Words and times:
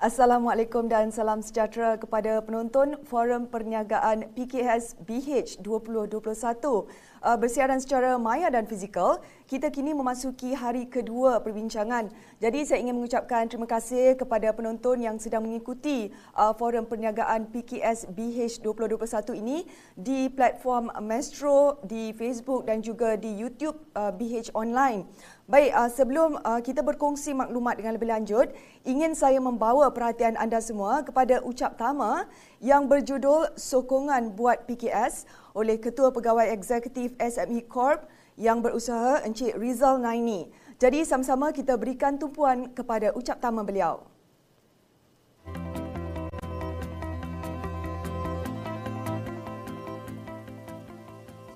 Assalamualaikum 0.00 0.88
dan 0.88 1.12
salam 1.12 1.44
sejahtera 1.44 2.00
kepada 2.00 2.40
penonton 2.40 2.96
Forum 3.04 3.44
Perniagaan 3.44 4.32
PKS 4.32 4.96
BH 5.04 5.60
2021. 5.60 6.88
Uh, 7.20 7.36
bersiaran 7.36 7.76
secara 7.76 8.16
maya 8.16 8.48
dan 8.48 8.64
fizikal, 8.64 9.20
kita 9.44 9.68
kini 9.68 9.92
memasuki 9.92 10.56
hari 10.56 10.88
kedua 10.88 11.44
perbincangan. 11.44 12.08
Jadi 12.40 12.64
saya 12.64 12.80
ingin 12.80 12.96
mengucapkan 12.96 13.44
terima 13.44 13.68
kasih 13.68 14.16
kepada 14.16 14.48
penonton 14.56 15.04
yang 15.04 15.20
sedang 15.20 15.44
mengikuti 15.44 16.08
uh, 16.32 16.56
Forum 16.56 16.88
Perniagaan 16.88 17.52
PKS 17.52 18.08
BH 18.16 18.64
2021 18.64 19.36
ini 19.36 19.68
di 20.00 20.32
platform 20.32 20.88
Mestro, 21.04 21.76
di 21.84 22.16
Facebook 22.16 22.64
dan 22.64 22.80
juga 22.80 23.20
di 23.20 23.36
YouTube 23.36 23.76
uh, 23.92 24.08
BH 24.16 24.56
Online. 24.56 25.04
Baik, 25.44 25.76
uh, 25.76 25.90
sebelum 25.92 26.40
uh, 26.40 26.64
kita 26.64 26.80
berkongsi 26.80 27.36
maklumat 27.36 27.76
dengan 27.76 28.00
lebih 28.00 28.08
lanjut, 28.08 28.48
ingin 28.88 29.12
saya 29.12 29.42
membawa 29.44 29.92
perhatian 29.92 30.40
anda 30.40 30.56
semua 30.64 31.04
kepada 31.04 31.44
ucap 31.44 31.76
tama 31.76 32.24
yang 32.64 32.88
berjudul 32.88 33.52
Sokongan 33.60 34.32
Buat 34.32 34.64
PKS 34.64 35.28
oleh 35.54 35.82
Ketua 35.82 36.14
Pegawai 36.14 36.50
Eksekutif 36.54 37.14
SME 37.18 37.66
Corp 37.66 38.06
yang 38.38 38.62
berusaha 38.62 39.22
Encik 39.26 39.58
Rizal 39.58 39.98
Naini. 39.98 40.48
Jadi 40.80 41.04
sama-sama 41.04 41.52
kita 41.52 41.76
berikan 41.76 42.16
tumpuan 42.16 42.72
kepada 42.72 43.12
ucap 43.12 43.36
tama 43.36 43.60
beliau. 43.60 44.06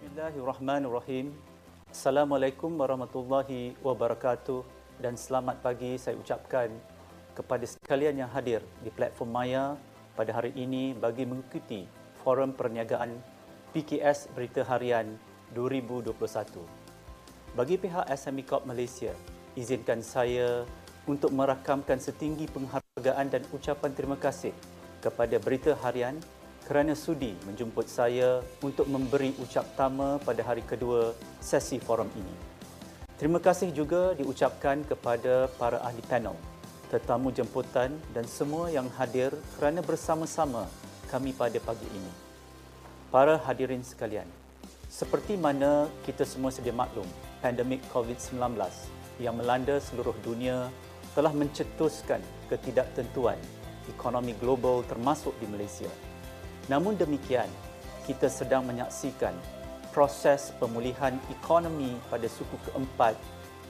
Bismillahirrahmanirrahim. 0.02 1.32
Assalamualaikum 1.88 2.74
warahmatullahi 2.74 3.78
wabarakatuh 3.80 4.66
dan 4.98 5.14
selamat 5.14 5.62
pagi 5.62 5.94
saya 5.94 6.18
ucapkan 6.18 6.68
kepada 7.34 7.66
sekalian 7.66 8.24
yang 8.24 8.30
hadir 8.30 8.62
di 8.82 8.90
platform 8.90 9.30
Maya 9.30 9.78
pada 10.14 10.30
hari 10.34 10.54
ini 10.54 10.94
bagi 10.94 11.26
mengikuti 11.26 11.86
Forum 12.22 12.54
Perniagaan 12.54 13.33
PKS 13.74 14.30
Berita 14.30 14.62
Harian 14.62 15.18
2021. 15.50 16.14
Bagi 17.58 17.74
pihak 17.74 18.06
SME 18.06 18.46
Corp 18.46 18.70
Malaysia, 18.70 19.10
izinkan 19.58 19.98
saya 19.98 20.62
untuk 21.10 21.34
merakamkan 21.34 21.98
setinggi 21.98 22.46
penghargaan 22.54 23.34
dan 23.34 23.42
ucapan 23.50 23.90
terima 23.90 24.14
kasih 24.14 24.54
kepada 25.02 25.42
Berita 25.42 25.74
Harian 25.82 26.22
kerana 26.70 26.94
sudi 26.94 27.34
menjemput 27.50 27.90
saya 27.90 28.46
untuk 28.62 28.86
memberi 28.86 29.34
ucap 29.42 29.66
tama 29.74 30.22
pada 30.22 30.46
hari 30.46 30.62
kedua 30.62 31.10
sesi 31.42 31.82
forum 31.82 32.06
ini. 32.14 32.34
Terima 33.18 33.42
kasih 33.42 33.74
juga 33.74 34.14
diucapkan 34.14 34.86
kepada 34.86 35.50
para 35.58 35.82
ahli 35.82 36.02
panel, 36.06 36.38
tetamu 36.94 37.34
jemputan 37.34 37.90
dan 38.14 38.22
semua 38.30 38.70
yang 38.70 38.86
hadir 38.94 39.34
kerana 39.58 39.82
bersama-sama 39.82 40.70
kami 41.10 41.34
pada 41.34 41.58
pagi 41.58 41.90
ini. 41.90 42.23
Para 43.14 43.38
hadirin 43.38 43.86
sekalian, 43.86 44.26
seperti 44.90 45.38
mana 45.38 45.86
kita 46.02 46.26
semua 46.26 46.50
sedia 46.50 46.74
maklum, 46.74 47.06
pandemik 47.38 47.78
COVID-19 47.94 48.58
yang 49.22 49.38
melanda 49.38 49.78
seluruh 49.78 50.18
dunia 50.26 50.66
telah 51.14 51.30
mencetuskan 51.30 52.18
ketidaktentuan 52.50 53.38
ekonomi 53.86 54.34
global 54.42 54.82
termasuk 54.90 55.30
di 55.38 55.46
Malaysia. 55.46 55.86
Namun 56.66 56.98
demikian, 56.98 57.46
kita 58.02 58.26
sedang 58.26 58.66
menyaksikan 58.66 59.38
proses 59.94 60.50
pemulihan 60.58 61.14
ekonomi 61.30 61.94
pada 62.10 62.26
suku 62.26 62.58
keempat 62.66 63.14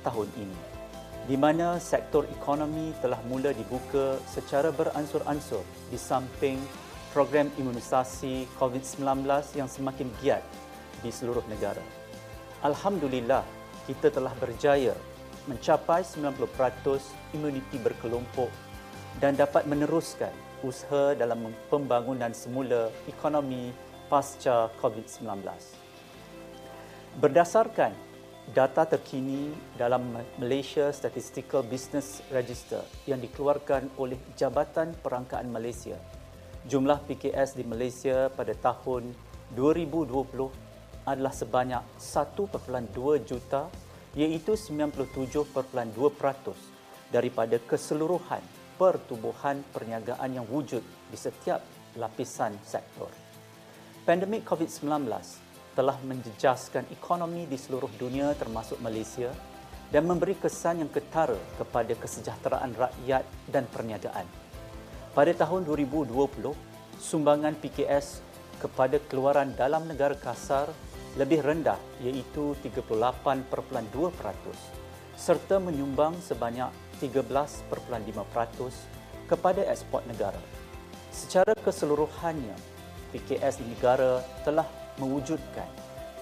tahun 0.08 0.32
ini 0.40 0.58
di 1.24 1.36
mana 1.40 1.80
sektor 1.80 2.28
ekonomi 2.32 2.92
telah 3.00 3.20
mula 3.28 3.52
dibuka 3.52 4.20
secara 4.24 4.68
beransur-ansur 4.72 5.64
di 5.88 5.96
samping 5.96 6.60
program 7.14 7.46
imunisasi 7.54 8.50
COVID-19 8.58 9.22
yang 9.54 9.70
semakin 9.70 10.10
giat 10.18 10.42
di 10.98 11.14
seluruh 11.14 11.46
negara. 11.46 11.78
Alhamdulillah, 12.66 13.46
kita 13.86 14.11
telah 14.11 14.34
berjaya 14.42 14.98
mencapai 15.46 16.02
90% 16.02 16.42
imuniti 17.30 17.78
berkelompok 17.78 18.50
dan 19.22 19.39
dapat 19.39 19.62
meneruskan 19.70 20.34
usaha 20.66 21.14
dalam 21.14 21.55
pembangunan 21.70 22.34
semula 22.34 22.90
ekonomi 23.06 23.70
pasca 24.10 24.72
COVID-19. 24.83 25.39
Berdasarkan 27.22 27.94
data 28.50 28.84
terkini 28.84 29.55
dalam 29.78 30.18
Malaysia 30.36 30.90
Statistical 30.90 31.62
Business 31.62 32.20
Register 32.28 32.83
yang 33.06 33.22
dikeluarkan 33.22 33.94
oleh 33.96 34.18
Jabatan 34.34 34.92
Perangkaan 34.98 35.48
Malaysia, 35.48 35.96
jumlah 36.64 36.97
PKS 37.05 37.61
di 37.61 37.64
Malaysia 37.69 38.33
pada 38.33 38.57
tahun 38.57 39.13
2020 39.52 41.05
adalah 41.05 41.35
sebanyak 41.36 41.85
1.2 42.01 43.29
juta 43.29 43.69
iaitu 44.17 44.57
97.2% 44.57 45.92
daripada 47.13 47.61
keseluruhan 47.61 48.41
pertubuhan 48.80 49.61
perniagaan 49.70 50.41
yang 50.41 50.47
wujud 50.48 50.80
di 50.83 51.19
setiap 51.20 51.61
lapisan 52.01 52.57
sektor. 52.64 53.13
Pandemik 54.08 54.48
COVID-19 54.48 55.07
telah 55.77 55.96
menjejaskan 56.01 56.89
ekonomi 56.91 57.45
di 57.45 57.61
seluruh 57.61 57.91
dunia 58.01 58.33
termasuk 58.35 58.81
Malaysia 58.81 59.31
dan 59.92 60.08
memberi 60.08 60.35
kesan 60.35 60.83
yang 60.83 60.91
ketara 60.91 61.39
kepada 61.61 61.92
kesejahteraan 61.95 62.73
rakyat 62.75 63.23
dan 63.52 63.69
perniagaan. 63.70 64.43
Pada 65.14 65.30
tahun 65.30 65.63
2020, 65.63 66.11
sumbangan 66.98 67.55
PKS 67.63 68.19
kepada 68.58 68.98
keluaran 68.98 69.55
dalam 69.55 69.86
negara 69.86 70.19
kasar 70.19 70.67
lebih 71.14 71.39
rendah 71.39 71.79
iaitu 72.02 72.58
38.2% 72.58 73.23
serta 75.14 75.63
menyumbang 75.63 76.19
sebanyak 76.19 76.67
13.5% 76.98 77.70
kepada 79.30 79.63
ekspor 79.70 80.02
negara. 80.11 80.42
Secara 81.14 81.55
keseluruhannya, 81.63 82.58
PKS 83.14 83.63
di 83.63 83.70
negara 83.70 84.19
telah 84.42 84.67
mewujudkan 84.98 85.70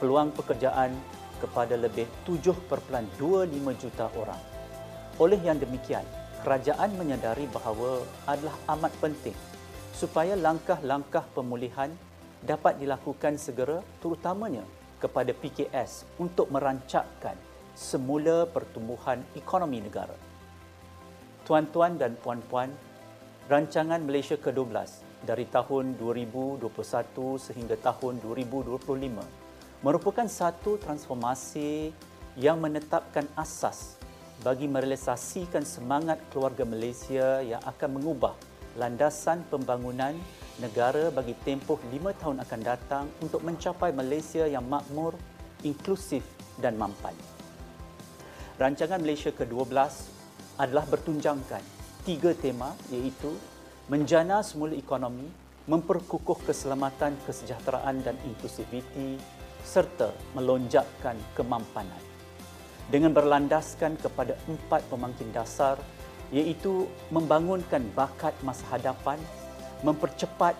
peluang 0.05 0.37
pekerjaan 0.37 0.93
kepada 1.41 1.81
lebih 1.81 2.05
7.25 2.29 3.09
juta 3.81 4.13
orang. 4.21 4.43
Oleh 5.17 5.41
yang 5.41 5.57
demikian, 5.57 6.05
kerajaan 6.43 6.91
menyadari 6.99 7.47
bahawa 7.49 8.03
adalah 8.27 8.59
amat 8.77 8.93
penting 8.99 9.35
supaya 9.95 10.35
langkah-langkah 10.35 11.23
pemulihan 11.31 11.95
dapat 12.43 12.83
dilakukan 12.83 13.39
segera 13.39 13.79
terutamanya 14.03 14.67
kepada 14.99 15.31
PKS 15.31 16.07
untuk 16.19 16.51
merancakkan 16.51 17.39
semula 17.79 18.45
pertumbuhan 18.51 19.23
ekonomi 19.39 19.79
negara. 19.79 20.15
Tuan-tuan 21.47 21.99
dan 21.99 22.19
puan-puan, 22.19 22.71
rancangan 23.47 24.03
Malaysia 24.03 24.39
ke-12 24.39 24.75
dari 25.23 25.47
tahun 25.47 25.95
2021 25.99 26.67
sehingga 27.39 27.79
tahun 27.79 28.19
2025 28.23 28.83
merupakan 29.83 30.27
satu 30.27 30.79
transformasi 30.79 31.91
yang 32.39 32.59
menetapkan 32.63 33.27
asas 33.39 34.02
bagi 34.43 34.67
merealisasikan 34.67 35.63
semangat 35.63 36.19
keluarga 36.35 36.67
Malaysia 36.67 37.39
yang 37.47 37.63
akan 37.63 38.03
mengubah 38.03 38.35
landasan 38.75 39.47
pembangunan 39.47 40.19
negara 40.59 41.15
bagi 41.15 41.39
tempoh 41.47 41.79
lima 41.95 42.11
tahun 42.19 42.43
akan 42.43 42.61
datang 42.61 43.05
untuk 43.23 43.47
mencapai 43.47 43.95
Malaysia 43.95 44.43
yang 44.51 44.67
makmur, 44.67 45.15
inklusif 45.63 46.27
dan 46.59 46.75
mampan. 46.75 47.15
Rancangan 48.59 48.99
Malaysia 48.99 49.31
ke-12 49.31 49.75
adalah 50.59 50.85
bertunjangkan 50.91 51.63
tiga 52.03 52.35
tema 52.35 52.75
iaitu 52.91 53.31
menjana 53.87 54.43
semula 54.43 54.75
ekonomi, 54.75 55.31
memperkukuh 55.71 56.43
keselamatan, 56.43 57.15
kesejahteraan 57.31 58.03
dan 58.03 58.19
inklusiviti 58.27 59.23
serta 59.63 60.11
melonjakkan 60.35 61.15
kemampanan. 61.39 62.12
Dengan 62.91 63.15
berlandaskan 63.15 64.01
kepada 64.01 64.35
empat 64.51 64.83
pemangkin 64.91 65.31
dasar 65.31 65.79
iaitu 66.33 66.89
membangunkan 67.13 67.85
bakat 67.93 68.33
masa 68.41 68.65
hadapan, 68.73 69.21
mempercepat 69.85 70.57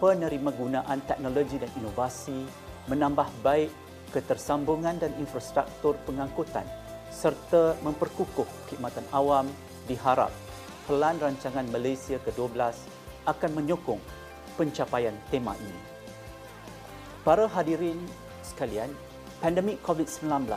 penerima 0.00 0.50
gunaan 0.56 0.98
teknologi 1.04 1.60
dan 1.60 1.68
inovasi, 1.76 2.48
menambah 2.88 3.28
baik 3.44 3.70
ketersambungan 4.10 4.98
dan 4.98 5.12
infrastruktur 5.20 5.94
pengangkutan 6.08 6.66
serta 7.10 7.76
memperkukuh 7.84 8.46
khidmatan 8.70 9.04
awam 9.12 9.46
diharap 9.86 10.32
pelan 10.88 11.18
rancangan 11.20 11.66
Malaysia 11.70 12.18
ke-12 12.22 12.74
akan 13.28 13.50
menyokong 13.54 14.02
pencapaian 14.58 15.14
tema 15.28 15.54
ini. 15.60 15.82
Para 17.20 17.44
hadirin 17.46 18.00
sekalian, 18.40 18.88
pandemik 19.44 19.78
COVID-19 19.84 20.48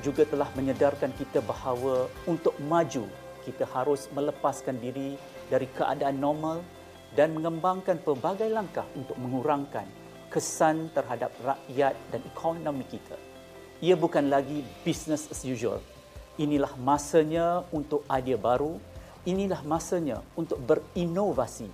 juga 0.00 0.26
telah 0.26 0.48
menyedarkan 0.54 1.12
kita 1.16 1.42
bahawa 1.42 2.06
untuk 2.28 2.54
maju 2.64 3.06
kita 3.48 3.64
harus 3.72 4.12
melepaskan 4.12 4.76
diri 4.76 5.16
dari 5.48 5.64
keadaan 5.72 6.20
normal 6.20 6.60
dan 7.16 7.32
mengembangkan 7.32 7.96
pelbagai 8.04 8.52
langkah 8.52 8.84
untuk 8.92 9.16
mengurangkan 9.16 9.88
kesan 10.28 10.92
terhadap 10.92 11.32
rakyat 11.40 11.96
dan 12.12 12.20
ekonomi 12.28 12.84
kita. 12.84 13.16
Ia 13.80 13.96
bukan 13.96 14.28
lagi 14.28 14.60
business 14.84 15.32
as 15.32 15.40
usual. 15.48 15.80
Inilah 16.36 16.76
masanya 16.76 17.64
untuk 17.72 18.04
idea 18.12 18.36
baru, 18.36 18.76
inilah 19.24 19.64
masanya 19.64 20.20
untuk 20.36 20.60
berinovasi 20.68 21.72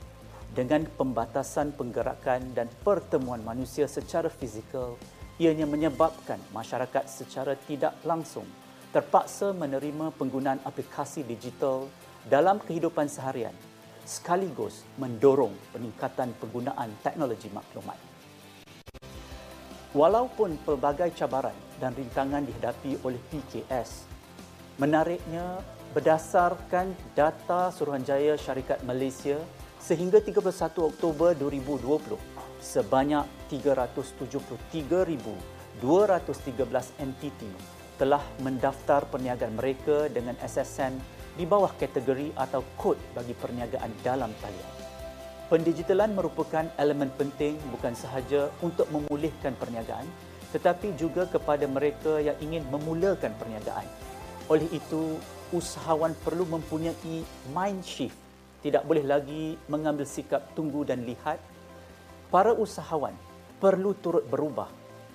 dengan 0.55 0.87
pembatasan 0.87 1.75
penggerakan 1.75 2.55
dan 2.55 2.71
pertemuan 2.87 3.43
manusia 3.43 3.91
secara 3.91 4.31
fizikal 4.31 4.94
ianya 5.39 5.67
menyebabkan 5.67 6.39
masyarakat 6.55 7.11
secara 7.11 7.59
tidak 7.67 7.99
langsung 8.07 8.47
terpaksa 8.95 9.51
menerima 9.51 10.15
penggunaan 10.15 10.63
aplikasi 10.63 11.27
digital 11.27 11.91
dalam 12.31 12.63
kehidupan 12.63 13.11
seharian 13.11 13.55
sekaligus 14.07 14.87
mendorong 15.01 15.51
peningkatan 15.75 16.31
penggunaan 16.39 16.93
teknologi 17.03 17.51
maklumat. 17.51 17.99
Walaupun 19.95 20.59
pelbagai 20.63 21.11
cabaran 21.19 21.55
dan 21.83 21.95
rintangan 21.95 22.47
dihadapi 22.47 23.03
oleh 23.03 23.19
PKS, 23.31 24.07
menariknya 24.79 25.63
berdasarkan 25.95 26.95
data 27.15 27.71
Suruhanjaya 27.71 28.35
Syarikat 28.35 28.83
Malaysia 28.83 29.39
sehingga 29.79 30.19
31 30.19 30.43
Oktober 30.83 31.31
2020, 31.39 32.34
sebanyak 32.64 33.28
373,213 33.52 35.84
entiti 37.05 37.52
telah 38.00 38.25
mendaftar 38.40 39.05
perniagaan 39.06 39.55
mereka 39.55 40.08
dengan 40.08 40.34
SSN 40.40 40.96
di 41.37 41.44
bawah 41.44 41.76
kategori 41.76 42.32
atau 42.40 42.64
kod 42.81 42.96
bagi 43.12 43.37
perniagaan 43.37 43.93
dalam 44.00 44.32
talian. 44.40 44.72
Pendigitalan 45.52 46.16
merupakan 46.16 46.64
elemen 46.81 47.12
penting 47.20 47.61
bukan 47.69 47.93
sahaja 47.93 48.49
untuk 48.64 48.88
memulihkan 48.88 49.52
perniagaan 49.61 50.08
tetapi 50.55 50.94
juga 50.94 51.26
kepada 51.26 51.66
mereka 51.66 52.22
yang 52.22 52.38
ingin 52.38 52.62
memulakan 52.70 53.34
perniagaan. 53.34 53.82
Oleh 54.46 54.70
itu, 54.70 55.19
usahawan 55.50 56.14
perlu 56.22 56.46
mempunyai 56.46 57.26
mind 57.50 57.82
shift 57.82 58.14
tidak 58.62 58.87
boleh 58.88 59.05
lagi 59.05 59.58
mengambil 59.69 60.08
sikap 60.08 60.40
tunggu 60.55 60.87
dan 60.87 61.02
lihat. 61.05 61.43
Para 62.35 62.51
usahawan 62.51 63.15
perlu 63.63 63.95
turut 63.95 64.27
berubah 64.27 64.67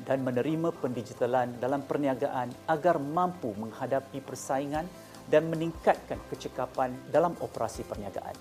dan 0.08 0.24
menerima 0.24 0.72
pendigitalan 0.80 1.52
dalam 1.60 1.84
perniagaan 1.84 2.48
agar 2.64 2.96
mampu 2.96 3.52
menghadapi 3.60 4.24
persaingan 4.24 4.88
dan 5.28 5.52
meningkatkan 5.52 6.16
kecekapan 6.32 6.96
dalam 7.12 7.36
operasi 7.44 7.84
perniagaan. 7.84 8.32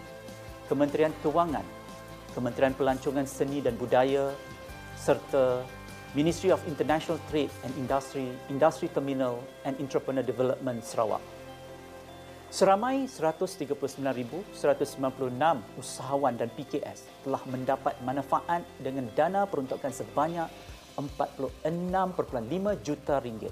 Kementerian 0.71 1.11
Kewangan, 1.19 1.67
Kementerian 2.31 2.73
Pelancongan 2.73 3.27
Seni 3.27 3.59
dan 3.59 3.75
Budaya 3.75 4.31
serta 4.95 5.67
Ministry 6.15 6.53
of 6.53 6.61
International 6.69 7.19
Trade 7.27 7.51
and 7.67 7.73
Industry, 7.75 8.31
Industry 8.47 8.87
Terminal 8.87 9.41
and 9.67 9.75
Entrepreneur 9.81 10.23
Development 10.23 10.79
Sarawak. 10.85 11.42
Seramai 12.53 13.09
139,196 13.09 14.61
usahawan 15.73 16.37
dan 16.37 16.53
PKS 16.53 17.09
telah 17.25 17.41
mendapat 17.49 17.97
manfaat 18.05 18.61
dengan 18.77 19.09
dana 19.17 19.49
peruntukan 19.49 19.89
sebanyak 19.89 20.45
46.5 20.93 21.65
juta 22.85 23.17
ringgit. 23.25 23.49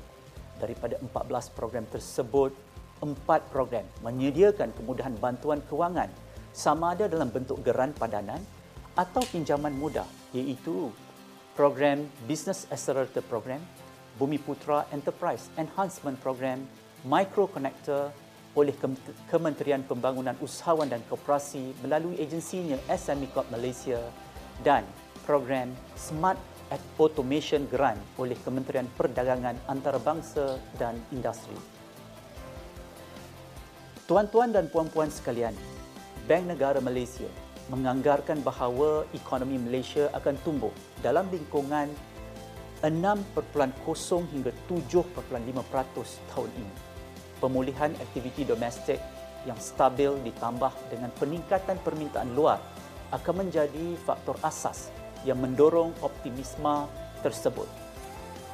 Daripada 0.62 1.02
14 1.02 1.18
program 1.58 1.90
tersebut, 1.90 2.54
empat 3.02 3.50
program 3.50 3.90
menyediakan 4.06 4.70
kemudahan 4.78 5.18
bantuan 5.18 5.66
kewangan 5.66 6.14
sama 6.54 6.94
ada 6.94 7.10
dalam 7.10 7.34
bentuk 7.34 7.58
geran 7.66 7.98
padanan 7.98 8.38
atau 8.94 9.26
pinjaman 9.34 9.74
mudah 9.82 10.06
iaitu 10.30 10.94
program 11.58 12.06
Business 12.30 12.70
Accelerator 12.70 13.26
Program, 13.26 13.66
Bumi 14.22 14.38
Putra 14.38 14.86
Enterprise 14.94 15.50
Enhancement 15.58 16.22
Program, 16.22 16.62
Micro 17.02 17.50
Connector 17.50 18.14
oleh 18.56 18.76
Kementerian 19.32 19.84
Pembangunan 19.88 20.36
Usahawan 20.44 20.92
dan 20.92 21.00
Koperasi 21.08 21.72
melalui 21.80 22.20
agensinya 22.20 22.76
SME 22.92 23.32
Corp 23.32 23.48
Malaysia 23.48 24.00
dan 24.60 24.84
program 25.24 25.72
Smart 25.96 26.36
Automation 27.00 27.68
Grant 27.68 28.00
oleh 28.20 28.36
Kementerian 28.44 28.88
Perdagangan 28.96 29.56
Antarabangsa 29.68 30.60
dan 30.76 31.00
Industri. 31.12 31.56
Tuan-tuan 34.08 34.52
dan 34.52 34.68
puan-puan 34.68 35.08
sekalian, 35.08 35.56
Bank 36.28 36.44
Negara 36.48 36.84
Malaysia 36.84 37.28
menganggarkan 37.72 38.44
bahawa 38.44 39.08
ekonomi 39.16 39.56
Malaysia 39.56 40.12
akan 40.12 40.36
tumbuh 40.44 40.76
dalam 41.00 41.32
lingkungan 41.32 41.88
6.0 42.84 43.32
hingga 44.28 44.52
7.5% 44.68 46.36
tahun 46.36 46.52
ini 46.60 46.91
pemulihan 47.42 47.90
aktiviti 47.98 48.46
domestik 48.46 49.02
yang 49.50 49.58
stabil 49.58 50.14
ditambah 50.22 50.70
dengan 50.94 51.10
peningkatan 51.18 51.82
permintaan 51.82 52.38
luar 52.38 52.62
akan 53.10 53.44
menjadi 53.44 53.98
faktor 54.06 54.38
asas 54.46 54.94
yang 55.26 55.42
mendorong 55.42 55.92
optimisme 56.06 56.86
tersebut. 57.26 57.68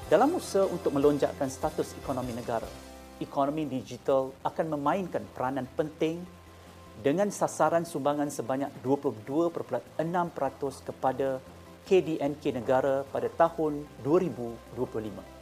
Dalam 0.08 0.40
usaha 0.40 0.64
untuk 0.64 0.96
melonjakkan 0.96 1.52
status 1.52 1.92
ekonomi 2.00 2.32
negara, 2.32 2.68
ekonomi 3.20 3.68
digital 3.68 4.32
akan 4.48 4.80
memainkan 4.80 5.28
peranan 5.36 5.68
penting 5.76 6.24
dengan 7.04 7.28
sasaran 7.30 7.84
sumbangan 7.84 8.32
sebanyak 8.32 8.72
22.6% 8.82 10.00
kepada 10.88 11.44
KDNK 11.86 12.44
negara 12.58 13.06
pada 13.08 13.30
tahun 13.32 13.86
2025 14.02 15.37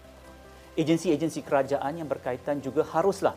agensi-agensi 0.75 1.39
kerajaan 1.43 2.03
yang 2.03 2.07
berkaitan 2.07 2.59
juga 2.59 2.83
haruslah 2.83 3.35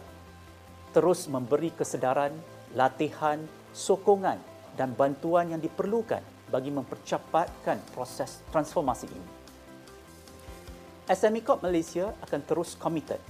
terus 0.90 1.30
memberi 1.30 1.70
kesedaran, 1.70 2.34
latihan, 2.74 3.38
sokongan 3.70 4.42
dan 4.74 4.90
bantuan 4.98 5.54
yang 5.54 5.62
diperlukan 5.62 6.22
bagi 6.50 6.74
mempercepatkan 6.74 7.78
proses 7.94 8.42
transformasi 8.50 9.06
ini. 9.06 9.28
SME 11.08 11.40
Corp 11.40 11.64
Malaysia 11.64 12.12
akan 12.24 12.40
terus 12.44 12.76
komited 12.76 13.20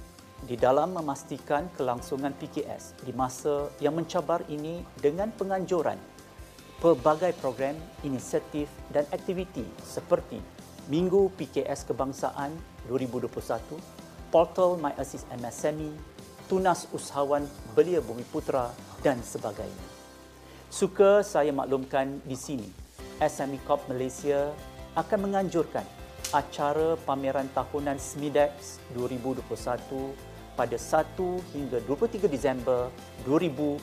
di 0.43 0.55
dalam 0.55 0.95
memastikan 0.95 1.67
kelangsungan 1.75 2.31
PKS 2.35 2.95
di 3.03 3.11
masa 3.11 3.67
yang 3.83 3.95
mencabar 3.95 4.43
ini 4.47 4.83
dengan 4.99 5.31
penganjuran 5.35 5.99
pelbagai 6.79 7.35
program, 7.43 7.75
inisiatif 8.07 8.71
dan 8.87 9.03
aktiviti 9.11 9.67
seperti 9.83 10.39
Minggu 10.87 11.27
PKS 11.35 11.83
Kebangsaan 11.91 12.55
2021 12.87 13.98
portal 14.29 14.77
My 14.77 14.93
Assist 14.97 15.25
MSME, 15.33 15.93
tunas 16.49 16.89
usahawan 16.93 17.45
belia 17.73 18.01
bumi 18.01 18.25
putra 18.29 18.73
dan 19.01 19.21
sebagainya. 19.21 19.87
Suka 20.69 21.25
saya 21.25 21.49
maklumkan 21.49 22.21
di 22.25 22.37
sini, 22.37 22.69
SME 23.19 23.57
Corp 23.65 23.85
Malaysia 23.89 24.53
akan 24.93 25.29
menganjurkan 25.29 25.85
acara 26.29 26.93
pameran 27.09 27.49
tahunan 27.57 27.97
SMIDEX 27.97 28.77
2021 28.93 30.13
pada 30.53 30.77
1 30.77 31.55
hingga 31.55 31.77
23 31.87 32.29
Disember 32.29 32.93
2021 33.25 33.81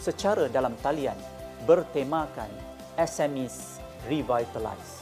secara 0.00 0.50
dalam 0.50 0.74
talian 0.80 1.16
bertemakan 1.68 2.50
SMEs 2.98 3.78
Revitalize. 4.08 4.99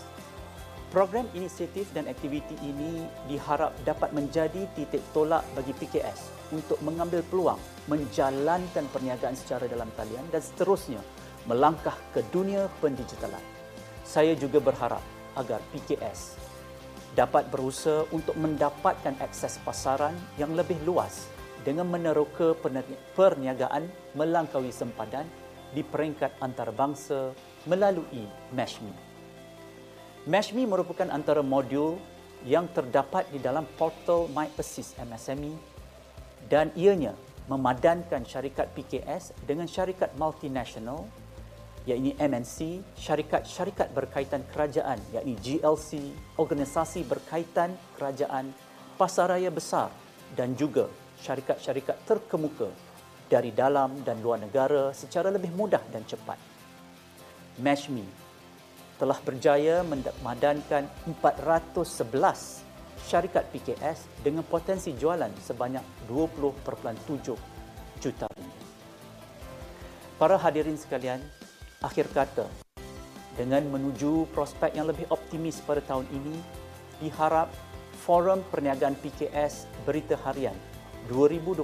Program 0.88 1.28
inisiatif 1.36 1.92
dan 1.92 2.08
aktiviti 2.08 2.56
ini 2.64 3.04
diharap 3.28 3.76
dapat 3.84 4.08
menjadi 4.16 4.64
titik 4.72 5.04
tolak 5.12 5.44
bagi 5.52 5.76
PKS 5.76 6.32
untuk 6.48 6.80
mengambil 6.80 7.20
peluang 7.28 7.60
menjalankan 7.92 8.88
perniagaan 8.88 9.36
secara 9.36 9.68
dalam 9.68 9.92
talian 10.00 10.24
dan 10.32 10.40
seterusnya 10.40 11.04
melangkah 11.44 11.92
ke 12.16 12.24
dunia 12.32 12.72
pendigitalan. 12.80 13.40
Saya 14.00 14.32
juga 14.32 14.64
berharap 14.64 15.04
agar 15.36 15.60
PKS 15.76 16.40
dapat 17.12 17.52
berusaha 17.52 18.08
untuk 18.08 18.32
mendapatkan 18.40 19.12
akses 19.20 19.60
pasaran 19.68 20.16
yang 20.40 20.56
lebih 20.56 20.80
luas 20.88 21.28
dengan 21.68 21.84
meneroka 21.84 22.56
perniagaan 23.12 23.92
melangkaui 24.16 24.72
sempadan 24.72 25.28
di 25.76 25.84
peringkat 25.84 26.32
antarabangsa 26.40 27.36
melalui 27.68 28.24
MashMe. 28.56 29.07
MashMe 30.28 30.68
merupakan 30.68 31.08
antara 31.08 31.40
modul 31.40 31.96
yang 32.44 32.68
terdapat 32.76 33.24
di 33.32 33.40
dalam 33.40 33.64
portal 33.80 34.28
My 34.36 34.44
Assist 34.60 34.92
MSME 35.00 35.56
dan 36.52 36.68
ianya 36.76 37.16
memadankan 37.48 38.28
syarikat 38.28 38.68
PKS 38.76 39.32
dengan 39.48 39.64
syarikat 39.64 40.12
multinasional 40.20 41.08
iaitu 41.88 42.12
MNC, 42.20 42.84
syarikat-syarikat 43.00 43.88
berkaitan 43.96 44.44
kerajaan 44.52 45.00
iaitu 45.16 45.64
GLC, 45.64 46.12
organisasi 46.36 47.08
berkaitan 47.08 47.72
kerajaan, 47.96 48.52
pasaraya 49.00 49.48
besar 49.48 49.88
dan 50.36 50.52
juga 50.52 50.92
syarikat-syarikat 51.24 52.04
terkemuka 52.04 52.68
dari 53.32 53.48
dalam 53.48 54.04
dan 54.04 54.20
luar 54.20 54.44
negara 54.44 54.92
secara 54.92 55.32
lebih 55.32 55.56
mudah 55.56 55.80
dan 55.88 56.04
cepat. 56.04 56.36
MashMe 57.64 58.27
telah 58.98 59.16
berjaya 59.22 59.86
memadankan 59.86 60.90
411 61.22 62.66
syarikat 63.06 63.46
PKS 63.54 64.04
dengan 64.20 64.44
potensi 64.44 64.92
jualan 64.92 65.30
sebanyak 65.40 65.80
20.7 66.10 68.02
juta 68.02 68.26
ringgit. 68.28 68.66
Para 70.18 70.34
hadirin 70.34 70.74
sekalian, 70.74 71.22
akhir 71.80 72.10
kata, 72.10 72.44
dengan 73.38 73.62
menuju 73.70 74.26
prospek 74.34 74.74
yang 74.74 74.90
lebih 74.90 75.06
optimis 75.14 75.62
pada 75.62 75.78
tahun 75.86 76.10
ini, 76.10 76.36
diharap 76.98 77.46
Forum 78.02 78.42
Perniagaan 78.50 78.98
PKS 78.98 79.70
Berita 79.86 80.18
Harian 80.26 80.58
2021 81.06 81.62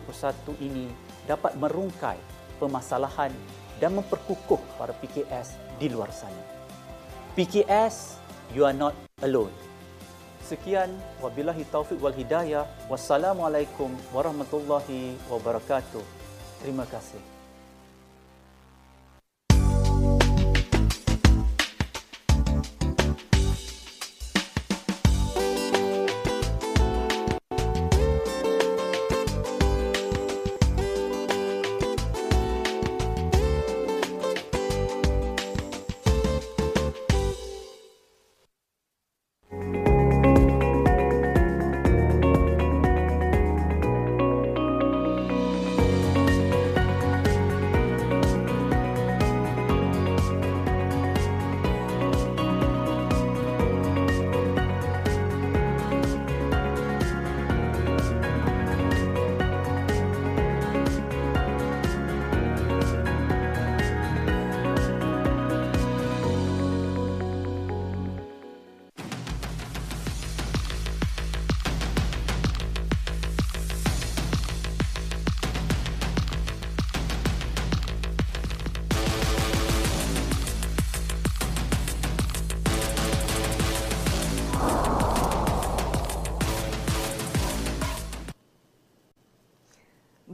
ini 0.63 0.87
dapat 1.27 1.59
merungkai 1.59 2.17
permasalahan 2.63 3.35
dan 3.83 3.99
memperkukuh 3.99 4.79
para 4.79 4.95
PKS 5.03 5.59
di 5.83 5.91
luar 5.91 6.15
sana. 6.15 6.54
PKS, 7.35 8.23
you 8.55 8.63
are 8.63 8.73
not 8.73 8.95
alone. 9.19 9.51
Sekian, 10.47 10.95
wabillahi 11.19 11.67
taufiq 11.67 11.99
wal 11.99 12.15
hidayah. 12.15 12.63
Wassalamualaikum 12.87 13.91
warahmatullahi 14.15 15.19
wabarakatuh. 15.27 16.05
Terima 16.63 16.87
kasih. 16.87 17.34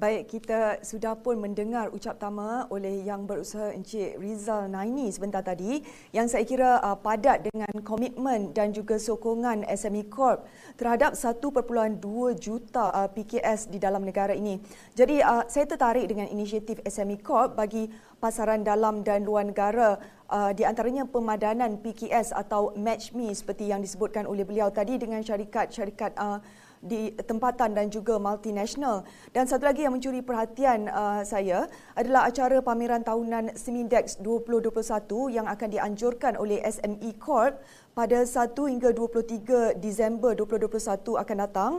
Baik, 0.01 0.33
kita 0.33 0.81
sudah 0.81 1.13
pun 1.13 1.37
mendengar 1.37 1.93
ucap 1.93 2.17
tama 2.17 2.65
oleh 2.73 3.05
yang 3.05 3.29
berusaha 3.29 3.69
Encik 3.69 4.17
Rizal 4.17 4.73
Naini 4.73 5.13
sebentar 5.13 5.45
tadi 5.45 5.85
yang 6.17 6.25
saya 6.25 6.49
kira 6.49 6.81
uh, 6.81 6.97
padat 6.97 7.45
dengan 7.45 7.69
komitmen 7.85 8.57
dan 8.57 8.73
juga 8.73 8.97
sokongan 8.97 9.61
SME 9.69 10.09
Corp 10.09 10.49
terhadap 10.81 11.13
1.2 11.13 12.01
juta 12.41 12.89
uh, 12.97 13.13
PKS 13.13 13.69
di 13.69 13.77
dalam 13.77 14.01
negara 14.01 14.33
ini. 14.33 14.57
Jadi 14.97 15.21
uh, 15.21 15.45
saya 15.53 15.69
tertarik 15.69 16.09
dengan 16.09 16.33
inisiatif 16.33 16.81
SME 16.81 17.21
Corp 17.21 17.61
bagi 17.61 17.93
pasaran 18.25 18.65
dalam 18.65 19.05
dan 19.05 19.29
luar 19.29 19.53
negara 19.53 20.01
uh, 20.33 20.49
di 20.57 20.65
antaranya 20.65 21.05
pemadanan 21.05 21.77
PKS 21.77 22.33
atau 22.33 22.73
Match 22.73 23.13
Me 23.13 23.37
seperti 23.37 23.69
yang 23.69 23.85
disebutkan 23.85 24.25
oleh 24.25 24.49
beliau 24.49 24.73
tadi 24.73 24.97
dengan 24.97 25.21
syarikat-syarikat 25.21 26.17
uh, 26.17 26.41
di 26.81 27.13
tempatan 27.13 27.77
dan 27.77 27.93
juga 27.93 28.17
multinasional. 28.17 29.05
Dan 29.37 29.45
satu 29.45 29.69
lagi 29.69 29.85
yang 29.85 29.93
mencuri 29.93 30.25
perhatian 30.25 30.89
uh, 30.89 31.21
saya 31.23 31.69
adalah 31.93 32.25
acara 32.25 32.65
pameran 32.65 33.05
tahunan 33.05 33.53
Semidex 33.53 34.17
2021 34.25 35.37
yang 35.37 35.45
akan 35.45 35.69
dianjurkan 35.69 36.41
oleh 36.41 36.65
SME 36.65 37.21
Corp 37.21 37.61
pada 37.93 38.25
1 38.25 38.57
hingga 38.57 38.97
23 38.97 39.77
Disember 39.77 40.33
2021 40.33 41.21
akan 41.21 41.37
datang 41.37 41.73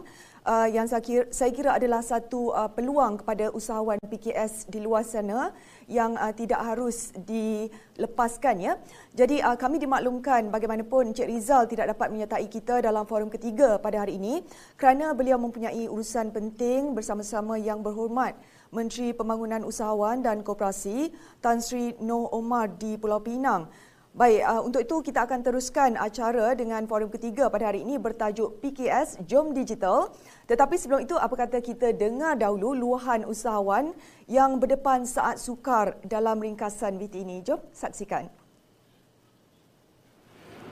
uh, 0.45 0.67
yang 0.69 0.85
saya 0.85 1.01
kira, 1.01 1.25
saya 1.33 1.49
kira 1.49 1.71
adalah 1.77 2.01
satu 2.05 2.53
uh, 2.53 2.69
peluang 2.69 3.21
kepada 3.21 3.49
usahawan 3.53 3.97
PKS 4.05 4.69
di 4.69 4.85
luar 4.85 5.01
sana 5.01 5.49
yang 5.91 6.15
uh, 6.15 6.31
tidak 6.31 6.63
harus 6.63 7.11
dilepaskan 7.27 8.55
ya. 8.63 8.73
Jadi 9.11 9.43
uh, 9.43 9.59
kami 9.59 9.83
dimaklumkan 9.83 10.47
bagaimanapun 10.47 11.11
Encik 11.11 11.27
Rizal 11.27 11.67
tidak 11.67 11.91
dapat 11.91 12.07
menyertai 12.15 12.47
kita 12.47 12.79
dalam 12.79 13.03
forum 13.03 13.27
ketiga 13.27 13.75
pada 13.75 14.07
hari 14.07 14.15
ini 14.15 14.39
kerana 14.79 15.11
beliau 15.11 15.35
mempunyai 15.35 15.91
urusan 15.91 16.31
penting 16.31 16.95
bersama-sama 16.95 17.59
yang 17.59 17.83
berhormat 17.83 18.39
Menteri 18.71 19.11
Pembangunan 19.11 19.67
Usahawan 19.67 20.23
dan 20.23 20.47
Koperasi 20.47 21.11
Tan 21.43 21.59
Sri 21.59 21.99
Noh 21.99 22.31
Omar 22.31 22.71
di 22.79 22.95
Pulau 22.95 23.19
Pinang. 23.19 23.67
Baik, 24.11 24.43
uh, 24.43 24.59
untuk 24.67 24.83
itu 24.83 24.95
kita 25.07 25.23
akan 25.23 25.39
teruskan 25.39 25.95
acara 25.95 26.51
dengan 26.51 26.83
forum 26.83 27.07
ketiga 27.07 27.47
pada 27.47 27.71
hari 27.71 27.87
ini 27.87 27.95
bertajuk 27.95 28.59
PKS 28.59 29.23
Jom 29.23 29.55
Digital. 29.55 30.11
Tetapi 30.51 30.75
sebelum 30.75 31.07
itu, 31.07 31.15
apa 31.15 31.31
kata 31.31 31.63
kita 31.63 31.95
dengar 31.95 32.35
dahulu 32.35 32.75
luahan 32.75 33.23
usahawan 33.23 33.95
yang 34.27 34.59
berdepan 34.59 35.07
saat 35.07 35.39
sukar 35.39 35.95
dalam 36.03 36.43
ringkasan 36.43 36.99
VT 36.99 37.23
ini. 37.23 37.39
Jom 37.39 37.63
saksikan. 37.71 38.27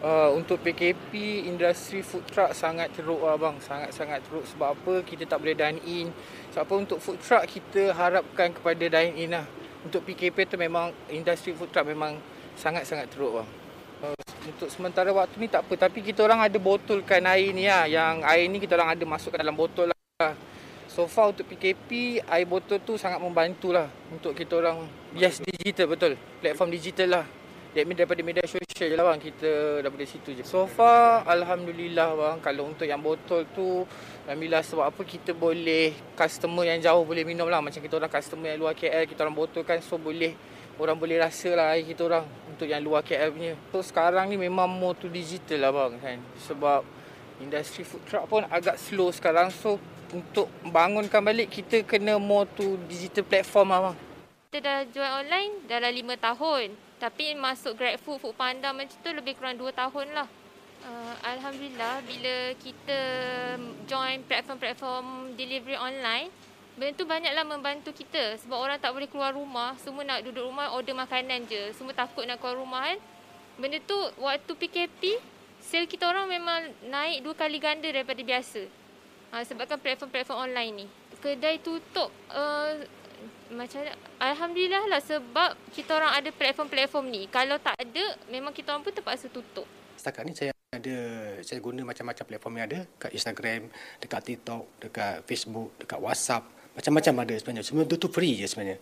Uh, 0.04 0.36
untuk 0.36 0.60
PKP, 0.60 1.48
industri 1.48 2.04
food 2.04 2.28
truck 2.28 2.52
sangat 2.52 2.92
teruk 2.92 3.24
lah 3.24 3.40
bang. 3.40 3.56
Sangat-sangat 3.64 4.20
teruk. 4.28 4.44
Sebab 4.52 4.68
apa? 4.76 4.94
Kita 5.08 5.24
tak 5.24 5.40
boleh 5.40 5.56
dine 5.56 5.80
in. 5.88 6.12
Sebab 6.52 6.68
apa? 6.68 6.74
Untuk 6.76 7.00
food 7.00 7.24
truck, 7.24 7.48
kita 7.48 7.96
harapkan 7.96 8.52
kepada 8.52 8.84
dine 8.84 9.16
in 9.16 9.32
lah. 9.32 9.48
Untuk 9.88 10.04
PKP 10.04 10.44
tu 10.44 10.60
memang, 10.60 10.92
industri 11.08 11.56
food 11.56 11.72
truck 11.72 11.88
memang 11.88 12.20
sangat-sangat 12.60 13.08
teruk 13.08 13.40
bang. 13.40 13.50
Uh, 14.04 14.20
untuk 14.52 14.68
sementara 14.68 15.08
waktu 15.16 15.36
ni 15.40 15.48
tak 15.48 15.64
apa 15.64 15.88
tapi 15.88 16.04
kita 16.04 16.28
orang 16.28 16.44
ada 16.44 16.58
botolkan 16.60 17.24
air 17.32 17.56
ni 17.56 17.72
lah. 17.72 17.88
Yang 17.88 18.16
air 18.28 18.46
ni 18.52 18.58
kita 18.60 18.76
orang 18.76 18.92
ada 19.00 19.04
masukkan 19.08 19.40
dalam 19.40 19.56
botol 19.56 19.88
lah. 19.96 20.36
So 20.92 21.08
far 21.08 21.32
untuk 21.32 21.48
PKP 21.48 22.20
air 22.28 22.44
botol 22.44 22.84
tu 22.84 23.00
sangat 23.00 23.24
membantu 23.24 23.72
lah 23.72 23.88
untuk 24.12 24.36
kita 24.36 24.60
orang 24.60 24.84
yes 25.16 25.40
digital 25.40 25.88
betul. 25.88 26.20
Platform 26.44 26.70
digital 26.76 27.24
lah. 27.24 27.26
That 27.70 27.86
mean 27.86 27.94
daripada 27.94 28.26
media 28.26 28.42
sosial 28.50 28.90
je 28.90 28.98
lah 28.98 29.06
bang 29.14 29.22
kita 29.22 29.80
daripada 29.86 30.04
situ 30.04 30.36
je. 30.36 30.44
So 30.44 30.68
far 30.68 31.24
Alhamdulillah 31.24 32.18
bang 32.18 32.38
kalau 32.44 32.68
untuk 32.68 32.84
yang 32.84 33.00
botol 33.00 33.48
tu 33.56 33.88
Alhamdulillah 34.28 34.66
sebab 34.66 34.90
apa 34.90 35.02
kita 35.06 35.32
boleh 35.32 35.96
customer 36.18 36.68
yang 36.68 36.84
jauh 36.84 37.08
boleh 37.08 37.24
minum 37.24 37.48
lah. 37.48 37.64
Macam 37.64 37.80
kita 37.80 37.96
orang 37.96 38.12
customer 38.12 38.52
yang 38.52 38.60
luar 38.60 38.76
KL 38.76 39.08
kita 39.08 39.24
orang 39.24 39.38
botol 39.38 39.62
kan 39.64 39.80
so 39.80 39.96
boleh 39.96 40.34
orang 40.80 40.96
boleh 40.96 41.20
rasa 41.20 41.52
lah 41.54 41.76
air 41.76 41.84
kita 41.84 42.08
orang 42.08 42.24
untuk 42.48 42.66
yang 42.66 42.80
luar 42.80 43.04
KL 43.04 43.36
punya. 43.36 43.54
So 43.76 43.84
sekarang 43.84 44.32
ni 44.32 44.40
memang 44.40 44.72
more 44.72 44.96
to 44.96 45.12
digital 45.12 45.60
lah 45.68 45.72
bang 45.76 45.94
kan. 46.00 46.18
Sebab 46.48 46.82
industri 47.44 47.84
food 47.84 48.04
truck 48.08 48.26
pun 48.32 48.48
agak 48.48 48.80
slow 48.80 49.12
sekarang. 49.12 49.52
So 49.52 49.76
untuk 50.10 50.48
bangunkan 50.64 51.22
balik 51.22 51.52
kita 51.52 51.84
kena 51.84 52.16
more 52.18 52.48
to 52.56 52.80
digital 52.88 53.28
platform 53.28 53.76
lah 53.76 53.80
bang. 53.92 53.98
Kita 54.50 54.60
dah 54.66 54.80
jual 54.90 55.12
online 55.28 55.52
dalam 55.68 55.92
lima 55.94 56.16
tahun. 56.18 56.74
Tapi 57.00 57.32
masuk 57.32 57.80
Grab 57.80 57.96
Food, 58.04 58.20
Food 58.20 58.36
Panda 58.36 58.76
macam 58.76 58.92
tu 58.92 59.12
lebih 59.16 59.40
kurang 59.40 59.56
dua 59.56 59.72
tahun 59.72 60.12
lah. 60.12 60.28
Uh, 60.80 61.16
Alhamdulillah 61.28 62.04
bila 62.08 62.56
kita 62.60 63.00
join 63.88 64.20
platform-platform 64.28 65.36
delivery 65.36 65.76
online, 65.80 66.28
benda 66.80 66.96
tu 66.96 67.04
banyaklah 67.04 67.44
membantu 67.44 67.92
kita 67.92 68.40
sebab 68.40 68.56
orang 68.56 68.80
tak 68.80 68.96
boleh 68.96 69.12
keluar 69.12 69.36
rumah, 69.36 69.76
semua 69.84 70.08
nak 70.08 70.24
duduk 70.24 70.48
rumah 70.48 70.72
order 70.72 70.96
makanan 70.96 71.44
je. 71.52 71.76
Semua 71.76 71.92
takut 71.92 72.24
nak 72.24 72.40
keluar 72.40 72.56
rumah 72.56 72.88
kan. 72.88 73.00
Benda 73.60 73.84
tu 73.84 74.00
waktu 74.24 74.48
PKP, 74.56 75.20
sale 75.60 75.92
kita 75.92 76.08
orang 76.08 76.32
memang 76.32 76.72
naik 76.88 77.28
dua 77.28 77.36
kali 77.36 77.60
ganda 77.60 77.92
daripada 77.92 78.24
biasa. 78.24 78.64
Uh, 79.30 79.44
sebabkan 79.44 79.78
platform-platform 79.78 80.40
online 80.40 80.72
ni. 80.74 80.88
Kedai 81.20 81.60
tutup 81.60 82.10
uh, 82.32 82.80
macam 83.52 83.84
Alhamdulillah 84.24 84.88
lah 84.88 85.04
sebab 85.04 85.60
kita 85.76 86.00
orang 86.00 86.16
ada 86.16 86.32
platform-platform 86.32 87.06
ni. 87.12 87.28
Kalau 87.28 87.60
tak 87.60 87.76
ada, 87.76 88.16
memang 88.32 88.56
kita 88.56 88.72
orang 88.72 88.88
pun 88.88 88.96
terpaksa 88.96 89.28
tutup. 89.28 89.68
Setakat 90.00 90.24
ni 90.24 90.32
saya 90.32 90.56
ada 90.70 90.96
saya 91.44 91.60
guna 91.60 91.84
macam-macam 91.84 92.24
platform 92.24 92.54
yang 92.56 92.68
ada 92.72 92.80
dekat 92.88 93.12
Instagram, 93.12 93.62
dekat 94.00 94.22
TikTok, 94.24 94.64
dekat 94.80 95.14
Facebook, 95.28 95.76
dekat 95.76 96.00
WhatsApp 96.00 96.59
macam-macam 96.80 97.28
ada 97.28 97.34
sebenarnya. 97.36 97.64
Semua 97.68 97.84
tu 97.84 98.00
tu 98.00 98.08
free 98.08 98.40
je 98.40 98.48
sebenarnya. 98.48 98.80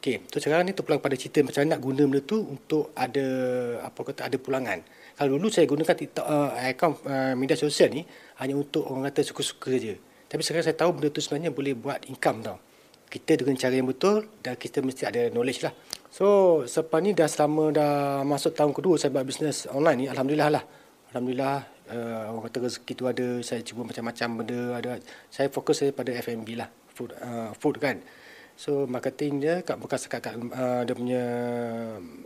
Okey, 0.00 0.24
tu 0.32 0.40
sekarang 0.40 0.64
ni 0.64 0.72
tu 0.72 0.80
pulang 0.80 1.02
pada 1.02 1.12
cerita 1.12 1.44
macam 1.44 1.60
mana 1.60 1.76
nak 1.76 1.82
guna 1.84 2.02
benda 2.08 2.20
tu 2.24 2.40
untuk 2.40 2.88
ada 2.96 3.26
apa 3.84 4.00
kata 4.00 4.32
ada 4.32 4.36
pulangan. 4.40 4.80
Kalau 5.18 5.36
dulu 5.36 5.52
saya 5.52 5.68
gunakan 5.68 5.92
TikTok 5.92 6.24
uh, 6.24 6.56
account 6.56 7.04
uh, 7.04 7.36
media 7.36 7.52
sosial 7.52 7.92
ni 7.92 8.06
hanya 8.40 8.56
untuk 8.56 8.88
orang 8.88 9.12
kata 9.12 9.26
suka-suka 9.26 9.76
je. 9.76 10.00
Tapi 10.30 10.40
sekarang 10.40 10.64
saya 10.64 10.78
tahu 10.78 10.96
benda 10.96 11.12
tu 11.12 11.20
sebenarnya 11.20 11.52
boleh 11.52 11.76
buat 11.76 12.06
income 12.08 12.38
tau. 12.40 12.56
Kita 13.10 13.44
dengan 13.44 13.58
cara 13.58 13.74
yang 13.76 13.90
betul 13.90 14.24
dan 14.40 14.54
kita 14.56 14.80
mesti 14.80 15.02
ada 15.04 15.28
knowledge 15.34 15.68
lah. 15.68 15.74
So, 16.08 16.26
selepas 16.64 17.02
ni 17.02 17.10
dah 17.12 17.28
selama 17.28 17.74
dah 17.74 17.92
masuk 18.24 18.56
tahun 18.56 18.72
kedua 18.72 18.96
saya 18.96 19.10
buat 19.12 19.26
bisnes 19.26 19.66
online 19.68 19.98
ni, 20.00 20.06
Alhamdulillah 20.08 20.48
lah. 20.48 20.64
Alhamdulillah, 21.12 21.66
uh, 21.90 22.30
orang 22.30 22.48
kata 22.48 22.56
rezeki 22.70 22.92
tu 22.96 23.04
ada, 23.04 23.26
saya 23.44 23.60
cuba 23.66 23.84
macam-macam 23.84 24.28
benda 24.40 24.60
ada. 24.80 24.90
Saya 25.28 25.52
fokus 25.52 25.82
saya 25.82 25.90
pada 25.92 26.14
F&B 26.14 26.56
lah 26.56 26.70
food 27.00 27.16
uh, 27.16 27.56
food 27.56 27.80
kan. 27.80 28.04
So 28.60 28.84
marketing 28.84 29.40
dia 29.40 29.64
kat 29.64 29.80
bukan 29.80 29.96
sekat 29.96 30.20
kat 30.20 30.36
uh, 30.36 30.84
dia 30.84 30.92
punya 30.92 31.24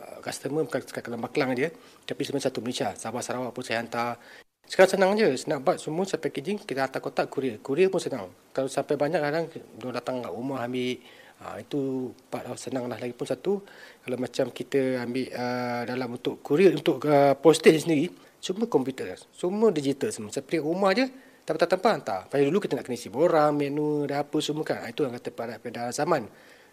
uh, 0.03 0.19
customer 0.19 0.67
bukan 0.67 0.83
sekat 0.83 1.07
dalam 1.07 1.23
Maklang 1.23 1.55
dia, 1.55 1.71
tapi 2.03 2.27
sebenarnya 2.27 2.51
satu 2.51 2.59
Malaysia. 2.59 2.91
Sabah 2.99 3.23
Sarawak 3.23 3.55
pun 3.55 3.63
saya 3.63 3.79
hantar. 3.79 4.19
Sekarang 4.67 4.91
senang 4.91 5.11
je, 5.15 5.31
senang 5.39 5.63
buat 5.63 5.79
semua 5.79 6.03
saya 6.11 6.19
packaging, 6.19 6.59
kita 6.67 6.91
hantar 6.91 6.99
kotak 6.99 7.31
kurier. 7.31 7.63
Kurier 7.63 7.87
pun 7.87 8.03
senang. 8.03 8.35
Kalau 8.51 8.67
sampai 8.67 8.99
banyak 8.99 9.23
kadang 9.23 9.47
dia 9.47 9.63
datang 9.95 10.27
kat 10.27 10.35
rumah 10.35 10.67
ambil 10.67 10.99
Ha, 11.45 11.59
itu 11.59 12.15
part 12.31 12.47
senang 12.55 12.87
lah. 12.87 12.97
Lagipun 12.97 13.27
satu, 13.27 13.61
kalau 14.07 14.17
macam 14.17 14.55
kita 14.55 15.03
ambil 15.03 15.27
uh, 15.35 15.83
dalam 15.83 16.09
untuk 16.15 16.39
kurier, 16.41 16.71
untuk 16.73 17.03
uh, 17.11 17.35
postage 17.35 17.83
sendiri, 17.83 18.09
semua 18.39 18.71
komputer. 18.71 19.19
Semua 19.35 19.75
digital 19.75 20.15
semua. 20.15 20.31
Saya 20.31 20.47
pergi 20.47 20.63
rumah 20.63 20.95
je, 20.95 21.11
tanpa 21.45 21.69
tanpa 21.69 21.89
hantar. 21.93 22.21
Pada 22.33 22.43
dulu 22.43 22.59
kita 22.61 22.75
nak 22.75 22.89
kena 22.89 22.97
isi 22.97 23.13
borang, 23.13 23.53
menu, 23.53 24.09
dan 24.09 24.25
apa 24.25 24.37
semua 24.41 24.65
kan. 24.65 24.85
Itu 24.89 25.05
yang 25.05 25.15
kata 25.17 25.31
pada, 25.31 25.55
pada 25.61 25.93
zaman. 25.93 26.25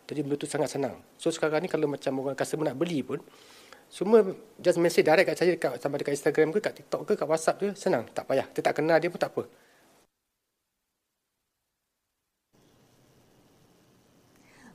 Jadi 0.07 0.19
benda 0.23 0.35
tu 0.39 0.47
sangat 0.47 0.71
senang. 0.71 0.99
So 1.19 1.29
sekarang 1.29 1.63
ni 1.63 1.69
kalau 1.69 1.87
macam 1.87 2.11
orang 2.23 2.35
customer 2.35 2.71
nak 2.71 2.77
beli 2.79 3.03
pun, 3.03 3.19
semua 3.91 4.23
just 4.55 4.79
message 4.79 5.03
direct 5.03 5.27
kat 5.27 5.35
saya 5.35 5.51
dekat, 5.55 5.75
sama 5.83 5.99
dekat 5.99 6.15
Instagram 6.15 6.55
ke, 6.55 6.59
kat 6.63 6.73
TikTok 6.79 7.01
ke, 7.03 7.13
kat 7.19 7.27
WhatsApp 7.27 7.59
tu, 7.59 7.67
senang. 7.75 8.07
Tak 8.15 8.23
payah. 8.23 8.47
Kita 8.47 8.71
tak 8.71 8.79
kenal 8.79 8.97
dia 9.03 9.11
pun 9.11 9.19
tak 9.19 9.35
apa. 9.35 9.43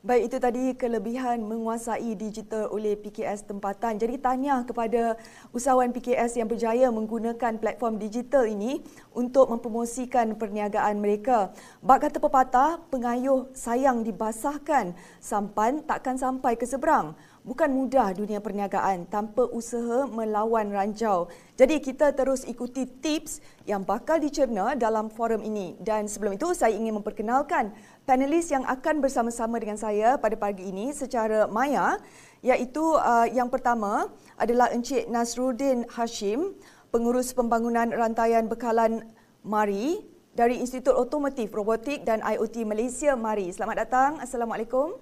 Baik, 0.07 0.31
itu 0.31 0.39
tadi 0.39 0.65
kelebihan 0.79 1.43
menguasai 1.43 2.15
digital 2.15 2.71
oleh 2.71 2.95
PKS 2.95 3.43
tempatan. 3.43 3.99
Jadi 3.99 4.23
tanya 4.23 4.63
kepada 4.63 5.19
usahawan 5.51 5.91
PKS 5.91 6.39
yang 6.39 6.47
berjaya 6.47 6.95
menggunakan 6.95 7.59
platform 7.59 7.99
digital 7.99 8.47
ini 8.47 8.87
untuk 9.19 9.51
mempromosikan 9.51 10.39
perniagaan 10.39 11.03
mereka. 11.03 11.51
Bak 11.83 12.07
kata 12.07 12.23
pepatah, 12.23 12.79
pengayuh 12.87 13.51
sayang 13.51 14.07
dibasahkan, 14.07 14.95
sampan 15.19 15.83
takkan 15.83 16.15
sampai 16.15 16.55
ke 16.55 16.71
seberang. 16.71 17.19
Bukan 17.43 17.71
mudah 17.71 18.11
dunia 18.15 18.39
perniagaan 18.39 19.11
tanpa 19.11 19.47
usaha 19.51 20.07
melawan 20.07 20.71
ranjau. 20.71 21.31
Jadi 21.55 21.79
kita 21.79 22.11
terus 22.15 22.43
ikuti 22.47 22.87
tips 22.87 23.39
yang 23.67 23.87
bakal 23.87 24.19
dicerna 24.19 24.75
dalam 24.75 25.11
forum 25.11 25.43
ini. 25.43 25.79
Dan 25.79 26.11
sebelum 26.11 26.35
itu 26.35 26.51
saya 26.59 26.75
ingin 26.75 26.99
memperkenalkan 26.99 27.71
panelis 28.07 28.55
yang 28.55 28.63
akan 28.63 29.03
bersama-sama 29.03 29.59
dengan 29.59 29.75
saya 29.75 30.15
pada 30.17 30.39
pagi 30.39 30.71
ini 30.71 30.95
secara 30.95 31.51
maya 31.51 31.99
iaitu 32.41 32.81
uh, 32.81 33.27
yang 33.27 33.51
pertama 33.51 34.07
adalah 34.39 34.71
Encik 34.71 35.11
Nasruddin 35.11 35.83
Hashim, 35.91 36.55
pengurus 36.95 37.35
pembangunan 37.35 37.91
rantaian 37.91 38.47
bekalan 38.47 39.03
MARI 39.43 40.07
dari 40.39 40.63
Institut 40.63 40.95
Otomotif 40.95 41.51
Robotik 41.51 42.07
dan 42.07 42.23
IoT 42.23 42.63
Malaysia 42.63 43.19
MARI. 43.19 43.51
Selamat 43.51 43.83
datang. 43.85 44.11
Assalamualaikum. 44.23 44.95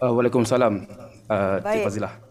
Uh, 0.00 0.12
Waalaikumsalam, 0.16 0.88
uh, 1.28 1.56
Cik 1.60 1.84
Fazilah. 1.84 2.23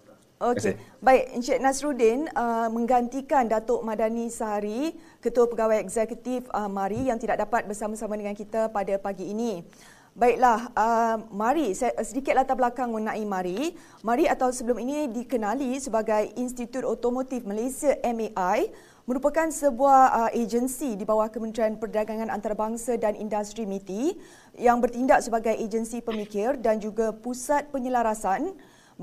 Okey. 0.43 0.75
Baik, 0.99 1.39
Encik 1.39 1.59
Nasruddin 1.63 2.27
uh, 2.35 2.67
menggantikan 2.67 3.47
Datuk 3.47 3.79
Madani 3.79 4.27
Sahari, 4.27 4.91
Ketua 5.23 5.47
Pegawai 5.47 5.79
Eksekutif 5.79 6.43
uh, 6.51 6.67
MARI 6.67 7.07
yang 7.07 7.15
tidak 7.15 7.39
dapat 7.47 7.63
bersama-sama 7.63 8.19
dengan 8.19 8.35
kita 8.35 8.67
pada 8.67 8.99
pagi 8.99 9.31
ini. 9.31 9.63
Baiklah, 10.13 10.67
uh, 10.75 11.15
mari 11.31 11.71
saya 11.71 11.95
sedikit 12.03 12.35
latar 12.35 12.59
belakang 12.59 12.91
mengenai 12.91 13.23
MARI. 13.23 13.71
MARI 14.03 14.27
atau 14.27 14.51
sebelum 14.51 14.83
ini 14.83 15.07
dikenali 15.07 15.79
sebagai 15.79 16.35
Institut 16.35 16.83
Otomotif 16.83 17.47
Malaysia 17.47 17.95
MAI 18.03 18.67
merupakan 19.07 19.47
sebuah 19.47 20.27
uh, 20.27 20.31
agensi 20.35 20.99
di 20.99 21.07
bawah 21.07 21.31
Kementerian 21.31 21.79
Perdagangan 21.79 22.27
Antarabangsa 22.35 22.99
dan 22.99 23.15
Industri 23.15 23.63
MITI 23.63 24.15
yang 24.59 24.83
bertindak 24.83 25.23
sebagai 25.23 25.55
agensi 25.55 26.03
pemikir 26.03 26.59
dan 26.59 26.83
juga 26.83 27.15
pusat 27.15 27.71
penyelarasan 27.71 28.51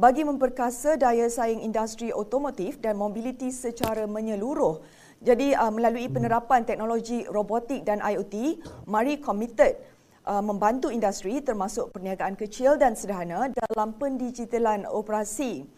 bagi 0.01 0.25
memperkasa 0.25 0.97
daya 0.97 1.29
saing 1.29 1.61
industri 1.61 2.09
otomotif 2.09 2.81
dan 2.81 2.97
mobiliti 2.97 3.53
secara 3.53 4.09
menyeluruh. 4.09 4.81
Jadi 5.21 5.53
uh, 5.53 5.69
melalui 5.69 6.09
penerapan 6.09 6.65
teknologi 6.65 7.29
robotik 7.29 7.85
dan 7.85 8.01
IoT, 8.01 8.65
MARI 8.89 9.21
committed 9.21 9.77
uh, 10.25 10.41
membantu 10.41 10.89
industri 10.89 11.45
termasuk 11.45 11.93
perniagaan 11.93 12.33
kecil 12.33 12.81
dan 12.81 12.97
sederhana 12.97 13.53
dalam 13.53 13.93
pendigitalan 14.01 14.89
operasi. 14.89 15.69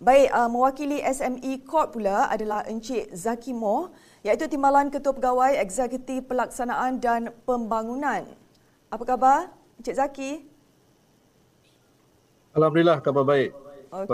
Baik, 0.00 0.32
uh, 0.32 0.48
mewakili 0.48 1.04
SME 1.04 1.60
Corp 1.68 1.92
pula 1.92 2.32
adalah 2.32 2.64
Encik 2.64 3.12
Zaki 3.12 3.52
Moh, 3.52 3.92
iaitu 4.24 4.48
Timbalan 4.48 4.88
Ketua 4.88 5.12
Pegawai 5.12 5.60
Eksekutif 5.60 6.24
Pelaksanaan 6.24 7.04
dan 7.04 7.36
Pembangunan. 7.44 8.24
Apa 8.88 9.04
khabar, 9.04 9.52
Encik 9.76 10.00
Zaki? 10.00 10.47
Alhamdulillah, 12.58 12.98
khabar 12.98 13.22
baik. 13.22 13.50
Okey. 13.94 14.06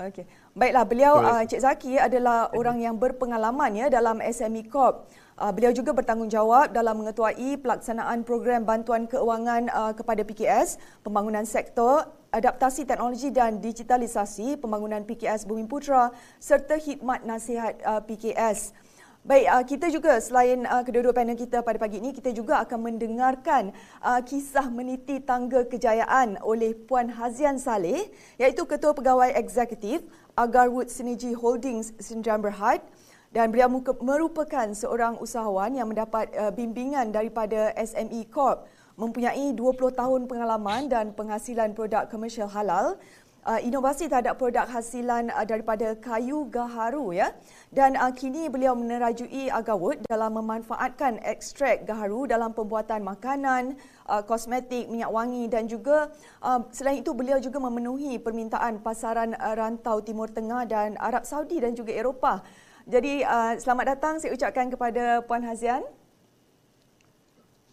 Okey. 0.00 0.24
Baiklah, 0.56 0.84
beliau 0.88 1.20
uh, 1.20 1.44
Encik 1.44 1.60
Zaki 1.60 2.00
adalah 2.00 2.48
orang 2.56 2.80
yang 2.80 2.96
berpengalaman 2.96 3.76
ya 3.76 3.86
dalam 3.92 4.24
SME 4.24 4.64
Corp. 4.72 5.04
Uh, 5.36 5.52
beliau 5.52 5.76
juga 5.76 5.92
bertanggungjawab 5.92 6.72
dalam 6.72 7.04
mengetuai 7.04 7.60
pelaksanaan 7.60 8.24
program 8.24 8.64
bantuan 8.64 9.04
keuangan 9.04 9.68
uh, 9.68 9.92
kepada 9.92 10.24
PKS, 10.24 10.80
pembangunan 11.04 11.44
sektor 11.44 12.08
adaptasi 12.32 12.88
teknologi 12.88 13.28
dan 13.28 13.60
digitalisasi 13.60 14.56
pembangunan 14.56 15.04
PKS 15.04 15.44
Bumi 15.44 15.68
Putra 15.68 16.14
serta 16.40 16.80
khidmat 16.80 17.26
nasihat 17.28 17.76
uh, 17.84 18.00
PKS. 18.00 18.72
Baik, 19.20 19.52
uh, 19.52 19.64
kita 19.68 19.92
juga 19.92 20.16
selain 20.16 20.64
uh, 20.64 20.80
kedua-dua 20.80 21.12
panel 21.12 21.36
kita 21.36 21.60
pada 21.60 21.76
pagi 21.76 22.00
ini, 22.00 22.08
kita 22.08 22.32
juga 22.32 22.56
akan 22.64 22.88
mendengarkan 22.88 23.68
uh, 24.00 24.16
kisah 24.24 24.72
meniti 24.72 25.20
tangga 25.20 25.60
kejayaan 25.68 26.40
oleh 26.40 26.72
Puan 26.72 27.12
Hazian 27.12 27.60
Saleh, 27.60 28.08
iaitu 28.40 28.64
Ketua 28.64 28.96
Pegawai 28.96 29.36
Eksekutif 29.36 30.00
Agarwood 30.32 30.88
Synergy 30.88 31.36
Holdings 31.36 31.92
Sdn 32.00 32.40
Berhad. 32.40 32.80
Dan 33.28 33.52
beliau 33.52 33.68
merupakan 34.00 34.72
seorang 34.72 35.20
usahawan 35.20 35.76
yang 35.76 35.92
mendapat 35.92 36.32
bimbingan 36.56 37.14
daripada 37.14 37.70
SME 37.78 38.26
Corp. 38.26 38.66
Mempunyai 38.98 39.54
20 39.54 39.94
tahun 39.94 40.20
pengalaman 40.26 40.90
dan 40.90 41.14
penghasilan 41.14 41.76
produk 41.78 42.10
komersial 42.10 42.50
halal 42.50 42.98
uh, 43.46 43.60
inovasi 43.60 44.08
terhadap 44.10 44.36
produk 44.36 44.68
hasilan 44.68 45.32
uh, 45.32 45.44
daripada 45.44 45.96
kayu 45.96 46.48
gaharu 46.48 47.12
ya 47.14 47.32
dan 47.70 47.94
uh, 47.96 48.10
kini 48.12 48.50
beliau 48.50 48.74
menerajui 48.74 49.48
Agawut 49.50 50.02
dalam 50.10 50.36
memanfaatkan 50.36 51.22
ekstrak 51.22 51.86
gaharu 51.86 52.26
dalam 52.26 52.50
pembuatan 52.50 53.06
makanan, 53.06 53.78
uh, 54.10 54.22
kosmetik, 54.26 54.90
minyak 54.90 55.10
wangi 55.10 55.46
dan 55.46 55.70
juga 55.70 56.10
uh, 56.42 56.60
selain 56.74 57.00
itu 57.00 57.14
beliau 57.14 57.38
juga 57.38 57.62
memenuhi 57.62 58.18
permintaan 58.18 58.82
pasaran 58.82 59.38
uh, 59.38 59.54
rantau 59.54 60.02
Timur 60.02 60.28
Tengah 60.28 60.66
dan 60.66 60.98
Arab 60.98 61.22
Saudi 61.22 61.62
dan 61.62 61.78
juga 61.78 61.94
Eropah. 61.94 62.42
Jadi 62.90 63.22
uh, 63.22 63.54
selamat 63.54 63.86
datang 63.96 64.14
saya 64.18 64.34
ucapkan 64.34 64.66
kepada 64.66 65.22
Puan 65.22 65.46
Hazian. 65.46 65.86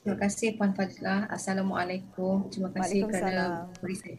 Terima 0.05 0.23
kasih 0.23 0.55
Puan 0.55 0.71
Fadilah. 0.71 1.27
Assalamualaikum. 1.27 2.47
Terima 2.53 2.71
kasih 2.71 3.09
kerana 3.11 3.67
beri 3.81 3.95
saya 3.97 4.15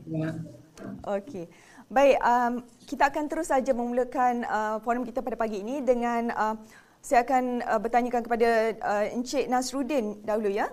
Okey. 1.06 1.46
Baik, 1.88 2.20
um, 2.20 2.52
kita 2.84 3.08
akan 3.08 3.24
terus 3.32 3.48
saja 3.48 3.72
memulakan 3.72 4.44
uh, 4.44 4.76
forum 4.84 5.08
kita 5.08 5.24
pada 5.24 5.40
pagi 5.40 5.64
ini 5.64 5.80
dengan 5.80 6.28
uh, 6.36 6.54
saya 7.00 7.24
akan 7.24 7.64
uh, 7.64 7.80
bertanyakan 7.80 8.22
kepada 8.28 8.48
uh, 8.76 9.04
Encik 9.16 9.48
Nasruddin 9.48 10.20
dahulu 10.20 10.52
ya. 10.52 10.68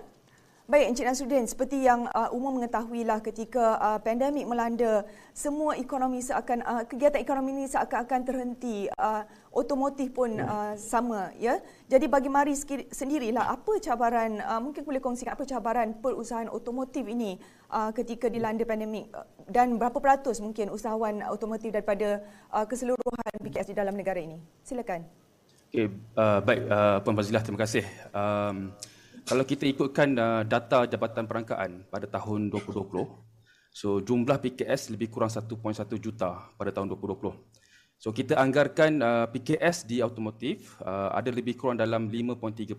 Baik 0.66 0.90
Encik 0.90 1.06
Nasruddin, 1.06 1.46
seperti 1.46 1.86
yang 1.86 2.10
uh, 2.10 2.26
umum 2.34 2.58
mengetahuilah 2.58 3.22
ketika 3.22 3.78
uh, 3.78 3.98
pandemik 4.02 4.50
melanda, 4.50 5.06
semua 5.30 5.78
ekonomi 5.78 6.18
seakan 6.18 6.58
uh, 6.66 6.82
kegiatan 6.82 7.22
ekonomi 7.22 7.54
ini 7.54 7.70
seakan-akan 7.70 8.20
terhenti, 8.26 8.90
uh, 8.98 9.22
otomotif 9.54 10.10
pun 10.10 10.34
uh, 10.42 10.74
sama 10.74 11.30
ya. 11.38 11.62
Jadi 11.86 12.10
bagi 12.10 12.26
Mari 12.26 12.58
sendirilah 12.90 13.46
apa 13.46 13.78
cabaran 13.78 14.42
uh, 14.42 14.58
mungkin 14.58 14.82
boleh 14.82 14.98
kongsikan 14.98 15.38
apa 15.38 15.46
cabaran 15.46 16.02
perusahaan 16.02 16.50
otomotif 16.50 17.06
ini 17.06 17.38
uh, 17.70 17.94
ketika 17.94 18.26
dilanda 18.26 18.66
pandemik 18.66 19.06
dan 19.46 19.78
berapa 19.78 20.02
peratus 20.02 20.42
mungkin 20.42 20.74
usahawan 20.74 21.22
otomotif 21.30 21.70
daripada 21.70 22.26
uh, 22.50 22.66
keseluruhan 22.66 23.38
BKS 23.38 23.70
di 23.70 23.78
dalam 23.78 23.94
negara 23.94 24.18
ini. 24.18 24.42
Silakan. 24.66 25.06
Okay, 25.70 25.94
uh, 26.18 26.42
baik 26.42 26.60
uh, 26.66 26.98
Puan 27.06 27.14
Fazilah, 27.14 27.46
terima 27.46 27.62
kasih. 27.62 27.86
Um, 28.10 28.74
kalau 29.26 29.42
kita 29.42 29.66
ikutkan 29.66 30.14
uh, 30.14 30.42
data 30.46 30.86
Jabatan 30.86 31.26
Perangkaan 31.26 31.90
pada 31.90 32.06
tahun 32.06 32.46
2020, 32.46 33.10
so 33.74 33.98
jumlah 33.98 34.38
PKS 34.38 34.94
lebih 34.94 35.10
kurang 35.10 35.34
1.1 35.34 35.50
juta 35.98 36.46
pada 36.54 36.70
tahun 36.70 36.94
2020. 36.94 37.34
So 37.98 38.14
kita 38.14 38.38
anggarkan 38.38 39.02
uh, 39.02 39.26
PKS 39.26 39.82
di 39.90 39.98
automotif 39.98 40.78
uh, 40.78 41.10
ada 41.10 41.34
lebih 41.34 41.58
kurang 41.58 41.74
dalam 41.74 42.06
5.3% 42.06 42.70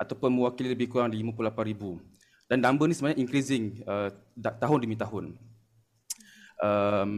ataupun 0.00 0.32
mewakili 0.32 0.72
lebih 0.72 0.88
kurang 0.96 1.12
58,000. 1.12 2.48
Dan 2.48 2.58
number 2.64 2.88
ni 2.88 2.96
sebenarnya 2.96 3.20
increasing 3.20 3.84
uh, 3.84 4.08
tahun 4.40 4.78
demi 4.80 4.96
tahun. 4.96 5.36
Um, 6.56 7.12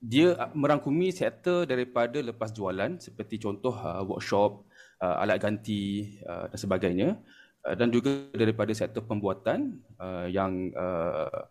dia 0.00 0.32
merangkumi 0.56 1.12
sektor 1.12 1.68
daripada 1.68 2.24
lepas 2.24 2.48
jualan 2.56 2.96
seperti 2.96 3.36
contoh 3.36 3.76
uh, 3.76 4.00
workshop, 4.00 4.64
uh, 5.04 5.20
alat 5.20 5.36
ganti 5.44 6.16
uh, 6.24 6.48
dan 6.48 6.58
sebagainya. 6.58 7.08
Uh, 7.60 7.76
dan 7.76 7.92
juga 7.92 8.24
daripada 8.32 8.72
sektor 8.72 9.04
pembuatan 9.04 9.84
uh, 10.00 10.24
yang 10.24 10.72
uh, 10.72 11.44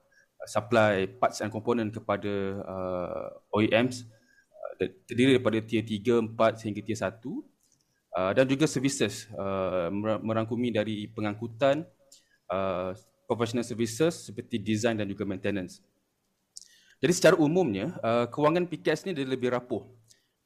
supply 0.50 1.06
parts 1.06 1.38
dan 1.38 1.54
komponen 1.54 1.94
kepada 1.94 2.66
uh, 2.66 3.54
OEMs 3.54 4.10
uh, 4.50 4.90
terdiri 5.06 5.38
daripada 5.38 5.62
tier 5.62 5.86
3, 5.86 6.34
4 6.34 6.66
sehingga 6.66 6.82
tier 6.82 6.98
1 6.98 7.14
uh, 7.14 8.32
dan 8.34 8.46
juga 8.50 8.66
services 8.66 9.30
uh, 9.38 9.94
merangkumi 10.26 10.74
dari 10.74 11.06
pengangkutan 11.14 11.86
uh, 12.50 12.98
professional 13.30 13.62
services 13.62 14.34
seperti 14.34 14.58
design 14.58 14.98
dan 14.98 15.06
juga 15.06 15.30
maintenance. 15.30 15.78
Jadi 17.06 17.14
secara 17.14 17.38
umumnya 17.38 17.94
uh, 18.02 18.26
kewangan 18.34 18.66
PKS 18.66 19.06
ni 19.06 19.14
dia 19.14 19.30
lebih 19.30 19.54
rapuh. 19.54 19.86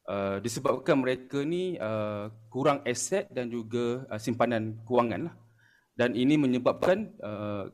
Uh, 0.03 0.43
disebabkan 0.43 0.99
mereka 0.99 1.39
ni 1.47 1.79
uh, 1.79 2.27
kurang 2.51 2.83
aset 2.83 3.31
dan 3.31 3.47
juga 3.47 4.03
uh, 4.11 4.19
simpanan 4.19 4.75
kewangan 4.83 5.31
lah 5.31 5.35
dan 5.93 6.17
ini 6.17 6.35
menyebabkan 6.37 7.13
uh, 7.21 7.69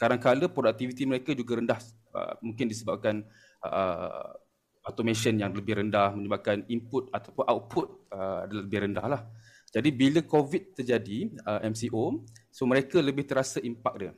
kadang-kadang 0.00 0.48
produktiviti 0.48 1.04
mereka 1.04 1.36
juga 1.36 1.60
rendah 1.60 1.80
uh, 2.16 2.34
mungkin 2.40 2.70
disebabkan 2.70 3.26
uh, 3.66 4.32
automation 4.88 5.36
yang 5.36 5.52
lebih 5.52 5.76
rendah 5.84 6.16
menyebabkan 6.16 6.64
input 6.72 7.12
ataupun 7.12 7.44
output 7.44 7.86
uh, 8.08 8.48
lebih 8.48 8.88
rendah 8.88 9.04
lah. 9.04 9.22
Jadi 9.68 9.92
bila 9.92 10.24
COVID 10.24 10.80
terjadi 10.80 11.28
uh, 11.44 11.60
MCO, 11.68 12.24
so 12.48 12.64
mereka 12.64 13.04
lebih 13.04 13.28
terasa 13.28 13.60
impak 13.60 13.94
dia. 14.00 14.12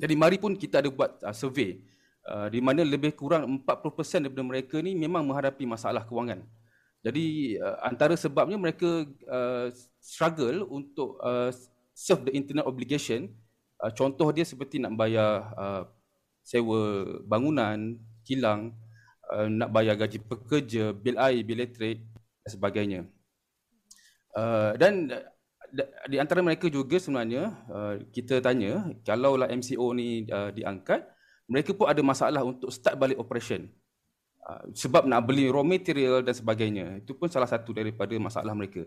Jadi 0.00 0.14
mari 0.16 0.40
pun 0.40 0.56
kita 0.56 0.80
ada 0.80 0.88
buat 0.88 1.20
uh, 1.20 1.36
survey 1.36 1.84
uh, 2.24 2.48
di 2.48 2.64
mana 2.64 2.80
lebih 2.80 3.12
kurang 3.12 3.44
40% 3.60 4.24
daripada 4.24 4.44
mereka 4.48 4.80
ni 4.80 4.96
memang 4.96 5.28
menghadapi 5.28 5.68
masalah 5.68 6.08
kewangan. 6.08 6.40
Jadi 7.04 7.58
uh, 7.60 7.84
antara 7.84 8.16
sebabnya 8.16 8.56
mereka 8.56 9.04
uh, 9.28 9.68
struggle 10.00 10.64
untuk 10.72 11.20
uh, 11.20 11.52
serve 11.92 12.28
the 12.28 12.32
internet 12.32 12.64
obligation 12.64 13.32
uh, 13.82 13.92
contoh 13.92 14.28
dia 14.32 14.46
seperti 14.46 14.78
nak 14.78 14.96
bayar 14.96 15.52
uh, 15.58 15.82
sewa 16.42 17.06
bangunan 17.26 17.98
kilang 18.26 18.74
uh, 19.30 19.46
nak 19.50 19.70
bayar 19.70 19.94
gaji 19.98 20.18
pekerja 20.22 20.94
bil 20.94 21.18
air 21.18 21.42
bil 21.42 21.58
elektrik 21.58 22.02
dan 22.42 22.50
sebagainya. 22.50 23.00
Uh, 24.32 24.72
dan 24.80 25.12
di 26.08 26.16
antara 26.20 26.40
mereka 26.44 26.68
juga 26.68 27.00
sebenarnya 27.00 27.52
uh, 27.68 27.94
kita 28.12 28.40
tanya 28.44 28.92
kalaulah 29.04 29.48
MCO 29.48 29.92
ni 29.96 30.28
uh, 30.28 30.52
diangkat 30.52 31.04
mereka 31.48 31.76
pun 31.76 31.88
ada 31.88 32.00
masalah 32.00 32.42
untuk 32.44 32.72
start 32.72 32.96
balik 32.96 33.20
operation. 33.20 33.68
Uh, 34.42 34.72
sebab 34.74 35.06
nak 35.06 35.22
beli 35.22 35.46
raw 35.46 35.62
material 35.62 36.24
dan 36.24 36.34
sebagainya. 36.34 36.98
Itu 36.98 37.14
pun 37.14 37.30
salah 37.30 37.46
satu 37.46 37.70
daripada 37.70 38.12
masalah 38.18 38.56
mereka 38.56 38.82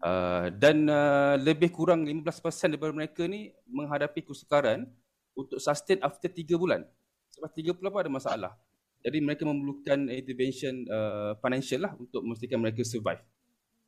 Uh, 0.00 0.48
dan 0.56 0.88
uh, 0.88 1.36
lebih 1.36 1.68
kurang 1.68 2.08
15% 2.08 2.72
daripada 2.72 2.88
mereka 2.96 3.28
ni 3.28 3.52
menghadapi 3.68 4.24
kesukaran 4.24 4.88
untuk 5.36 5.60
sustain 5.60 6.00
after 6.00 6.32
3 6.32 6.56
bulan. 6.56 6.88
Sebab 7.36 7.50
3 7.52 7.76
bulan 7.76 7.90
pun 7.92 8.00
ada 8.00 8.12
masalah. 8.12 8.52
Jadi 9.00 9.18
mereka 9.20 9.44
memerlukan 9.48 10.08
intervention 10.12 10.84
uh, 10.88 11.36
financial 11.40 11.84
lah 11.84 11.92
untuk 11.96 12.20
memastikan 12.24 12.60
mereka 12.60 12.84
survive. 12.84 13.20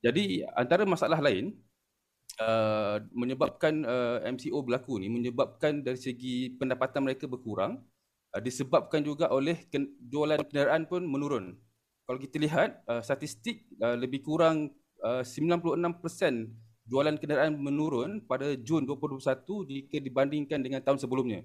Jadi 0.00 0.44
antara 0.56 0.88
masalah 0.88 1.20
lain 1.20 1.52
uh, 2.40 2.96
menyebabkan 3.12 3.84
uh, 3.84 4.18
MCO 4.24 4.64
berlaku 4.64 4.98
ni 5.00 5.12
menyebabkan 5.12 5.84
dari 5.84 6.00
segi 6.00 6.56
pendapatan 6.56 7.04
mereka 7.04 7.28
berkurang 7.28 7.80
uh, 8.32 8.40
disebabkan 8.40 9.04
juga 9.04 9.28
oleh 9.28 9.68
jualan 10.00 10.40
kenderaan 10.48 10.88
pun 10.88 11.04
menurun. 11.04 11.56
Kalau 12.08 12.18
kita 12.18 12.36
lihat 12.40 12.82
uh, 12.88 13.04
statistik 13.04 13.68
uh, 13.80 13.94
lebih 13.94 14.24
kurang 14.24 14.72
96% 15.02 15.26
uh, 15.26 16.46
jualan 16.86 17.14
kenderaan 17.18 17.58
menurun 17.58 18.22
pada 18.22 18.54
Jun 18.58 18.86
2021 18.86 19.70
jika 19.70 19.96
dibandingkan 19.98 20.58
dengan 20.62 20.80
tahun 20.82 20.98
sebelumnya. 20.98 21.42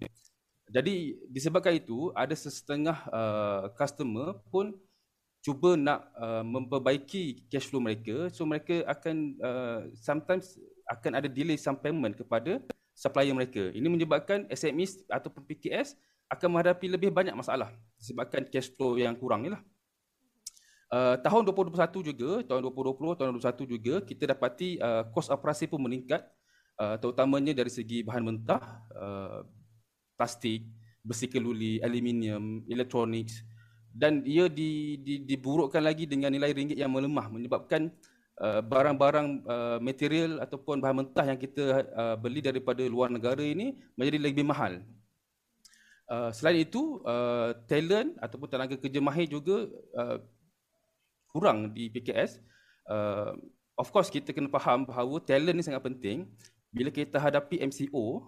Jadi 0.67 1.15
disebabkan 1.31 1.79
itu 1.79 2.11
ada 2.11 2.35
setengah 2.35 2.97
uh, 3.07 3.71
customer 3.73 4.35
pun 4.51 4.75
cuba 5.39 5.79
nak 5.79 6.11
uh, 6.19 6.43
memperbaiki 6.43 7.47
cash 7.47 7.71
flow 7.71 7.79
mereka 7.79 8.27
so 8.35 8.43
mereka 8.43 8.83
akan 8.83 9.15
uh, 9.39 9.79
sometimes 9.95 10.59
akan 10.91 11.23
ada 11.23 11.31
delay 11.31 11.55
some 11.55 11.79
payment 11.79 12.19
kepada 12.19 12.59
supplier 12.91 13.31
mereka. 13.31 13.71
Ini 13.71 13.87
menyebabkan 13.87 14.43
SMEs 14.51 15.07
ataupun 15.07 15.47
PKS 15.47 15.95
akan 16.27 16.47
menghadapi 16.51 16.91
lebih 16.91 17.15
banyak 17.15 17.31
masalah 17.31 17.71
disebabkan 17.95 18.43
cash 18.51 18.67
flow 18.75 18.99
yang 18.99 19.15
kurang 19.15 19.47
inilah. 19.47 19.63
Uh, 20.88 21.19
tahun 21.19 21.43
2021 21.52 22.10
juga, 22.15 22.32
tahun 22.47 22.62
2020, 22.63 23.19
tahun 23.19 23.28
2021 23.43 23.73
juga 23.76 23.95
kita 24.08 24.23
dapati 24.32 24.80
uh, 24.80 25.04
kos 25.12 25.28
operasi 25.28 25.67
pun 25.67 25.84
meningkat 25.84 26.23
uh, 26.80 26.95
terutamanya 26.95 27.52
dari 27.52 27.67
segi 27.67 28.08
bahan 28.08 28.23
mentah, 28.23 28.63
uh, 28.95 29.43
plastik, 30.15 30.63
besi 31.04 31.28
keluli, 31.28 31.84
aluminium, 31.84 32.63
elektronik 32.71 33.28
dan 33.97 34.21
ia 34.30 34.45
di, 34.45 35.02
di, 35.02 35.26
diburukkan 35.26 35.82
lagi 35.82 36.06
dengan 36.06 36.30
nilai 36.30 36.54
ringgit 36.54 36.78
yang 36.78 36.93
melemah 36.93 37.34
menyebabkan 37.34 37.89
uh, 38.38 38.62
barang-barang 38.62 39.28
uh, 39.50 39.78
material 39.82 40.38
ataupun 40.45 40.78
bahan 40.78 41.02
mentah 41.02 41.26
yang 41.26 41.39
kita 41.41 41.82
uh, 41.97 42.13
beli 42.13 42.45
daripada 42.45 42.86
luar 42.86 43.10
negara 43.10 43.41
ini 43.41 43.73
menjadi 43.97 44.17
lebih 44.21 44.45
mahal. 44.45 44.86
Uh, 46.08 46.30
selain 46.32 46.63
itu, 46.63 47.02
uh, 47.04 47.58
talent 47.67 48.15
ataupun 48.21 48.47
tenaga 48.47 48.78
kerja 48.78 49.02
mahir 49.02 49.28
juga 49.28 49.65
uh, 49.97 50.21
kurang 51.38 51.69
di 51.69 51.93
PKS, 51.93 52.41
uh, 52.89 53.38
of 53.78 53.93
course 53.93 54.10
kita 54.10 54.34
kena 54.34 54.50
faham 54.50 54.89
bahawa 54.89 55.21
talent 55.21 55.54
ni 55.54 55.62
sangat 55.62 55.86
penting. 55.86 56.26
Bila 56.73 56.89
kita 56.89 57.21
hadapi 57.21 57.62
MCO, 57.62 58.26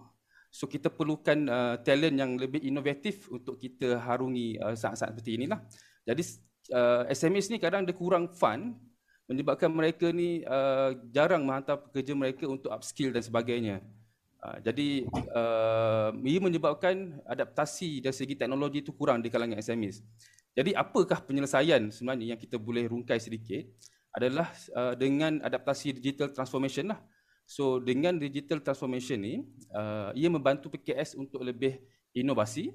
so 0.54 0.70
kita 0.70 0.86
perlukan 0.86 1.38
uh, 1.50 1.74
talent 1.82 2.14
yang 2.14 2.38
lebih 2.38 2.62
inovatif 2.62 3.26
untuk 3.34 3.58
kita 3.58 3.98
harungi 3.98 4.62
uh, 4.62 4.78
saat-saat 4.78 5.10
seperti 5.10 5.42
inilah. 5.42 5.58
Jadi 6.06 6.22
uh, 6.70 7.02
SMS 7.10 7.50
ni 7.50 7.58
kadang 7.58 7.82
dia 7.82 7.94
kurang 7.98 8.30
fun 8.30 8.78
menyebabkan 9.26 9.70
mereka 9.70 10.10
ni 10.10 10.42
uh, 10.46 10.94
jarang 11.10 11.46
menghantar 11.46 11.78
pekerja 11.78 12.14
mereka 12.14 12.46
untuk 12.46 12.70
upskill 12.70 13.14
dan 13.14 13.22
sebagainya. 13.22 13.76
Uh, 14.42 14.58
jadi 14.64 15.06
uh, 15.36 16.10
ia 16.26 16.40
menyebabkan 16.42 17.22
adaptasi 17.28 18.02
dari 18.02 18.16
segi 18.16 18.34
teknologi 18.34 18.82
itu 18.82 18.90
kurang 18.90 19.22
di 19.22 19.30
kalangan 19.30 19.58
SMEs. 19.62 20.02
Jadi 20.54 20.74
apakah 20.74 21.22
penyelesaian 21.22 21.88
sebenarnya 21.94 22.34
yang 22.34 22.40
kita 22.40 22.58
boleh 22.58 22.90
rungkai 22.90 23.22
sedikit 23.22 23.66
adalah 24.10 24.50
uh, 24.74 24.98
dengan 24.98 25.38
adaptasi 25.40 25.94
digital 25.98 26.34
transformation 26.34 26.90
lah. 26.90 26.98
So 27.46 27.78
dengan 27.78 28.18
digital 28.18 28.62
transformation 28.62 29.18
ni, 29.22 29.34
uh, 29.74 30.10
ia 30.14 30.26
membantu 30.30 30.70
PKS 30.74 31.14
untuk 31.18 31.42
lebih 31.42 31.78
inovasi. 32.14 32.74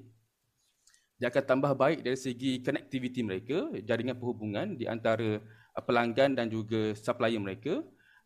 Dia 1.16 1.32
akan 1.32 1.44
tambah 1.48 1.72
baik 1.72 2.04
dari 2.04 2.16
segi 2.16 2.60
connectivity 2.60 3.24
mereka, 3.24 3.72
jaringan 3.80 4.20
perhubungan 4.20 4.76
di 4.76 4.84
antara 4.84 5.40
uh, 5.72 5.82
pelanggan 5.84 6.36
dan 6.36 6.48
juga 6.48 6.92
supplier 6.96 7.40
mereka 7.40 7.80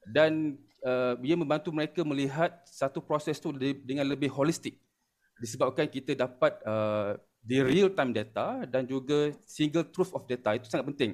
dan 0.07 0.57
uh, 0.87 1.15
ia 1.21 1.37
membantu 1.37 1.71
mereka 1.75 2.01
melihat 2.07 2.63
satu 2.65 3.05
proses 3.05 3.37
tu 3.37 3.53
dengan 3.85 4.09
lebih 4.09 4.33
holistik 4.33 4.81
disebabkan 5.41 5.89
kita 5.89 6.13
dapat 6.13 6.53
uh, 6.69 7.17
the 7.45 7.65
real 7.65 7.89
time 7.93 8.13
data 8.13 8.65
dan 8.69 8.85
juga 8.85 9.33
single 9.49 9.87
truth 9.89 10.13
of 10.13 10.25
data 10.29 10.57
itu 10.57 10.69
sangat 10.69 10.87
penting. 10.93 11.11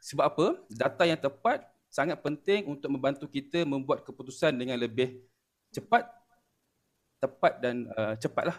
Sebab 0.00 0.24
apa? 0.24 0.46
Data 0.72 1.02
yang 1.04 1.20
tepat 1.20 1.64
sangat 1.88 2.20
penting 2.20 2.68
untuk 2.68 2.92
membantu 2.92 3.24
kita 3.28 3.64
membuat 3.64 4.04
keputusan 4.04 4.52
dengan 4.56 4.76
lebih 4.76 5.20
cepat, 5.72 6.08
tepat 7.20 7.52
dan 7.60 7.88
uh, 7.96 8.14
cepatlah. 8.16 8.56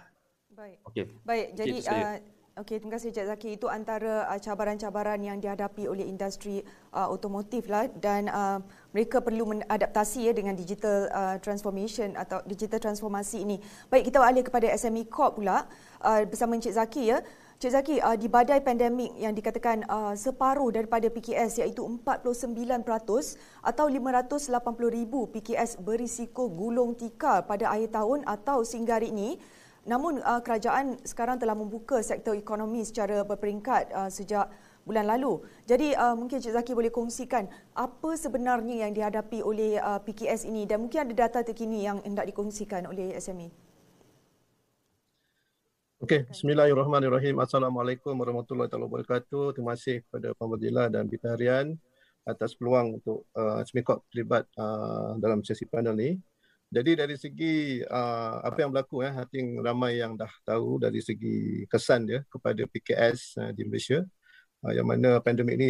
Baik. 0.53 0.77
Okey. 0.89 1.05
Baik. 1.21 1.47
Jadi 1.53 1.75
uh, 1.85 2.17
Okey, 2.57 2.81
terima 2.81 2.97
kasih 2.97 3.13
Cik 3.13 3.25
Zaki. 3.29 3.49
Itu 3.53 3.69
antara 3.69 4.25
uh, 4.33 4.39
cabaran-cabaran 4.41 5.21
yang 5.21 5.37
dihadapi 5.37 5.85
oleh 5.85 6.09
industri 6.09 6.65
uh, 6.89 7.05
otomotif 7.05 7.69
lah 7.69 7.85
dan 8.01 8.25
uh, 8.33 8.57
mereka 8.97 9.21
perlu 9.21 9.45
mengadaptasi 9.45 10.25
ya 10.25 10.33
dengan 10.33 10.57
digital 10.57 11.05
uh, 11.13 11.37
transformation 11.37 12.17
atau 12.17 12.41
digital 12.49 12.81
transformasi 12.81 13.45
ini. 13.45 13.61
Baik, 13.93 14.09
kita 14.09 14.17
beralih 14.17 14.41
kepada 14.41 14.73
SME 14.73 15.05
Corp 15.05 15.37
pula 15.37 15.69
uh, 16.01 16.25
bersama 16.25 16.57
Cik 16.57 16.73
Zaki 16.73 17.03
ya. 17.13 17.21
Cik 17.61 17.71
Zaki, 17.77 17.95
uh, 18.01 18.17
di 18.17 18.25
badai 18.25 18.65
pandemik 18.65 19.13
yang 19.21 19.37
dikatakan 19.37 19.85
uh, 19.85 20.17
separuh 20.17 20.73
daripada 20.73 21.13
PKS 21.13 21.61
iaitu 21.61 21.85
49% 21.85 22.81
atau 23.61 23.85
580,000 23.85 24.65
PKS 25.13 25.77
berisiko 25.77 26.49
gulung 26.49 26.97
tikar 26.97 27.45
pada 27.45 27.69
akhir 27.69 27.93
tahun 27.93 28.25
atau 28.25 28.65
sehingga 28.65 28.97
hari 28.97 29.13
ini, 29.13 29.37
Namun 29.87 30.19
uh, 30.19 30.43
kerajaan 30.43 30.99
sekarang 31.07 31.39
telah 31.39 31.55
membuka 31.55 32.03
sektor 32.03 32.35
ekonomi 32.35 32.83
secara 32.83 33.23
berperingkat 33.23 33.95
uh, 33.95 34.11
sejak 34.11 34.51
bulan 34.83 35.07
lalu. 35.07 35.43
Jadi 35.63 35.95
uh, 35.95 36.15
mungkin 36.15 36.43
Cik 36.43 36.55
Zaki 36.55 36.71
boleh 36.75 36.91
kongsikan 36.91 37.47
apa 37.71 38.09
sebenarnya 38.19 38.87
yang 38.87 38.91
dihadapi 38.91 39.39
oleh 39.39 39.79
uh, 39.79 40.03
PKS 40.03 40.43
ini 40.47 40.67
dan 40.67 40.83
mungkin 40.83 41.07
ada 41.07 41.13
data 41.27 41.39
terkini 41.43 41.87
yang 41.87 42.03
hendak 42.03 42.27
dikongsikan 42.27 42.87
oleh 42.87 43.15
SME. 43.15 43.47
Okey, 45.97 46.29
bismillahirrahmanirrahim. 46.29 47.41
Assalamualaikum 47.41 48.13
warahmatullahi 48.13 48.69
wabarakatuh. 48.69 49.57
Terima 49.57 49.73
kasih 49.73 50.05
kepada 50.05 50.35
Pembangunan 50.37 50.93
dan 50.93 51.09
Bitarian 51.09 51.73
atas 52.27 52.53
peluang 52.53 52.99
untuk 52.99 53.25
uh, 53.33 53.63
SME 53.63 53.81
terlibat 54.11 54.45
uh, 54.59 55.15
dalam 55.17 55.41
sesi 55.47 55.63
panel 55.63 55.95
ini. 55.97 56.19
Jadi 56.67 56.99
dari 56.99 57.15
segi 57.15 57.79
uh, 57.79 58.43
apa 58.43 58.59
yang 58.59 58.75
berlaku 58.75 58.99
eh, 59.07 59.15
I 59.15 59.23
think 59.31 59.63
ramai 59.63 60.03
yang 60.03 60.19
dah 60.19 60.27
tahu 60.43 60.83
dari 60.83 60.99
segi 60.99 61.63
kesan 61.71 62.03
dia 62.03 62.19
kepada 62.27 62.59
PKS 62.67 63.19
uh, 63.39 63.51
di 63.55 63.63
Malaysia. 63.63 64.03
Uh, 64.65 64.73
yang 64.75 64.89
mana 64.89 65.23
pandemik 65.23 65.55
ini 65.55 65.69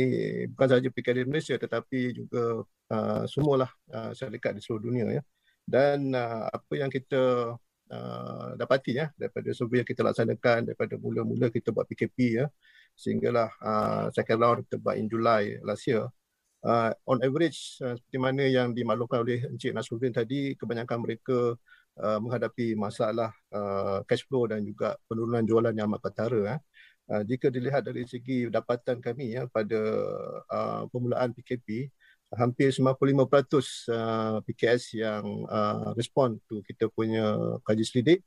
bukan 0.49 0.67
sahaja 0.73 0.89
PKS 0.89 1.17
di 1.21 1.29
Malaysia 1.29 1.55
tetapi 1.59 1.99
juga 2.17 2.65
uh, 2.89 3.23
semualah 3.29 3.69
uh, 3.93 4.11
syarikat 4.17 4.57
di 4.57 4.61
seluruh 4.65 4.89
dunia 4.89 5.21
ya. 5.21 5.23
Dan 5.67 6.17
uh, 6.17 6.49
apa 6.49 6.73
yang 6.73 6.89
kita 6.89 7.53
uh, 7.93 8.47
dapati 8.57 8.97
ya 8.97 9.13
daripada 9.13 9.53
survey 9.53 9.83
yang 9.83 9.89
kita 9.89 10.01
laksanakan 10.01 10.73
daripada 10.73 10.95
mula-mula 10.97 11.53
kita 11.53 11.69
buat 11.69 11.85
PKP 11.85 12.41
ya 12.43 12.45
sehinggalah 12.97 13.49
uh, 13.61 14.05
second 14.11 14.39
round 14.41 14.59
kita 14.65 14.81
buat 14.81 14.97
in 14.97 15.05
July 15.05 15.61
last 15.61 15.85
year 15.85 16.09
uh, 16.63 16.91
on 17.05 17.19
average 17.21 17.77
uh, 17.83 17.93
seperti 17.97 18.17
mana 18.17 18.43
yang 18.47 18.73
dimaklumkan 18.73 19.21
oleh 19.21 19.45
Encik 19.45 19.75
Nasruddin 19.75 20.15
tadi 20.15 20.55
kebanyakan 20.57 21.03
mereka 21.03 21.53
uh, 21.99 22.19
menghadapi 22.21 22.73
masalah 22.73 23.33
uh, 23.53 24.01
cash 24.07 24.25
flow 24.25 24.49
dan 24.49 24.63
juga 24.65 24.97
penurunan 25.05 25.43
jualan 25.45 25.73
yang 25.73 25.89
amat 25.91 26.01
ketara 26.09 26.57
eh. 26.57 26.61
Uh, 27.07 27.23
jika 27.23 27.47
dilihat 27.47 27.87
dari 27.87 28.03
segi 28.03 28.51
dapatan 28.51 28.99
kami 28.99 29.39
ya 29.39 29.47
pada 29.47 29.79
uh, 30.51 30.83
permulaan 30.91 31.31
PKP 31.31 31.87
hampir 32.35 32.75
95% 32.75 32.83
uh, 32.83 34.43
PKS 34.43 34.99
yang 34.99 35.23
uh, 35.47 35.95
respon 35.95 36.35
tu 36.51 36.59
kita 36.67 36.91
punya 36.91 37.31
kaji 37.63 37.87
selidik 37.87 38.19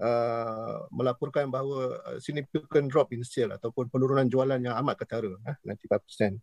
uh, 0.00 0.88
melaporkan 0.88 1.52
bahawa 1.52 2.00
uh, 2.08 2.18
significant 2.22 2.88
drop 2.88 3.12
in 3.12 3.20
sale 3.20 3.52
ataupun 3.52 3.92
penurunan 3.92 4.24
jualan 4.24 4.56
yang 4.56 4.72
amat 4.80 5.04
ketara 5.04 5.36
eh, 5.44 5.56
95%. 5.68 6.40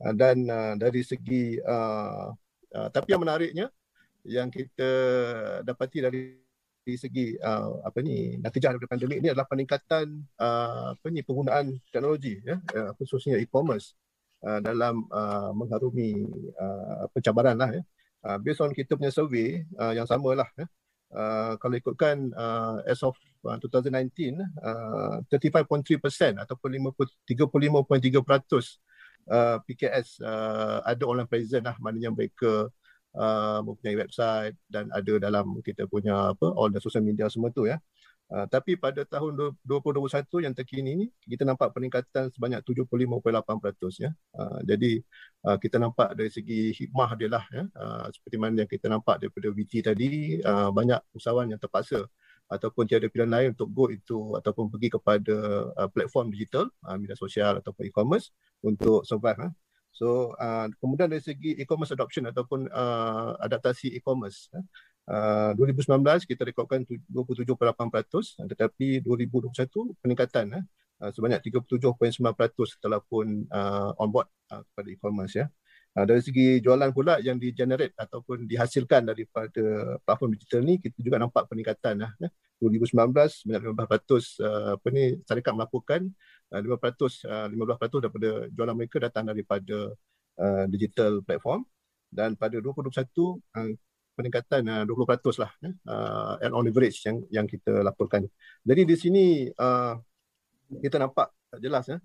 Ah, 0.00 0.16
dan 0.16 0.48
uh, 0.48 0.74
dari 0.80 1.04
segi 1.04 1.60
uh, 1.60 2.32
uh, 2.72 2.88
tapi 2.88 3.12
yang 3.12 3.20
menariknya 3.20 3.68
yang 4.24 4.48
kita 4.48 4.90
dapati 5.60 6.00
dari 6.00 6.40
segi 6.96 7.36
uh, 7.36 7.84
apa 7.84 8.00
ni 8.00 8.40
natijah 8.40 8.72
daripada 8.72 8.96
pandemik 8.96 9.20
ini 9.20 9.28
adalah 9.28 9.44
peningkatan 9.44 10.24
uh, 10.40 10.96
apa 10.96 11.06
ni 11.12 11.20
penggunaan 11.20 11.76
teknologi 11.92 12.40
ya 12.40 12.56
uh, 12.56 12.96
khususnya 12.96 13.36
e-commerce 13.36 13.92
uh, 14.40 14.64
dalam 14.64 15.04
uh, 15.12 15.52
mengharumi 15.52 16.24
uh, 16.56 17.04
pencabaran 17.12 17.60
lah 17.60 17.70
ya. 17.76 17.82
Uh, 18.20 18.36
based 18.40 18.60
on 18.64 18.72
kita 18.72 18.96
punya 18.96 19.12
survey 19.12 19.64
uh, 19.76 19.92
yang 19.92 20.08
samalah 20.08 20.48
ya. 20.56 20.64
Uh, 21.10 21.58
kalau 21.58 21.74
ikutkan 21.74 22.30
uh, 22.38 22.80
as 22.86 23.02
of 23.02 23.18
uh, 23.42 23.58
2019 23.58 24.40
uh, 24.62 25.18
35.3% 25.28 26.38
ataupun 26.38 26.68
30.3% 26.70 27.28
uh, 29.30 29.56
PKS 29.64 30.20
uh, 30.20 30.82
ada 30.84 31.02
online 31.06 31.30
presence 31.30 31.62
lah 31.62 31.78
maknanya 31.78 32.10
mereka 32.10 32.68
uh, 33.14 33.58
mempunyai 33.64 33.96
website 34.06 34.54
dan 34.66 34.90
ada 34.90 35.16
dalam 35.22 35.58
kita 35.62 35.86
punya 35.86 36.34
apa 36.34 36.50
all 36.54 36.70
the 36.70 36.82
social 36.82 37.02
media 37.02 37.30
semua 37.30 37.54
tu 37.54 37.70
ya. 37.70 37.78
Uh, 38.30 38.46
tapi 38.46 38.78
pada 38.78 39.02
tahun 39.02 39.58
2021 39.66 40.46
yang 40.46 40.54
terkini 40.54 40.94
ni 40.94 41.06
kita 41.26 41.42
nampak 41.42 41.74
peningkatan 41.74 42.30
sebanyak 42.30 42.62
75.8% 42.62 43.26
ya. 43.98 44.10
Uh, 44.38 44.62
jadi 44.62 45.02
uh, 45.50 45.58
kita 45.58 45.82
nampak 45.82 46.14
dari 46.14 46.30
segi 46.30 46.70
hikmah 46.70 47.18
dia 47.18 47.26
lah 47.26 47.42
ya. 47.50 47.66
Uh, 47.74 48.06
seperti 48.14 48.36
mana 48.38 48.62
yang 48.62 48.70
kita 48.70 48.86
nampak 48.86 49.18
daripada 49.18 49.50
VT 49.50 49.82
tadi 49.82 50.38
uh, 50.46 50.70
banyak 50.70 51.02
usahawan 51.10 51.50
yang 51.50 51.58
terpaksa 51.58 52.06
ataupun 52.50 52.82
tiada 52.90 53.06
pilihan 53.06 53.30
lain 53.30 53.48
untuk 53.54 53.70
go 53.70 53.86
itu 53.86 54.34
ataupun 54.34 54.66
pergi 54.74 54.98
kepada 54.98 55.36
uh, 55.70 55.88
platform 55.88 56.34
digital 56.34 56.66
uh, 56.82 56.98
media 56.98 57.14
sosial 57.14 57.62
ataupun 57.62 57.86
e-commerce 57.86 58.34
untuk 58.66 59.06
survive 59.06 59.38
eh. 59.46 59.52
so 59.94 60.34
uh, 60.34 60.66
kemudian 60.82 61.06
dari 61.06 61.22
segi 61.22 61.54
e-commerce 61.62 61.94
adoption 61.94 62.26
ataupun 62.26 62.66
uh, 62.66 63.38
adaptasi 63.38 63.94
e-commerce 63.94 64.50
eh. 64.50 64.64
uh, 65.06 65.54
2019 65.54 66.26
kita 66.26 66.42
rekodkan 66.50 66.82
27.8% 66.82 68.50
tetapi 68.50 68.98
2021 69.06 70.02
peningkatan 70.02 70.46
eh, 70.58 70.64
uh, 71.06 71.10
sebanyak 71.14 71.38
37.9% 71.46 72.18
telah 72.82 72.98
pun 72.98 73.46
uh, 73.46 73.94
on 73.94 74.10
board 74.10 74.26
uh, 74.50 74.66
kepada 74.74 74.88
e-commerce 74.90 75.38
ya 75.38 75.46
Uh, 75.90 76.06
dari 76.06 76.22
segi 76.22 76.62
jualan 76.62 76.94
pula 76.94 77.18
yang 77.18 77.34
di-generate 77.34 77.98
ataupun 77.98 78.46
dihasilkan 78.46 79.10
daripada 79.10 79.98
platform 80.06 80.38
digital 80.38 80.62
ni 80.62 80.78
kita 80.78 80.94
juga 81.02 81.18
nampak 81.18 81.50
peningkatan 81.50 82.06
lah. 82.06 82.12
Ya. 82.22 82.30
2019 82.62 83.10
sebanyak 83.26 83.62
15% 83.74 84.44
uh, 84.44 84.76
apa 84.76 84.86
ni 84.92 85.18
syarikat 85.26 85.52
melakukan 85.56 86.00
uh, 86.52 86.60
5% 86.60 87.26
uh, 87.26 87.46
15% 87.50 88.04
daripada 88.04 88.30
jualan 88.52 88.76
mereka 88.76 88.96
datang 89.02 89.24
daripada 89.32 89.90
uh, 90.38 90.64
digital 90.70 91.24
platform 91.26 91.66
dan 92.12 92.38
pada 92.38 92.60
2021 92.62 92.94
uh, 92.94 93.74
peningkatan 94.14 94.62
uh, 94.70 94.84
20% 94.86 95.42
lah 95.42 95.50
ya. 95.58 95.70
uh, 95.90 96.34
and 96.44 96.52
on 96.54 96.68
average 96.70 97.02
yang 97.02 97.18
yang 97.34 97.46
kita 97.50 97.82
laporkan. 97.82 98.30
Jadi 98.62 98.82
di 98.86 98.94
sini 98.94 99.24
uh, 99.58 99.96
kita 100.70 101.02
nampak 101.02 101.34
jelas 101.58 101.90
ya 101.90 101.98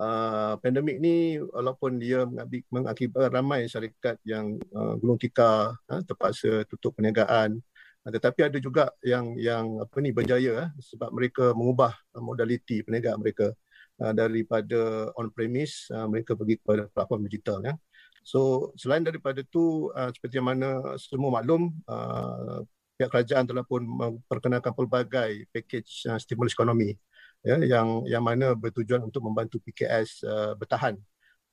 uh, 0.00 0.54
pandemik 0.58 0.96
ni 0.98 1.36
walaupun 1.36 2.00
dia 2.00 2.24
mengakibatkan 2.72 3.30
ramai 3.30 3.68
syarikat 3.68 4.16
yang 4.24 4.56
uh, 4.72 4.96
gulung 4.96 5.20
tikar 5.20 5.76
uh, 5.76 6.00
terpaksa 6.02 6.64
tutup 6.66 6.96
perniagaan. 6.96 7.60
Uh, 8.00 8.10
tetapi 8.10 8.48
ada 8.48 8.58
juga 8.58 8.88
yang 9.04 9.36
yang 9.36 9.84
apa 9.84 9.96
ni 10.00 10.10
berjaya 10.10 10.66
uh, 10.66 10.68
sebab 10.80 11.12
mereka 11.12 11.52
mengubah 11.52 11.92
uh, 12.16 12.22
modaliti 12.24 12.80
perniagaan 12.80 13.20
mereka 13.20 13.52
uh, 14.00 14.12
daripada 14.16 15.12
on 15.20 15.28
premise 15.28 15.92
uh, 15.92 16.08
mereka 16.08 16.32
pergi 16.32 16.56
kepada 16.64 16.88
platform 16.88 17.28
digital 17.28 17.60
ya. 17.60 17.76
So 18.24 18.72
selain 18.76 19.04
daripada 19.04 19.44
tu 19.44 19.92
uh, 19.92 20.08
seperti 20.12 20.40
yang 20.40 20.48
mana 20.48 20.96
semua 20.96 21.40
maklum 21.40 21.72
uh, 21.88 22.64
pihak 22.96 23.08
kerajaan 23.08 23.48
telah 23.48 23.64
pun 23.64 23.80
memperkenalkan 23.80 24.76
pelbagai 24.76 25.48
package 25.52 26.04
uh, 26.08 26.20
stimulus 26.20 26.52
ekonomi 26.52 26.92
ya 27.40 27.56
yang 27.64 28.04
yang 28.04 28.24
mana 28.24 28.52
bertujuan 28.52 29.00
untuk 29.00 29.24
membantu 29.24 29.56
PKS 29.64 30.24
uh, 30.24 30.52
bertahan 30.56 30.96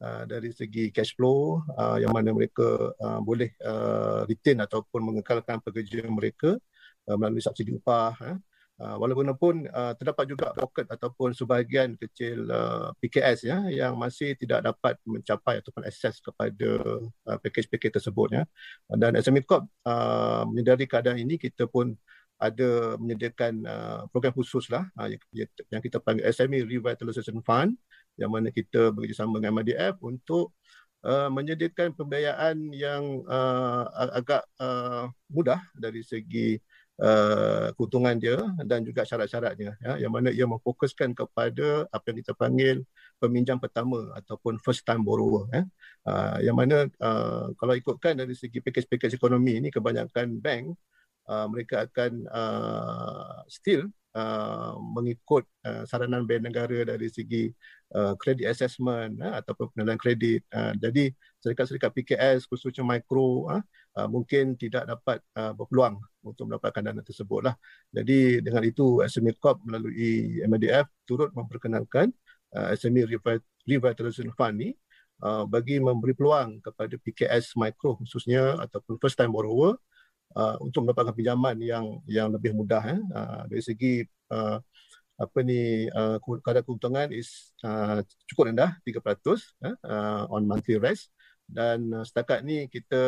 uh, 0.04 0.24
dari 0.28 0.52
segi 0.52 0.92
cash 0.92 1.16
flow 1.16 1.64
uh, 1.80 1.98
yang 2.00 2.12
mana 2.12 2.36
mereka 2.36 2.92
uh, 3.00 3.20
boleh 3.24 3.56
uh, 3.64 4.28
retain 4.28 4.60
ataupun 4.60 5.00
mengekalkan 5.00 5.64
pekerja 5.64 6.04
mereka 6.12 6.60
uh, 7.08 7.16
melalui 7.16 7.40
subsidi 7.40 7.76
upah 7.76 8.14
uh, 8.20 8.38
Uh, 8.78 8.94
walaupun 9.02 9.66
uh, 9.74 9.98
terdapat 9.98 10.30
juga 10.30 10.54
pocket 10.54 10.86
ataupun 10.86 11.34
sebahagian 11.34 11.98
kecil 11.98 12.46
uh, 12.46 12.94
PKS 13.02 13.50
ya 13.50 13.58
yang 13.74 13.98
masih 13.98 14.38
tidak 14.38 14.70
dapat 14.70 15.02
mencapai 15.02 15.66
ataupun 15.66 15.82
akses 15.82 16.22
kepada 16.22 16.86
uh, 17.02 17.38
package-package 17.42 17.98
tersebut 17.98 18.38
ya. 18.38 18.44
Dan 18.86 19.18
SME 19.18 19.42
Corp 19.50 19.66
uh, 19.82 20.46
menyedari 20.46 20.86
keadaan 20.86 21.18
ini 21.18 21.42
kita 21.42 21.66
pun 21.66 21.98
ada 22.38 22.96
menyediakan 23.02 23.54
uh, 23.66 24.02
program 24.14 24.34
khusus 24.34 24.70
lah 24.70 24.86
uh, 24.98 25.10
yang, 25.10 25.50
yang 25.74 25.82
kita 25.82 25.98
panggil 25.98 26.26
SME 26.30 26.66
Revitalization 26.66 27.42
Fund 27.42 27.74
yang 28.18 28.34
mana 28.34 28.50
kita 28.50 28.94
bekerjasama 28.94 29.38
dengan 29.42 29.62
MDF 29.62 30.02
untuk 30.02 30.54
uh, 31.06 31.30
menyediakan 31.30 31.94
pembiayaan 31.94 32.74
yang 32.74 33.22
uh, 33.26 33.86
agak 34.14 34.46
uh, 34.58 35.10
mudah 35.30 35.62
dari 35.78 36.02
segi 36.02 36.58
uh, 37.02 37.70
keuntungan 37.78 38.18
dia 38.18 38.38
dan 38.66 38.82
juga 38.82 39.06
syarat-syaratnya 39.06 39.78
ya, 39.82 39.94
yang 40.02 40.12
mana 40.14 40.34
ia 40.34 40.50
memfokuskan 40.50 41.14
kepada 41.14 41.86
apa 41.94 42.06
yang 42.12 42.18
kita 42.26 42.34
panggil 42.34 42.76
peminjam 43.18 43.58
pertama 43.58 44.14
ataupun 44.18 44.62
first 44.62 44.86
time 44.86 45.02
borrower 45.06 45.50
ya. 45.54 45.64
Uh, 46.06 46.38
yang 46.42 46.58
mana 46.58 46.90
uh, 47.02 47.54
kalau 47.58 47.74
ikutkan 47.78 48.18
dari 48.18 48.34
segi 48.34 48.62
package-package 48.62 49.18
ekonomi 49.18 49.62
ini 49.62 49.70
kebanyakan 49.70 50.38
bank 50.42 50.74
uh, 51.28 51.48
mereka 51.52 51.86
akan 51.86 52.26
uh, 52.32 53.44
still 53.52 53.88
uh, 54.16 54.76
mengikut 54.80 55.46
uh, 55.68 55.84
saranan 55.86 56.26
bank 56.26 56.48
negara 56.50 56.88
dari 56.88 57.08
segi 57.12 57.52
Uh, 57.88 58.20
credit 58.20 58.52
assessment 58.52 59.16
uh, 59.24 59.40
ataupun 59.40 59.72
penilaian 59.72 59.96
kredit. 59.96 60.44
Uh, 60.52 60.76
jadi 60.76 61.08
syarikat-syarikat 61.40 61.88
PKS 61.96 62.44
khususnya 62.44 62.84
mikro 62.84 63.48
uh, 63.48 63.64
uh, 63.96 64.08
mungkin 64.12 64.60
tidak 64.60 64.84
dapat 64.92 65.24
uh, 65.40 65.56
berpeluang 65.56 65.96
untuk 66.20 66.52
mendapatkan 66.52 66.84
dana 66.84 67.00
tersebut 67.00 67.48
lah. 67.48 67.56
Jadi 67.96 68.44
dengan 68.44 68.60
itu 68.68 69.00
SME 69.08 69.40
Corp 69.40 69.64
melalui 69.64 70.44
MDF 70.44 70.84
turut 71.08 71.32
memperkenalkan 71.32 72.12
uh, 72.60 72.76
SME 72.76 73.08
Revitalization 73.64 74.36
Fund 74.36 74.60
ni 74.60 74.76
uh, 75.24 75.48
bagi 75.48 75.80
memberi 75.80 76.12
peluang 76.12 76.60
kepada 76.60 76.92
PKS 76.92 77.56
mikro 77.56 78.04
khususnya 78.04 78.68
ataupun 78.68 79.00
first 79.00 79.16
time 79.16 79.32
borrower 79.32 79.80
uh, 79.80 79.80
untuk 80.62 80.86
mendapatkan 80.86 81.16
pinjaman 81.16 81.58
yang 81.62 81.86
yang 82.06 82.28
lebih 82.30 82.54
mudah 82.54 82.84
eh. 82.84 83.00
uh, 83.16 83.42
dari 83.50 83.64
segi 83.64 83.94
uh, 84.32 84.60
apa 85.18 85.40
ni 85.42 85.90
uh, 85.90 86.22
kadar 86.46 86.62
keuntungan 86.62 87.10
is 87.10 87.50
uh, 87.66 88.06
cukup 88.30 88.54
rendah 88.54 88.78
3% 88.86 89.02
uh, 89.02 89.74
uh, 89.82 90.24
on 90.30 90.46
monthly 90.46 90.78
rest. 90.78 91.10
Dan 91.48 91.90
uh, 91.96 92.04
setakat 92.06 92.46
ni 92.46 92.70
kita 92.70 93.02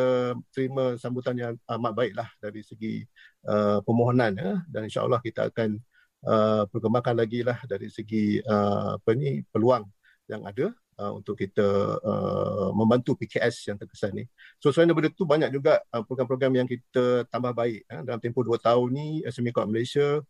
terima 0.50 0.98
sambutan 0.98 1.36
yang 1.38 1.54
amat 1.70 1.92
baiklah 1.94 2.28
dari 2.42 2.66
segi 2.66 3.04
uh, 3.46 3.78
permohonan 3.84 4.32
ya 4.34 4.52
dan 4.66 4.88
insyaallah 4.88 5.20
kita 5.22 5.52
akan 5.52 5.78
uh, 6.26 6.64
perkembangkan 6.66 7.20
lagi 7.20 7.44
lah 7.46 7.60
dari 7.68 7.92
segi 7.92 8.40
uh, 8.42 8.96
apa 8.96 9.10
ni 9.12 9.44
peluang 9.52 9.84
yang 10.26 10.42
ada 10.48 10.72
uh, 11.00 11.12
untuk 11.16 11.40
kita 11.40 11.96
uh, 12.04 12.68
membantu 12.76 13.16
PKS 13.16 13.72
yang 13.72 13.80
terkesan 13.80 14.12
ni. 14.12 14.24
So 14.60 14.68
selain 14.68 14.92
daripada 14.92 15.08
itu 15.08 15.24
banyak 15.24 15.48
juga 15.48 15.80
uh, 15.88 16.04
program-program 16.04 16.52
yang 16.60 16.68
kita 16.68 17.24
tambah 17.32 17.56
baik 17.56 17.88
uh, 17.88 18.04
dalam 18.04 18.20
tempoh 18.20 18.44
2 18.44 18.60
tahun 18.60 18.88
ni 18.92 19.06
SME 19.24 19.56
Corp 19.56 19.72
Malaysia 19.72 20.20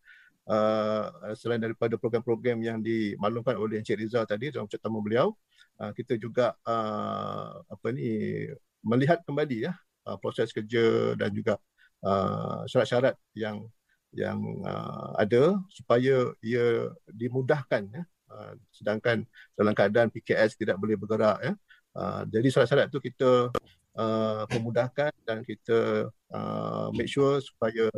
uh, 0.46 1.35
selain 1.35 1.59
daripada 1.59 1.98
program-program 1.98 2.59
yang 2.62 2.78
dimaklumkan 2.78 3.59
oleh 3.59 3.83
Encik 3.83 3.98
Rizal 3.98 4.24
tadi 4.24 4.54
dalam 4.54 4.70
cerita 4.70 4.87
beliau, 4.87 5.35
uh, 5.83 5.90
kita 5.90 6.14
juga 6.16 6.54
uh, 6.62 7.61
apa 7.66 7.87
ni 7.90 8.46
melihat 8.80 9.20
kembali 9.26 9.68
ya 9.68 9.72
uh, 10.06 10.16
proses 10.16 10.54
kerja 10.54 11.14
dan 11.18 11.30
juga 11.35 11.59
uh, 12.06 12.64
syarat-syarat 12.70 13.18
yang 13.37 13.66
yang 14.11 14.42
uh, 14.66 15.14
ada 15.22 15.54
supaya 15.70 16.35
ia 16.42 16.90
dimudahkan 17.06 17.87
ya. 17.90 18.02
Uh, 18.31 18.55
sedangkan 18.71 19.27
dalam 19.59 19.75
keadaan 19.75 20.07
PKS 20.09 20.55
tidak 20.55 20.79
boleh 20.79 20.95
bergerak 20.95 21.38
ya. 21.43 21.53
Uh, 21.90 22.23
jadi 22.31 22.47
syarat-syarat 22.55 22.87
itu 22.87 23.03
kita 23.03 23.51
uh, 23.99 24.43
pemudahkan 24.47 25.11
dan 25.27 25.43
kita 25.43 26.07
uh, 26.31 26.87
make 26.95 27.11
sure 27.11 27.43
supaya 27.43 27.90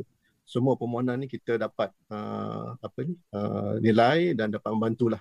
semua 0.48 0.74
permohonan 0.74 1.20
ni 1.20 1.28
kita 1.28 1.60
dapat 1.60 1.92
uh, 2.08 2.74
apa 2.80 2.98
ni 3.04 3.14
uh, 3.36 3.76
nilai 3.78 4.32
dan 4.32 4.50
dapat 4.50 4.72
membantulah 4.72 5.20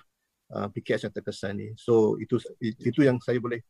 uh, 0.52 0.68
PKS 0.72 1.08
yang 1.08 1.14
terkesan 1.14 1.52
ni. 1.60 1.68
So 1.76 2.16
itu 2.16 2.40
itu 2.60 3.00
yang 3.04 3.20
saya 3.20 3.38
boleh 3.38 3.60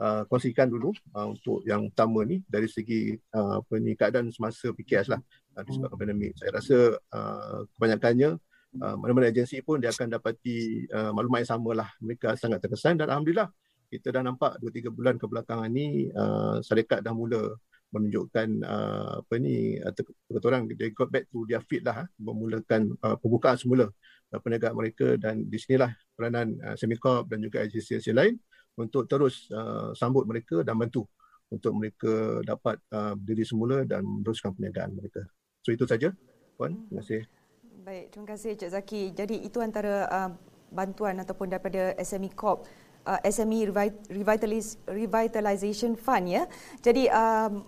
uh, 0.00 0.22
kongsikan 0.28 0.68
dulu 0.68 0.92
uh, 1.16 1.26
untuk 1.32 1.64
yang 1.64 1.88
utama 1.88 2.24
ni 2.24 2.44
dari 2.46 2.68
segi 2.68 3.16
uh, 3.32 3.60
apa 3.64 3.74
ni 3.80 3.96
keadaan 3.96 4.28
semasa 4.32 4.72
PKS 4.72 5.12
lah 5.12 5.20
uh, 5.56 5.62
disebabkan 5.64 5.98
pandemik. 6.08 6.36
Saya 6.36 6.50
rasa 6.56 6.78
uh, 7.12 7.64
kebanyakannya 7.76 8.36
uh, 8.80 8.96
mana-mana 8.98 9.30
agensi 9.30 9.62
pun 9.62 9.78
dia 9.78 9.90
akan 9.94 10.18
dapati 10.18 10.88
uh, 10.90 11.10
maklumat 11.14 11.46
yang 11.46 11.52
sama 11.58 11.70
lah. 11.74 11.88
Mereka 12.02 12.34
sangat 12.34 12.58
terkesan 12.64 12.98
dan 12.98 13.12
alhamdulillah 13.12 13.48
kita 13.86 14.10
dah 14.10 14.22
nampak 14.26 14.58
2 14.58 14.90
3 14.90 14.90
bulan 14.90 15.14
kebelakangan 15.14 15.70
ni 15.70 16.10
uh, 16.10 16.58
syarikat 16.62 17.00
dah 17.06 17.14
mula 17.14 17.54
menunjukkan 17.94 18.48
uh, 18.66 19.22
apa 19.22 19.34
ni 19.38 19.78
uh, 19.78 19.94
kata 19.94 20.46
orang 20.50 20.66
they 20.74 20.90
got 20.90 21.06
back 21.06 21.30
to 21.30 21.46
their 21.46 21.62
feet 21.62 21.86
lah 21.86 22.02
uh, 22.02 22.06
memulakan 22.18 22.92
uh, 23.00 23.14
pembukaan 23.14 23.54
semula 23.54 23.86
uh, 24.34 24.38
perniagaan 24.42 24.74
mereka 24.74 25.14
dan 25.16 25.46
di 25.46 25.56
sinilah 25.56 25.94
peranan 26.18 26.58
uh, 26.66 26.74
Semicorp 26.74 27.30
dan 27.30 27.46
juga 27.46 27.62
agensi-agensi 27.62 28.10
lain 28.10 28.34
untuk 28.76 29.06
terus 29.06 29.48
uh, 29.54 29.94
sambut 29.94 30.26
mereka 30.26 30.66
dan 30.66 30.76
bantu 30.76 31.06
untuk 31.46 31.72
mereka 31.78 32.42
dapat 32.42 32.82
uh, 32.90 33.14
berdiri 33.14 33.46
semula 33.46 33.86
dan 33.86 34.02
meneruskan 34.02 34.50
perniagaan 34.50 34.98
mereka. 34.98 35.22
So 35.62 35.70
itu 35.70 35.86
saja. 35.86 36.10
Puan, 36.58 36.90
terima 36.90 37.06
kasih. 37.06 37.35
Baik, 37.86 38.10
terima 38.10 38.34
kasih 38.34 38.58
Cik 38.58 38.70
Zaki. 38.74 39.02
Jadi 39.14 39.46
itu 39.46 39.62
antara 39.62 40.10
uh, 40.10 40.34
bantuan 40.74 41.22
ataupun 41.22 41.54
daripada 41.54 41.94
SME 42.02 42.34
Corp 42.34 42.66
uh, 43.06 43.22
SME 43.22 43.70
Revitalization 44.90 45.94
Fund 45.94 46.26
ya. 46.26 46.50
Jadi 46.82 47.06
um, 47.06 47.62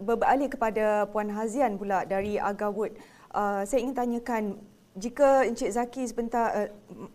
beralih 0.00 0.48
kepada 0.48 1.04
Puan 1.12 1.28
Hazian 1.28 1.76
pula 1.76 2.08
dari 2.08 2.40
Agawood. 2.40 2.96
Uh, 3.36 3.60
saya 3.68 3.84
ingin 3.84 3.92
tanyakan 3.92 4.44
jika 4.96 5.44
Encik 5.44 5.76
Zaki 5.76 6.08
sebentar, 6.08 6.56
uh, 6.56 6.68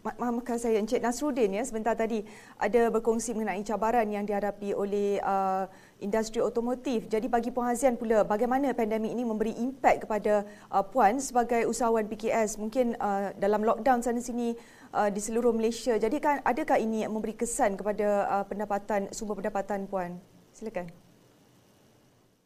maafkan 0.05 0.61
saya 0.61 0.77
Encik 0.77 1.01
Nasruddin 1.01 1.49
ya 1.49 1.65
sebentar 1.65 1.97
tadi 1.97 2.29
ada 2.61 2.93
berkongsi 2.93 3.33
mengenai 3.33 3.65
cabaran 3.65 4.05
yang 4.05 4.21
dihadapi 4.21 4.77
oleh 4.77 5.17
uh, 5.25 5.65
industri 6.03 6.43
otomotif. 6.43 7.07
Jadi 7.07 7.31
bagi 7.31 7.49
Puan 7.51 7.71
Hazian 7.71 7.95
pula 7.95 8.27
bagaimana 8.27 8.75
pandemik 8.75 9.11
ini 9.15 9.23
memberi 9.23 9.53
impak 9.55 10.03
kepada 10.03 10.43
uh, 10.67 10.83
Puan 10.83 11.19
sebagai 11.23 11.63
usahawan 11.67 12.05
PKS 12.07 12.59
mungkin 12.59 12.99
uh, 12.99 13.31
dalam 13.39 13.63
lockdown 13.63 14.03
sana 14.03 14.19
sini 14.19 14.59
uh, 14.91 15.07
di 15.07 15.21
seluruh 15.23 15.55
Malaysia. 15.55 15.95
Jadi 15.95 16.19
kan 16.19 16.43
adakah 16.43 16.75
ini 16.75 17.07
memberi 17.07 17.35
kesan 17.35 17.79
kepada 17.79 18.27
uh, 18.27 18.45
pendapatan 18.47 19.07
sumber 19.15 19.39
pendapatan 19.39 19.87
Puan? 19.87 20.19
Silakan. 20.51 20.91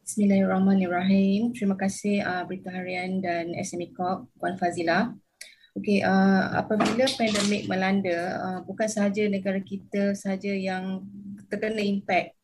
Bismillahirrahmanirrahim. 0.06 1.54
Terima 1.54 1.78
kasih 1.78 2.22
uh, 2.26 2.42
Berita 2.42 2.74
Harian 2.74 3.22
dan 3.22 3.54
SME 3.54 3.94
Corp, 3.94 4.26
Puan 4.42 4.58
Fazila. 4.58 5.14
Okey, 5.78 6.02
uh, 6.02 6.50
apabila 6.58 7.06
pandemik 7.14 7.70
melanda, 7.70 8.18
uh, 8.42 8.58
bukan 8.66 8.90
sahaja 8.90 9.30
negara 9.30 9.62
kita 9.62 10.18
sahaja 10.18 10.50
yang 10.50 11.06
terkena 11.46 11.78
impak. 11.78 12.34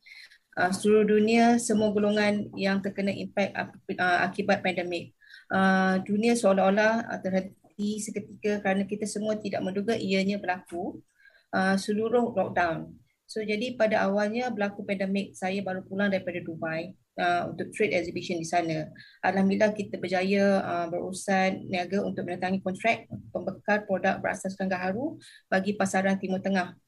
Uh, 0.56 0.72
seluruh 0.72 1.04
dunia, 1.04 1.60
semua 1.60 1.92
golongan 1.92 2.48
yang 2.56 2.80
terkena 2.80 3.12
impak 3.12 3.52
uh, 3.52 4.24
akibat 4.24 4.64
pandemik. 4.64 5.12
Uh, 5.52 6.00
dunia 6.08 6.32
seolah-olah 6.32 7.04
uh, 7.12 7.20
terhenti 7.20 8.00
seketika 8.00 8.64
kerana 8.64 8.88
kita 8.88 9.04
semua 9.04 9.36
tidak 9.36 9.60
menduga 9.60 9.92
ianya 9.92 10.40
berlaku. 10.40 11.04
Uh, 11.52 11.76
seluruh 11.76 12.32
lockdown. 12.32 12.96
So 13.26 13.42
jadi 13.42 13.74
pada 13.74 14.06
awalnya 14.06 14.48
berlaku 14.48 14.86
pandemik, 14.86 15.34
saya 15.34 15.58
baru 15.60 15.82
pulang 15.84 16.08
daripada 16.08 16.38
Dubai 16.40 16.94
uh, 17.18 17.50
untuk 17.50 17.74
trade 17.74 17.92
exhibition 17.92 18.38
di 18.38 18.46
sana. 18.46 18.86
Alhamdulillah 19.20 19.74
kita 19.74 19.98
berjaya 19.98 20.62
uh, 20.62 20.86
berurusan 20.86 21.66
niaga 21.66 22.06
untuk 22.06 22.22
menandatangani 22.22 22.62
kontrak 22.62 23.10
pembekal 23.34 23.82
produk 23.84 24.22
berasaskan 24.22 24.70
gaharu 24.70 25.18
bagi 25.50 25.74
pasaran 25.74 26.16
Timur 26.16 26.38
Tengah. 26.38 26.78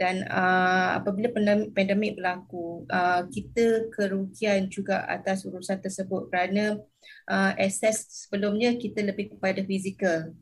Dan 0.00 0.24
uh, 0.32 0.96
apabila 0.96 1.28
pandemik 1.76 2.16
berlaku, 2.16 2.88
uh, 2.88 3.28
kita 3.28 3.92
kerugian 3.92 4.72
juga 4.72 5.04
atas 5.04 5.44
urusan 5.44 5.76
tersebut 5.76 6.32
kerana 6.32 6.80
uh, 7.28 7.52
akses 7.60 8.08
sebelumnya 8.24 8.80
kita 8.80 9.04
lebih 9.04 9.36
kepada 9.36 9.60
fizikal. 9.60 10.32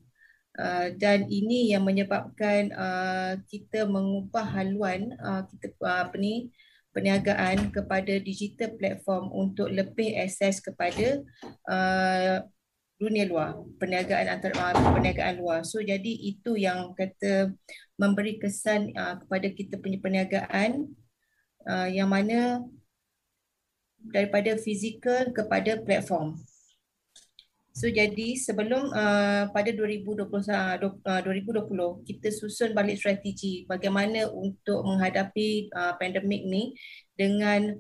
Uh, 0.54 0.94
dan 0.94 1.26
ini 1.26 1.74
yang 1.74 1.82
menyebabkan 1.82 2.70
uh, 2.70 3.34
kita 3.50 3.82
mengubah 3.82 4.46
haluan 4.46 5.10
uh, 5.18 5.42
kita 5.50 5.74
uh, 5.82 6.06
apa 6.06 6.14
ni 6.18 6.54
perniagaan 6.94 7.74
kepada 7.74 8.18
digital 8.18 8.74
platform 8.78 9.30
untuk 9.34 9.70
lebih 9.70 10.18
akses 10.18 10.62
kepada 10.62 11.22
uh, 11.66 12.46
dunia 12.98 13.30
luar 13.30 13.54
perniagaan 13.78 14.26
antara 14.26 14.58
uh, 14.58 14.74
perniagaan 14.74 15.38
luar. 15.38 15.62
So 15.62 15.78
jadi 15.78 16.12
itu 16.18 16.58
yang 16.58 16.92
kata 16.98 17.54
memberi 17.94 18.42
kesan 18.42 18.90
uh, 18.98 19.22
kepada 19.22 19.48
kita 19.54 19.78
punya 19.78 20.02
perniagaan 20.02 20.90
uh, 21.70 21.88
yang 21.88 22.10
mana 22.10 22.66
daripada 24.02 24.58
fizikal 24.58 25.30
kepada 25.30 25.78
platform. 25.78 26.38
So 27.78 27.86
jadi 27.86 28.34
sebelum 28.34 28.90
uh, 28.90 29.54
pada 29.54 29.70
2020, 29.70 30.26
uh, 30.26 31.22
2020 31.22 32.02
kita 32.02 32.28
susun 32.34 32.74
balik 32.74 32.98
strategi 32.98 33.62
bagaimana 33.70 34.26
untuk 34.26 34.82
menghadapi 34.82 35.70
uh, 35.70 35.94
pandemik 35.94 36.42
ni 36.42 36.74
dengan 37.14 37.78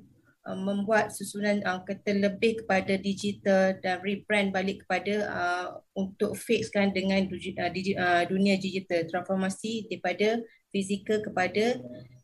uh, 0.48 0.56
membuat 0.56 1.12
susunan 1.12 1.60
uh, 1.68 1.84
kata 1.84 2.16
lebih 2.16 2.64
kepada 2.64 2.96
digital 2.96 3.76
dan 3.84 4.00
rebrand 4.00 4.48
balik 4.48 4.88
kepada 4.88 5.14
uh, 5.28 5.66
untuk 5.92 6.32
fixkan 6.32 6.96
dengan 6.96 7.28
uh, 7.28 7.70
digi, 7.70 7.92
uh, 7.92 8.24
dunia 8.24 8.56
digital 8.56 9.04
transformasi 9.04 9.84
daripada 9.92 10.40
fizikal 10.72 11.20
kepada 11.20 11.76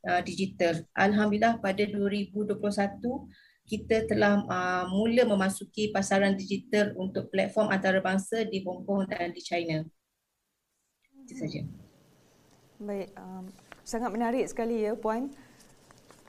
uh, 0.09 0.21
digital. 0.25 0.81
Alhamdulillah 0.97 1.61
pada 1.61 1.85
2021 1.85 2.57
kita 3.65 4.05
telah 4.05 4.45
uh, 4.45 4.85
mula 4.93 5.25
memasuki 5.25 5.89
pasaran 5.89 6.37
digital 6.37 6.93
untuk 7.01 7.33
platform 7.33 7.73
antarabangsa 7.73 8.45
di 8.45 8.61
Hong 8.61 8.85
Kong 8.85 9.09
dan 9.09 9.33
di 9.33 9.41
China. 9.41 9.81
Itu 11.25 11.33
saja. 11.41 11.65
Baik, 12.77 13.09
um, 13.17 13.49
sangat 13.81 14.13
menarik 14.13 14.45
sekali 14.45 14.85
ya 14.85 14.93
puan. 14.93 15.33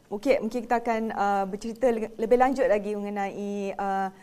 Okey, 0.05 0.37
mungkin 0.37 0.69
kita 0.69 0.85
akan 0.85 1.09
uh, 1.17 1.43
bercerita 1.49 1.89
lebih 1.89 2.37
lanjut 2.37 2.69
lagi 2.69 2.93
mengenai 2.93 3.73
uh, 3.73 4.13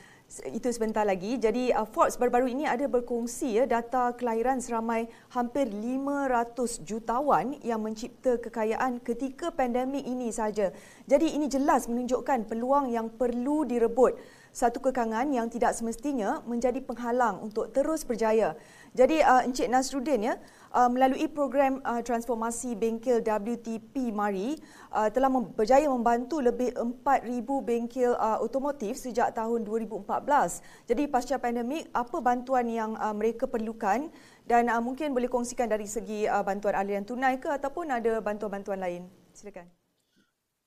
itu 0.54 0.70
sebentar 0.70 1.02
lagi. 1.02 1.36
Jadi 1.42 1.74
uh, 1.74 1.82
Forbes 1.90 2.14
baru-baru 2.14 2.54
ini 2.54 2.70
ada 2.70 2.86
berkongsi 2.86 3.58
ya 3.58 3.64
data 3.66 4.14
kelahiran 4.14 4.62
seramai 4.62 5.10
hampir 5.34 5.66
500 5.66 6.86
jutawan 6.86 7.58
yang 7.66 7.82
mencipta 7.82 8.38
kekayaan 8.38 9.02
ketika 9.02 9.50
pandemik 9.50 10.06
ini 10.06 10.30
saja. 10.30 10.70
Jadi 11.10 11.34
ini 11.34 11.50
jelas 11.50 11.90
menunjukkan 11.90 12.46
peluang 12.46 12.94
yang 12.94 13.10
perlu 13.10 13.66
direbut. 13.66 14.16
Satu 14.54 14.78
kekangan 14.84 15.34
yang 15.34 15.50
tidak 15.50 15.74
semestinya 15.74 16.46
menjadi 16.46 16.78
penghalang 16.78 17.42
untuk 17.42 17.74
terus 17.74 18.06
berjaya. 18.06 18.54
Jadi 18.92 19.24
uh, 19.24 19.40
Encik 19.40 19.72
Nasruddin 19.72 20.20
ya, 20.20 20.34
uh, 20.68 20.88
melalui 20.92 21.24
program 21.24 21.80
uh, 21.80 22.04
transformasi 22.04 22.76
bengkel 22.76 23.24
WTP 23.24 24.12
Mari 24.12 24.60
uh, 24.92 25.08
telah 25.08 25.32
mem- 25.32 25.48
berjaya 25.56 25.88
membantu 25.88 26.44
lebih 26.44 26.76
4,000 26.76 27.40
bengkel 27.64 28.12
uh, 28.20 28.36
otomotif 28.44 29.00
sejak 29.00 29.32
tahun 29.32 29.64
2014. 29.64 30.60
Jadi 30.92 31.02
pasca 31.08 31.40
pandemik, 31.40 31.88
apa 31.96 32.20
bantuan 32.20 32.68
yang 32.68 32.92
uh, 33.00 33.16
mereka 33.16 33.48
perlukan 33.48 34.12
dan 34.44 34.68
uh, 34.68 34.80
mungkin 34.84 35.16
boleh 35.16 35.32
kongsikan 35.32 35.72
dari 35.72 35.88
segi 35.88 36.28
uh, 36.28 36.44
bantuan 36.44 36.76
aliran 36.76 37.08
tunai 37.08 37.40
ke 37.40 37.48
ataupun 37.48 37.88
ada 37.88 38.20
bantuan-bantuan 38.20 38.76
lain? 38.76 39.08
Silakan. 39.32 39.68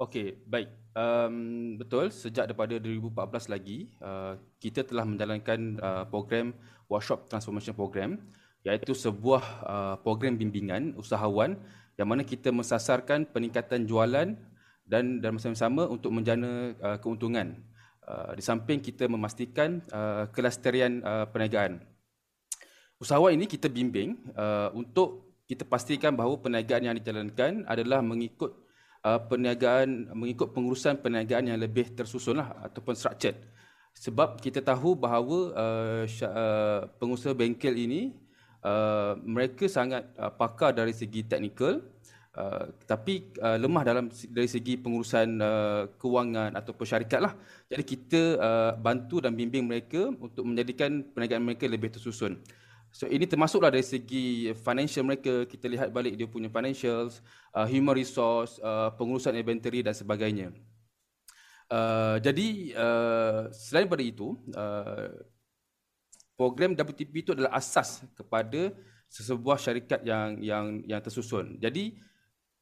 Okey, 0.01 0.41
baik. 0.49 0.84
Um, 0.95 1.75
betul, 1.75 2.07
sejak 2.07 2.47
daripada 2.47 2.79
2014 2.79 3.51
lagi, 3.51 3.91
uh, 3.99 4.39
kita 4.63 4.87
telah 4.87 5.03
menjalankan 5.03 5.75
uh, 5.83 6.03
program 6.07 6.55
Workshop 6.87 7.27
Transformation 7.27 7.75
Program 7.75 8.15
iaitu 8.63 8.95
sebuah 8.95 9.43
uh, 9.67 9.95
program 9.99 10.39
bimbingan 10.39 10.95
usahawan 10.95 11.59
yang 11.99 12.07
mana 12.07 12.23
kita 12.23 12.47
mensasarkan 12.47 13.27
peningkatan 13.27 13.83
jualan 13.83 14.39
dan 14.87 15.03
dan 15.19 15.29
masa 15.35 15.51
yang 15.51 15.59
sama 15.59 15.83
untuk 15.83 16.15
menjana 16.15 16.71
uh, 16.79 16.97
keuntungan. 17.03 17.59
Uh, 18.07 18.31
di 18.37 18.43
samping 18.45 18.79
kita 18.79 19.11
memastikan 19.11 19.83
uh, 19.91 20.31
kelasterian 20.31 21.03
uh, 21.03 21.27
perniagaan. 21.27 21.83
Usahawan 23.03 23.35
ini 23.35 23.51
kita 23.51 23.67
bimbing 23.67 24.15
uh, 24.31 24.71
untuk 24.71 25.35
kita 25.43 25.67
pastikan 25.67 26.15
bahawa 26.15 26.39
perniagaan 26.39 26.87
yang 26.87 26.95
dijalankan 26.95 27.67
adalah 27.67 27.99
mengikut 27.99 28.64
uh, 29.05 29.21
perniagaan 29.29 30.09
mengikut 30.17 30.49
pengurusan 30.49 30.97
perniagaan 30.97 31.53
yang 31.53 31.61
lebih 31.61 31.93
tersusun 31.93 32.41
lah, 32.41 32.49
ataupun 32.65 32.97
structured. 32.97 33.37
Sebab 33.93 34.41
kita 34.41 34.59
tahu 34.59 34.97
bahawa 34.97 35.39
uh, 35.53 36.03
uh, 36.09 36.79
pengusaha 36.97 37.37
bengkel 37.37 37.77
ini 37.77 38.25
Uh, 38.65 39.13
mereka 39.21 39.69
sangat 39.69 40.09
uh, 40.17 40.33
pakar 40.33 40.73
dari 40.73 40.89
segi 40.89 41.21
teknikal 41.21 41.85
uh, 42.33 42.65
tapi 42.89 43.29
uh, 43.37 43.61
lemah 43.61 43.85
dalam 43.85 44.09
dari 44.09 44.49
segi 44.49 44.73
pengurusan 44.81 45.37
uh, 45.37 45.85
kewangan 46.01 46.57
atau 46.57 46.73
syarikat 46.81 47.21
lah. 47.29 47.37
Jadi 47.69 47.83
kita 47.85 48.21
uh, 48.41 48.71
bantu 48.73 49.21
dan 49.21 49.37
bimbing 49.37 49.69
mereka 49.69 50.09
untuk 50.09 50.49
menjadikan 50.49 51.05
perniagaan 51.13 51.45
mereka 51.45 51.69
lebih 51.69 51.93
tersusun. 51.93 52.41
So 52.95 53.11
ini 53.11 53.27
termasuklah 53.27 53.75
dari 53.75 53.83
segi 53.83 54.55
financial 54.55 55.03
mereka, 55.03 55.43
kita 55.43 55.67
lihat 55.67 55.91
balik 55.91 56.15
dia 56.15 56.31
punya 56.31 56.47
financials, 56.47 57.19
uh, 57.51 57.67
human 57.67 57.91
resource, 57.91 58.55
uh, 58.63 58.87
pengurusan 58.95 59.35
inventory 59.35 59.83
dan 59.83 59.91
sebagainya. 59.91 60.55
Uh, 61.67 62.15
jadi 62.23 62.71
uh, 62.71 63.51
selain 63.51 63.83
daripada 63.83 63.99
itu, 63.99 64.39
uh, 64.55 65.11
program 66.39 66.71
WTP 66.71 67.13
itu 67.19 67.35
adalah 67.35 67.59
asas 67.59 67.99
kepada 68.15 68.71
sesebuah 69.11 69.59
syarikat 69.59 69.99
yang 70.07 70.39
yang 70.39 70.65
yang 70.87 71.03
tersusun. 71.03 71.59
Jadi 71.59 71.99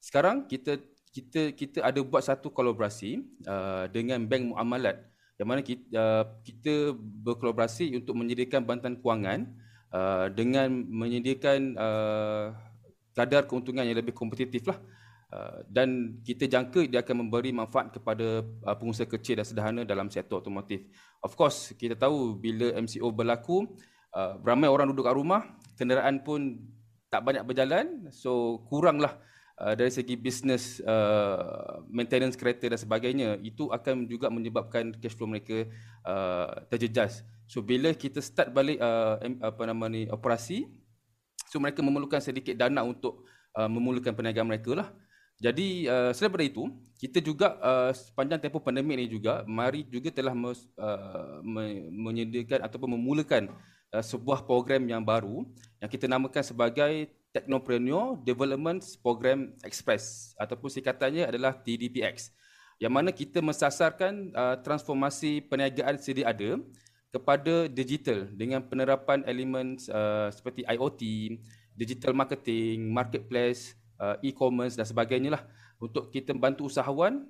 sekarang 0.01 0.49
kita 0.49 0.81
kita 1.13 1.53
kita 1.53 1.85
ada 1.85 2.01
buat 2.01 2.25
satu 2.25 2.49
kolaborasi 2.49 3.21
uh, 3.45 3.85
dengan 3.85 4.25
bank 4.25 4.49
muamalat 4.49 4.97
yang 5.37 5.45
mana 5.45 5.61
kita, 5.61 5.85
uh, 5.93 6.25
kita 6.41 6.97
berkolaborasi 6.97 7.93
untuk 7.93 8.17
menyediakan 8.17 8.65
bantuan 8.65 8.97
kewangan 8.97 9.61
uh, 9.93 10.27
dengan 10.33 10.73
menyediakan 10.73 11.59
uh, 11.77 12.45
kadar 13.13 13.45
keuntungan 13.45 13.85
yang 13.85 13.95
lebih 13.95 14.11
kompetitif 14.11 14.65
lah. 14.67 14.81
Uh, 15.33 15.65
dan 15.65 16.21
kita 16.21 16.45
jangka 16.45 16.85
dia 16.85 17.01
akan 17.01 17.25
memberi 17.25 17.49
manfaat 17.49 17.89
kepada 17.89 18.45
uh, 18.45 18.75
pengusaha 18.77 19.09
kecil 19.09 19.41
dan 19.41 19.45
sederhana 19.45 19.81
dalam 19.81 20.09
sektor 20.09 20.41
otomotif. 20.41 20.85
Of 21.25 21.33
course, 21.33 21.73
kita 21.73 21.97
tahu 21.97 22.37
bila 22.37 22.73
MCO 22.77 23.09
berlaku, 23.09 23.65
uh, 24.13 24.37
ramai 24.45 24.69
orang 24.69 24.93
duduk 24.93 25.09
kat 25.09 25.17
rumah, 25.17 25.41
kenderaan 25.73 26.21
pun 26.21 26.61
tak 27.09 27.25
banyak 27.25 27.45
berjalan, 27.45 28.09
so 28.13 28.61
kuranglah 28.69 29.17
uh, 29.57 29.73
dari 29.73 29.89
segi 29.89 30.17
bisnes 30.17 30.81
uh, 30.85 31.81
maintenance 31.89 32.37
kereta 32.37 32.69
dan 32.69 32.77
sebagainya. 32.77 33.41
Itu 33.41 33.73
akan 33.73 34.05
juga 34.05 34.29
menyebabkan 34.29 34.97
cash 35.01 35.17
flow 35.17 35.29
mereka 35.29 35.65
uh, 36.05 36.61
terjejas. 36.69 37.25
So 37.47 37.59
bila 37.61 37.91
kita 37.93 38.23
start 38.23 38.51
balik 38.55 38.79
uh, 38.79 39.19
apa 39.43 39.61
nama 39.67 39.85
ni 39.91 40.07
operasi, 40.09 40.67
so 41.51 41.59
mereka 41.59 41.83
memerlukan 41.83 42.23
sedikit 42.23 42.55
dana 42.55 42.81
untuk 42.81 43.27
uh, 43.53 43.69
memulakan 43.69 44.15
perniagaan 44.15 44.47
mereka 44.47 44.71
lah. 44.73 44.89
Jadi 45.41 45.89
uh, 45.89 46.13
selain 46.15 46.31
daripada 46.31 46.45
itu, 46.45 46.63
kita 47.03 47.19
juga 47.19 47.57
uh, 47.59 47.91
sepanjang 47.91 48.39
tempoh 48.39 48.63
pandemik 48.63 48.95
ini 48.95 49.07
juga, 49.11 49.43
mari 49.43 49.83
juga 49.89 50.07
telah 50.13 50.31
mes, 50.31 50.63
uh, 50.79 51.43
menyediakan 51.91 52.63
ataupun 52.63 52.95
memulakan 52.95 53.51
uh, 53.91 53.99
sebuah 53.99 54.47
program 54.47 54.87
yang 54.87 55.03
baru 55.03 55.43
yang 55.83 55.89
kita 55.91 56.07
namakan 56.07 56.43
sebagai 56.45 57.11
Technopreneur 57.33 58.21
Development 58.21 58.77
Program 59.01 59.51
Express 59.65 60.37
ataupun 60.37 60.69
singkatannya 60.69 61.25
adalah 61.25 61.57
TDPX. 61.57 62.29
Yang 62.77 62.93
mana 62.93 63.09
kita 63.09 63.41
mensasarkan 63.41 64.31
uh, 64.37 64.55
transformasi 64.61 65.41
perniagaan 65.49 65.97
sedia 65.97 66.29
ada 66.29 66.61
kepada 67.13 67.69
digital 67.69 68.25
dengan 68.33 68.65
penerapan 68.65 69.21
elemen 69.29 69.77
uh, 69.93 70.33
seperti 70.33 70.65
IoT, 70.65 71.01
digital 71.77 72.17
marketing, 72.17 72.89
marketplace, 72.89 73.77
uh, 74.01 74.17
e-commerce 74.25 74.73
dan 74.73 74.89
sebagainya 74.89 75.37
lah 75.37 75.43
untuk 75.77 76.09
kita 76.09 76.33
bantu 76.33 76.65
usahawan 76.65 77.21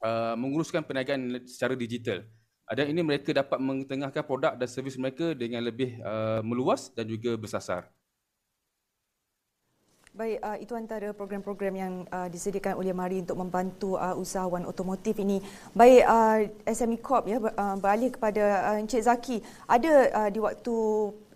uh, 0.00 0.32
menguruskan 0.40 0.80
perniagaan 0.80 1.44
secara 1.44 1.76
digital. 1.76 2.24
Dan 2.66 2.90
ini 2.90 3.04
mereka 3.04 3.30
dapat 3.30 3.62
mengetengahkan 3.62 4.26
produk 4.26 4.58
dan 4.58 4.66
servis 4.66 4.98
mereka 4.98 5.36
dengan 5.38 5.62
lebih 5.62 6.02
uh, 6.02 6.42
meluas 6.42 6.90
dan 6.90 7.06
juga 7.06 7.38
bersasar. 7.38 7.86
Baik, 10.16 10.40
uh, 10.40 10.56
itu 10.56 10.72
antara 10.72 11.12
program-program 11.12 11.74
yang 11.76 11.92
uh, 12.08 12.24
disediakan 12.32 12.80
oleh 12.80 12.96
Mari 12.96 13.20
untuk 13.20 13.36
membantu 13.36 14.00
uh, 14.00 14.16
usahawan 14.16 14.64
otomotif 14.64 15.12
ini. 15.20 15.44
Baik, 15.76 16.08
uh, 16.08 16.40
SME 16.72 17.04
Corp 17.04 17.28
ya 17.28 17.36
ber, 17.36 17.52
uh, 17.52 17.76
beralih 17.76 18.08
kepada 18.08 18.72
uh, 18.72 18.80
Encik 18.80 19.04
Zaki. 19.04 19.44
Ada 19.68 19.92
uh, 20.16 20.28
di 20.32 20.40
waktu 20.40 20.76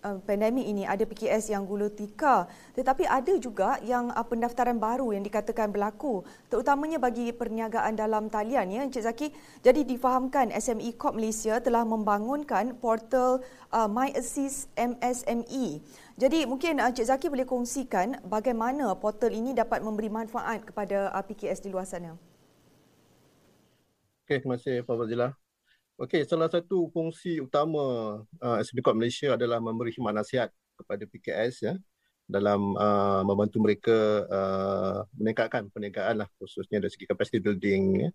uh, 0.04 0.18
pandemik 0.24 0.64
ini 0.64 0.88
ada 0.88 1.04
PKS 1.04 1.52
yang 1.52 1.68
gula 1.68 1.92
tika 1.92 2.48
tetapi 2.72 3.04
ada 3.04 3.36
juga 3.36 3.76
yang 3.84 4.08
uh, 4.12 4.24
pendaftaran 4.24 4.80
baru 4.80 5.12
yang 5.12 5.24
dikatakan 5.24 5.68
berlaku 5.68 6.24
terutamanya 6.48 6.96
bagi 6.96 7.30
perniagaan 7.30 7.96
dalam 7.96 8.32
talian 8.32 8.72
ya 8.72 8.80
Encik 8.84 9.04
Zaki 9.04 9.28
jadi 9.60 9.84
difahamkan 9.84 10.52
SME 10.56 10.96
Corp 10.96 11.16
Malaysia 11.16 11.60
telah 11.60 11.84
membangunkan 11.84 12.76
portal 12.80 13.44
uh, 13.72 13.88
My 13.88 14.12
Assist 14.16 14.72
MSME 14.76 15.84
jadi 16.20 16.44
mungkin 16.44 16.84
uh, 16.84 16.92
Encik 16.92 17.08
Zaki 17.08 17.26
boleh 17.32 17.48
kongsikan 17.48 18.20
bagaimana 18.28 18.92
portal 19.00 19.32
ini 19.32 19.56
dapat 19.56 19.80
memberi 19.80 20.12
manfaat 20.12 20.68
kepada 20.68 21.08
uh, 21.16 21.24
PKS 21.24 21.64
di 21.64 21.72
luar 21.72 21.88
sana 21.88 22.20
Okay, 24.30 24.38
terima 24.38 24.62
kasih 24.62 24.86
Pak 24.86 24.94
Fazilah. 24.94 25.34
Okey, 25.98 26.22
salah 26.22 26.46
satu 26.46 26.86
fungsi 26.94 27.42
utama 27.42 27.82
uh, 28.22 28.56
SB 28.62 28.78
Corp 28.78 28.94
Malaysia 28.94 29.34
adalah 29.34 29.58
memberi 29.58 29.90
khidmat 29.90 30.14
nasihat 30.14 30.54
kepada 30.78 31.02
PKS 31.02 31.54
ya 31.66 31.74
dalam 32.30 32.78
uh, 32.78 33.26
membantu 33.26 33.58
mereka 33.58 33.98
uh, 34.30 35.02
meningkatkan 35.18 35.66
perniagaan 35.74 36.22
lah 36.22 36.28
khususnya 36.38 36.78
dari 36.78 36.94
segi 36.94 37.10
capacity 37.10 37.42
building 37.42 38.06
ya. 38.06 38.10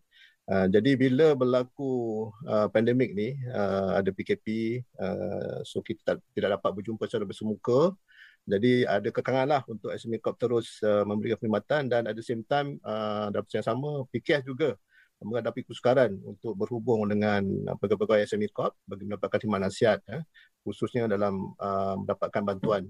Uh, 0.45 0.69
jadi 0.69 0.93
bila 0.93 1.33
berlaku 1.33 2.29
uh, 2.45 2.69
pandemik 2.69 3.17
ni 3.17 3.33
uh, 3.49 3.97
ada 3.97 4.13
PKP 4.13 4.77
uh, 5.01 5.65
so 5.65 5.81
kita 5.81 6.05
tak, 6.05 6.17
tidak 6.37 6.61
dapat 6.61 6.69
berjumpa 6.69 7.09
secara 7.09 7.25
bersemuka 7.25 7.97
jadi 8.45 8.85
ada 8.85 9.09
kekangan 9.09 9.49
lah 9.49 9.61
untuk 9.65 9.89
SME 9.97 10.21
Corp 10.21 10.37
terus 10.37 10.77
uh, 10.85 11.01
memberikan 11.01 11.41
perkhidmatan 11.41 11.89
dan 11.89 12.05
at 12.05 12.13
the 12.13 12.21
same 12.21 12.45
time 12.45 12.77
uh, 12.85 13.33
dalam 13.33 13.41
yang 13.49 13.65
sama 13.65 14.05
PKS 14.13 14.45
juga 14.45 14.77
menghadapi 15.25 15.65
kesukaran 15.65 16.13
untuk 16.21 16.53
berhubung 16.53 17.09
dengan 17.09 17.41
pegawai-pegawai 17.81 18.29
SME 18.29 18.53
Corp 18.53 18.77
bagi 18.85 19.09
mendapatkan 19.09 19.41
khidmat 19.41 19.61
nasihat 19.65 19.99
eh, 20.13 20.21
khususnya 20.61 21.09
dalam 21.09 21.57
uh, 21.57 21.97
mendapatkan 21.97 22.45
bantuan 22.45 22.83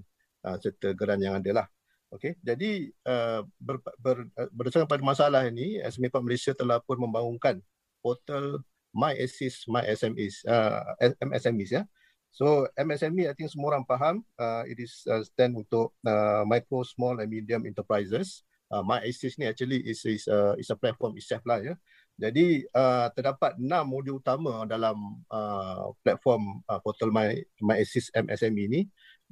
uh, 0.44 0.60
serta 0.60 0.92
geran 0.92 1.24
yang 1.24 1.40
ada 1.40 1.64
lah. 1.64 1.68
Okey, 2.16 2.40
jadi 2.40 2.96
uh, 3.04 3.44
ber, 3.60 3.84
ber, 4.00 4.24
berdasarkan 4.56 4.88
pada 4.88 5.04
masalah 5.04 5.44
ini, 5.52 5.84
SME 5.84 6.08
Corp 6.08 6.24
Malaysia 6.24 6.56
telah 6.56 6.80
pun 6.80 6.96
membangunkan 6.96 7.60
portal 8.00 8.64
My 8.96 9.12
Assist 9.20 9.68
My 9.68 9.84
SMEs, 9.84 10.48
uh, 10.48 10.96
MSMEs 11.20 11.76
ya. 11.76 11.84
So 12.32 12.68
MSME, 12.80 13.28
I 13.28 13.36
think 13.36 13.52
semua 13.52 13.76
orang 13.76 13.88
faham, 13.88 14.24
uh, 14.40 14.64
it 14.68 14.80
is 14.80 15.04
uh, 15.12 15.24
stand 15.28 15.60
untuk 15.60 15.92
uh, 16.08 16.48
micro, 16.48 16.84
small 16.88 17.20
and 17.20 17.28
medium 17.28 17.68
enterprises. 17.68 18.48
Uh, 18.72 18.84
My 18.84 19.04
Assist 19.04 19.36
ni 19.36 19.48
actually 19.48 19.84
is 19.84 20.04
is 20.04 20.28
uh, 20.32 20.56
is 20.56 20.72
a 20.72 20.76
platform 20.80 21.20
itself 21.20 21.44
lah 21.44 21.64
ya. 21.64 21.76
Jadi 22.16 22.64
uh, 22.72 23.12
terdapat 23.12 23.60
enam 23.60 23.88
modul 23.88 24.24
utama 24.24 24.64
dalam 24.64 24.96
uh, 25.28 25.92
platform 26.00 26.64
uh, 26.68 26.80
portal 26.80 27.12
My 27.12 27.36
My 27.60 27.80
Assist 27.84 28.12
MSME 28.16 28.64
ini. 28.72 28.82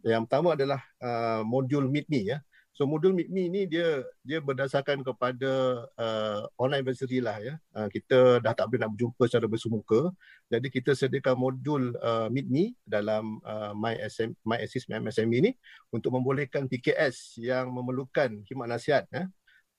Yang 0.04 0.28
pertama 0.28 0.56
adalah 0.56 0.80
uh, 1.00 1.44
modul 1.48 1.88
Meet 1.88 2.08
Me 2.12 2.36
ya. 2.36 2.44
So 2.74 2.90
modul 2.90 3.14
Me 3.14 3.30
ni 3.30 3.70
dia 3.70 4.02
dia 4.26 4.42
berdasarkan 4.42 5.06
kepada 5.06 5.86
uh, 5.94 6.42
online 6.58 6.82
advisory 6.82 7.22
lah 7.22 7.38
ya. 7.38 7.54
Uh, 7.70 7.86
kita 7.86 8.42
dah 8.42 8.58
tak 8.58 8.66
boleh 8.66 8.82
nak 8.82 8.98
berjumpa 8.98 9.30
secara 9.30 9.46
bersemuka. 9.46 10.10
Jadi 10.50 10.74
kita 10.74 10.98
sediakan 10.98 11.38
modul 11.38 11.94
uh, 12.02 12.34
Me 12.34 12.74
dalam 12.82 13.38
uh, 13.46 13.78
My 13.78 13.94
SM 14.02 14.34
My 14.42 14.58
Assist 14.58 14.90
My 14.90 14.98
MSME 14.98 15.38
ni 15.38 15.52
untuk 15.94 16.18
membolehkan 16.18 16.66
PKS 16.66 17.38
yang 17.46 17.70
memerlukan 17.70 18.42
khidmat 18.42 18.66
nasihat 18.66 19.06
ya. 19.14 19.30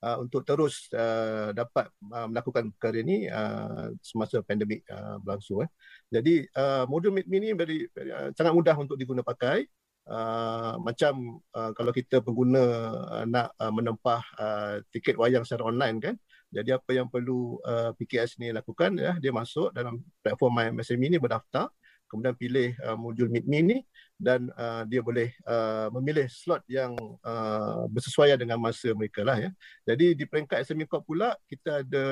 Uh, 0.04 0.20
untuk 0.20 0.44
terus 0.46 0.86
uh, 0.94 1.50
dapat 1.50 1.88
uh, 2.12 2.28
melakukan 2.28 2.68
perkara 2.76 3.00
ini 3.00 3.26
uh, 3.26 3.90
semasa 4.04 4.38
pandemik 4.44 4.86
uh, 4.86 5.18
berlangsung. 5.18 5.66
Eh. 5.66 5.70
Jadi 6.14 6.46
uh, 6.54 6.86
modul 6.86 7.10
Me 7.10 7.26
ni 7.26 7.50
very, 7.58 7.90
very, 7.90 8.14
uh, 8.14 8.30
sangat 8.38 8.54
mudah 8.54 8.78
untuk 8.78 8.94
diguna 8.94 9.26
pakai 9.26 9.66
uh, 10.08 10.76
macam 10.80 11.40
uh, 11.54 11.70
kalau 11.72 11.92
kita 11.92 12.20
pengguna 12.20 12.64
uh, 13.08 13.24
nak 13.24 13.52
uh, 13.56 13.72
menempah 13.72 14.22
uh, 14.36 14.74
tiket 14.92 15.16
wayang 15.16 15.44
secara 15.46 15.68
online 15.70 15.98
kan 16.00 16.14
jadi 16.54 16.78
apa 16.78 16.90
yang 16.94 17.10
perlu 17.10 17.58
uh, 17.66 17.90
PKS 17.98 18.38
ni 18.38 18.54
lakukan 18.54 18.94
ya 18.94 19.18
dia 19.18 19.32
masuk 19.34 19.74
dalam 19.74 20.00
platform 20.22 20.52
MyMSME 20.60 21.16
ni 21.16 21.18
berdaftar 21.18 21.72
kemudian 22.10 22.34
pilih 22.36 22.76
uh, 22.84 22.96
modul 22.98 23.28
Meet 23.30 23.46
Me 23.48 23.60
ni 23.62 23.78
dan 24.14 24.46
uh, 24.54 24.86
dia 24.86 25.02
boleh 25.02 25.34
uh, 25.44 25.90
memilih 25.98 26.30
slot 26.30 26.62
yang 26.70 26.94
uh, 27.26 27.84
bersesuaian 27.90 28.38
dengan 28.38 28.62
masa 28.62 28.94
mereka 28.94 29.26
lah 29.26 29.36
ya. 29.42 29.50
Jadi 29.82 30.14
di 30.14 30.24
peringkat 30.24 30.62
SME 30.62 30.86
Corp 30.86 31.02
pula 31.04 31.34
kita 31.50 31.82
ada 31.82 32.06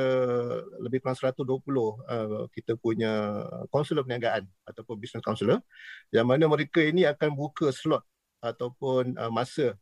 lebih 0.82 0.98
kurang 0.98 1.16
120 1.16 1.46
uh, 1.46 2.46
kita 2.50 2.74
punya 2.76 3.46
konselor 3.70 4.02
perniagaan 4.02 4.44
ataupun 4.66 4.98
business 4.98 5.22
counselor 5.22 5.62
yang 6.10 6.26
mana 6.26 6.50
mereka 6.50 6.82
ini 6.82 7.06
akan 7.06 7.32
buka 7.32 7.70
slot 7.70 8.02
ataupun 8.42 9.14
uh, 9.14 9.30
masa 9.30 9.78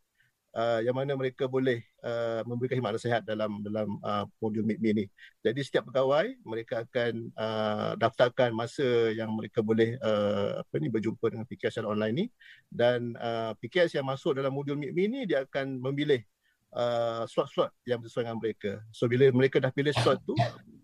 uh, 0.54 0.80
yang 0.82 0.96
mana 0.96 1.14
mereka 1.14 1.46
boleh 1.46 1.82
uh, 2.02 2.42
memberikan 2.46 2.78
khidmat 2.80 2.94
nasihat 2.96 3.22
dalam 3.22 3.62
dalam 3.62 3.98
uh, 4.02 4.24
modul 4.42 4.66
Meet 4.66 4.80
Me 4.82 4.90
ni. 4.92 5.04
Jadi 5.42 5.60
setiap 5.62 5.90
pegawai 5.90 6.34
mereka 6.42 6.86
akan 6.86 7.30
uh, 7.34 7.90
daftarkan 7.98 8.50
masa 8.54 9.14
yang 9.14 9.30
mereka 9.34 9.62
boleh 9.62 9.98
uh, 10.02 10.62
apa 10.62 10.74
ni 10.78 10.88
berjumpa 10.90 11.26
dengan 11.30 11.46
PKS 11.46 11.80
secara 11.80 11.92
online 11.92 12.14
ni 12.14 12.26
dan 12.70 13.14
uh, 13.18 13.52
PKS 13.58 13.98
yang 14.00 14.06
masuk 14.06 14.38
dalam 14.38 14.50
modul 14.54 14.78
Meet 14.78 14.92
Me 14.94 15.04
ni 15.06 15.20
dia 15.26 15.46
akan 15.46 15.78
memilih 15.78 16.22
uh, 16.74 17.26
slot-slot 17.26 17.70
yang 17.86 18.02
sesuai 18.02 18.26
dengan 18.26 18.40
mereka. 18.40 18.72
So 18.90 19.06
bila 19.06 19.30
mereka 19.30 19.62
dah 19.62 19.70
pilih 19.70 19.94
slot 19.94 20.22
tu 20.26 20.34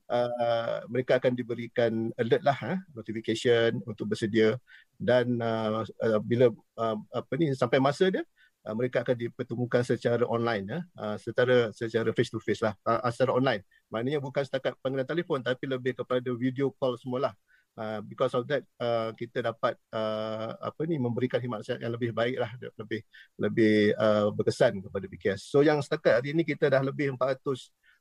Uh, 0.07 0.87
mereka 0.87 1.19
akan 1.19 1.35
diberikan 1.35 2.15
alert 2.15 2.39
lah 2.47 2.55
eh, 2.63 2.79
notification 2.95 3.83
untuk 3.91 4.07
bersedia 4.07 4.55
dan 5.03 5.35
uh, 5.43 5.83
uh, 5.83 6.23
bila 6.23 6.55
uh, 6.79 6.95
apa 7.11 7.33
ni 7.35 7.51
sampai 7.59 7.83
masa 7.83 8.07
dia 8.07 8.23
uh, 8.67 8.75
mereka 8.75 9.07
akan 9.07 9.15
dipertemukan 9.15 9.87
secara 9.87 10.27
online 10.27 10.65
ya 10.67 10.81
uh, 10.99 11.17
secara 11.17 11.71
secara 11.71 12.11
face 12.11 12.35
to 12.35 12.43
face 12.43 12.61
lah 12.61 12.75
uh, 12.83 13.07
secara 13.15 13.33
online. 13.39 13.63
Maknanya 13.89 14.19
bukan 14.19 14.43
setakat 14.43 14.75
panggilan 14.83 15.07
telefon 15.07 15.41
tapi 15.47 15.71
lebih 15.71 15.95
kepada 15.95 16.27
video 16.35 16.75
call 16.75 16.99
semualah. 16.99 17.33
Uh, 17.77 18.01
because 18.09 18.33
of 18.33 18.49
that 18.49 18.65
uh, 18.81 19.13
kita 19.13 19.45
dapat 19.45 19.77
uh, 19.93 20.49
apa 20.65 20.81
ni 20.89 20.97
memberikan 20.97 21.37
khidmat 21.37 21.61
yang 21.77 21.93
lebih 21.93 22.09
baik 22.09 22.41
lah 22.41 22.49
lebih 22.81 23.05
lebih 23.37 23.93
uh, 24.01 24.33
berkesan 24.33 24.81
kepada 24.81 25.05
BKS 25.05 25.45
so 25.45 25.61
yang 25.61 25.85
setakat 25.85 26.25
hari 26.25 26.33
ini 26.33 26.41
kita 26.41 26.73
dah 26.73 26.81
lebih 26.81 27.13
400 27.13 27.37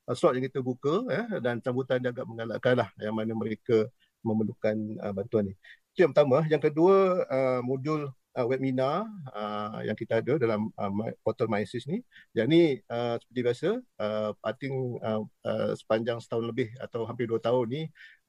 uh, 0.07 0.15
slot 0.15 0.37
yang 0.37 0.45
kita 0.47 0.63
buka 0.63 1.03
ya 1.09 1.23
dan 1.41 1.59
sambutan 1.59 1.99
dia 1.99 2.15
agak 2.15 2.23
menggalakkan 2.23 2.75
lah 2.79 2.89
yang 3.01 3.19
mana 3.19 3.33
mereka 3.35 3.89
memerlukan 4.25 4.75
uh, 5.01 5.13
bantuan 5.13 5.51
ni. 5.51 5.53
Itu 5.93 6.07
yang 6.07 6.11
pertama 6.13 6.43
yang 6.49 6.61
kedua 6.61 7.25
uh, 7.29 7.61
modul 7.61 8.09
uh, 8.35 8.45
webinar 8.45 9.07
uh, 9.31 9.79
yang 9.81 9.95
kita 9.95 10.19
ada 10.19 10.35
dalam 10.35 10.69
uh, 10.75 10.91
portal 11.23 11.47
MySys 11.47 11.87
ni. 11.87 12.03
Yang 12.35 12.47
ni 12.51 12.61
uh, 12.91 13.15
seperti 13.17 13.39
biasa, 13.41 13.69
uh, 13.79 14.31
I 14.43 14.53
think 14.59 14.75
uh, 15.01 15.23
uh, 15.47 15.71
sepanjang 15.73 16.19
setahun 16.19 16.45
lebih 16.45 16.69
atau 16.77 17.07
hampir 17.07 17.25
dua 17.25 17.39
tahun 17.39 17.65
ni, 17.71 17.83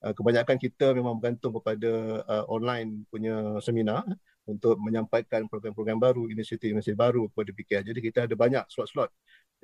uh, 0.07 0.15
kebanyakan 0.15 0.57
kita 0.57 0.95
memang 0.95 1.19
bergantung 1.19 1.59
kepada 1.59 2.23
uh, 2.25 2.45
online 2.47 3.05
punya 3.11 3.59
seminar 3.59 4.07
untuk 4.47 4.79
menyampaikan 4.79 5.51
program-program 5.51 5.99
baru, 5.99 6.31
inisiatif-inisiatif 6.31 6.95
baru 6.95 7.27
kepada 7.35 7.51
PKR. 7.51 7.83
Jadi 7.91 8.01
kita 8.01 8.19
ada 8.31 8.35
banyak 8.39 8.63
slot-slot 8.71 9.11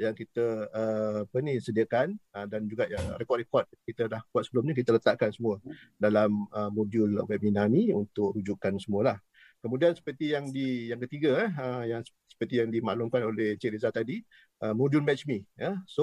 yang 0.01 0.17
kita 0.17 0.73
uh, 0.73 1.19
apa 1.29 1.37
ni 1.45 1.61
sediakan 1.61 2.17
uh, 2.33 2.47
dan 2.49 2.65
juga 2.65 2.89
yang 2.89 3.13
rekod-rekod 3.21 3.69
kita 3.85 4.09
dah 4.09 4.25
buat 4.33 4.43
sebelum 4.49 4.73
ni 4.73 4.75
kita 4.75 4.97
letakkan 4.97 5.29
semua 5.31 5.61
dalam 6.01 6.49
uh, 6.49 6.73
modul 6.73 7.21
webinar 7.29 7.69
ni 7.69 7.93
untuk 7.93 8.35
rujukan 8.35 8.81
semualah. 8.81 9.21
Kemudian 9.63 9.95
seperti 9.95 10.35
yang 10.35 10.51
di 10.51 10.91
yang 10.91 10.99
ketiga 11.07 11.47
eh 11.47 11.51
uh, 11.55 11.85
yang 11.87 12.03
seperti 12.27 12.59
yang 12.59 12.75
dimaklumkan 12.75 13.23
oleh 13.23 13.55
Cik 13.55 13.79
Rizal 13.79 13.95
tadi 13.95 14.19
uh, 14.67 14.75
modul 14.75 15.07
match 15.07 15.23
me 15.31 15.47
ya. 15.55 15.79
So 15.87 16.03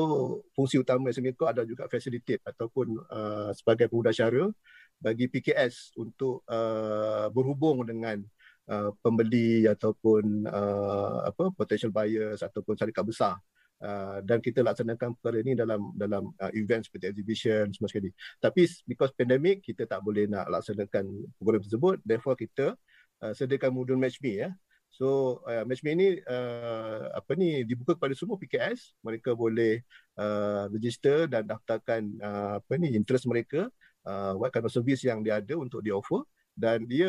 fungsi 0.56 0.80
utama 0.80 1.12
SME 1.12 1.36
Co 1.36 1.52
ada 1.52 1.68
juga 1.68 1.92
facilitate 1.92 2.40
ataupun 2.48 2.96
uh, 3.12 3.52
sebagai 3.52 3.92
pengguna 3.92 4.16
syara 4.16 4.48
bagi 4.96 5.28
PKS 5.28 6.00
untuk 6.00 6.48
uh, 6.48 7.28
berhubung 7.36 7.84
dengan 7.84 8.24
uh, 8.72 8.96
pembeli 9.04 9.68
ataupun 9.68 10.48
uh, 10.48 11.28
apa 11.28 11.52
potential 11.52 11.92
buyers 11.92 12.40
ataupun 12.40 12.80
syarikat 12.80 13.04
besar. 13.04 13.36
Uh, 13.80 14.20
dan 14.28 14.44
kita 14.44 14.60
laksanakan 14.60 15.16
perkara 15.16 15.40
ini 15.40 15.56
dalam 15.56 15.96
dalam 15.96 16.36
uh, 16.36 16.52
event 16.52 16.84
seperti 16.84 17.16
exhibition 17.16 17.72
semua 17.72 17.88
sekali. 17.88 18.12
Tapi 18.40 18.68
because 18.84 19.16
pandemic 19.16 19.64
kita 19.64 19.88
tak 19.88 20.04
boleh 20.04 20.28
nak 20.28 20.52
laksanakan 20.52 21.08
program 21.40 21.64
tersebut, 21.64 21.96
therefore 22.04 22.36
kita 22.36 22.76
uh, 23.24 23.34
sediakan 23.36 23.72
modul 23.76 24.00
match 24.00 24.20
me 24.24 24.44
ya. 24.44 24.50
So 24.90 25.40
uh, 25.46 25.64
match 25.70 25.86
me 25.86 25.94
ni 25.94 26.08
uh, 26.26 27.14
apa 27.14 27.38
ni 27.38 27.62
dibuka 27.62 27.94
kepada 27.94 28.18
semua 28.18 28.42
PKS, 28.42 28.98
mereka 29.06 29.38
boleh 29.38 29.86
uh, 30.18 30.66
register 30.74 31.30
dan 31.30 31.46
daftarkan 31.46 32.02
uh, 32.20 32.52
apa 32.58 32.74
ni 32.82 32.98
interest 32.98 33.30
mereka, 33.30 33.70
uh, 34.10 34.34
what 34.36 34.50
kind 34.50 34.66
of 34.66 34.74
service 34.74 35.06
yang 35.06 35.22
dia 35.22 35.38
ada 35.38 35.54
untuk 35.56 35.86
di 35.86 35.94
offer. 35.94 36.26
Dan 36.60 36.84
dia 36.92 37.08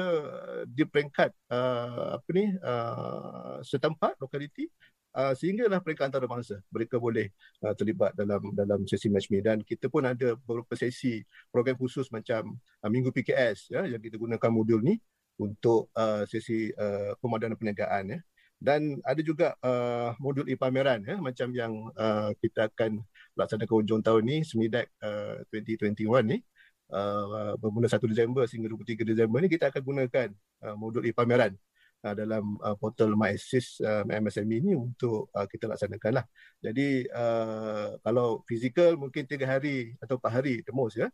di 0.63 0.87
peringkat 0.87 1.35
uh, 1.51 2.23
apa 2.23 2.29
ni 2.31 2.55
uh, 2.63 3.59
setempat 3.67 4.15
lokaliti 4.23 4.71
uh, 5.17 5.35
sehinggalah 5.35 5.83
peringkat 5.83 6.07
antarabangsa. 6.07 6.63
Mereka 6.71 7.03
boleh 7.03 7.35
uh, 7.67 7.75
terlibat 7.75 8.15
dalam 8.15 8.55
dalam 8.55 8.87
sesi 8.87 9.11
match 9.11 9.27
me. 9.27 9.43
Dan 9.43 9.67
kita 9.67 9.91
pun 9.91 10.07
ada 10.07 10.39
beberapa 10.39 10.79
sesi 10.79 11.27
program 11.51 11.75
khusus 11.75 12.07
macam 12.15 12.55
uh, 12.55 12.91
minggu 12.93 13.11
PKS 13.11 13.75
ya 13.75 13.83
yang 13.91 13.99
kita 13.99 14.15
gunakan 14.21 14.51
modul 14.55 14.79
ni 14.85 15.03
untuk 15.41 15.89
uh, 15.97 16.29
sesi 16.29 16.69
uh, 16.77 17.17
pemadanan 17.19 17.57
perniagaan 17.57 18.05
ya. 18.15 18.21
Dan 18.61 19.01
ada 19.09 19.25
juga 19.25 19.57
uh, 19.65 20.13
modul 20.21 20.45
e-pameran 20.53 21.01
ya 21.09 21.17
macam 21.17 21.49
yang 21.57 21.73
uh, 21.97 22.29
kita 22.45 22.69
akan 22.69 23.01
laksanakan 23.33 23.73
hujung 23.81 24.05
tahun 24.05 24.23
ni 24.29 24.37
Semidak 24.45 24.93
uh, 25.01 25.41
2021 25.49 25.97
ni 26.29 26.45
uh, 26.93 27.57
bermula 27.57 27.89
1 27.89 27.97
Disember 28.05 28.45
sehingga 28.45 28.69
23 28.69 29.01
Disember 29.01 29.41
ni 29.41 29.49
kita 29.49 29.73
akan 29.73 29.81
gunakan 29.81 30.29
uh, 30.69 30.77
modul 30.77 31.09
e-pameran 31.09 31.57
uh, 32.05 32.15
dalam 32.15 32.61
uh, 32.61 32.77
portal 32.77 33.17
MyAssist 33.17 33.81
uh, 33.81 34.05
MSME 34.05 34.57
ni 34.61 34.73
untuk 34.77 35.33
uh, 35.33 35.47
kita 35.49 35.65
laksanakan 35.65 36.21
lah. 36.21 36.25
Jadi 36.61 37.09
uh, 37.09 37.97
kalau 38.05 38.45
fizikal 38.45 38.97
mungkin 39.01 39.25
3 39.25 39.41
hari 39.49 39.97
atau 40.05 40.21
4 40.21 40.37
hari 40.37 40.55
the 40.67 40.73
most 40.75 41.01
ya. 41.01 41.09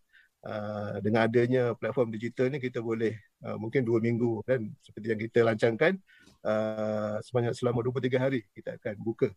Uh, 0.46 1.02
dengan 1.02 1.26
adanya 1.26 1.74
platform 1.74 2.14
digital 2.14 2.46
ni 2.52 2.62
kita 2.62 2.78
boleh 2.78 3.18
uh, 3.42 3.58
mungkin 3.58 3.82
dua 3.82 3.98
minggu 3.98 4.46
kan 4.46 4.62
seperti 4.78 5.06
yang 5.10 5.18
kita 5.18 5.42
lancangkan 5.42 5.98
uh, 6.46 7.18
sebanyak 7.18 7.50
selama 7.50 7.82
23 7.82 8.14
hari 8.22 8.40
kita 8.54 8.78
akan 8.78 8.94
buka 9.02 9.28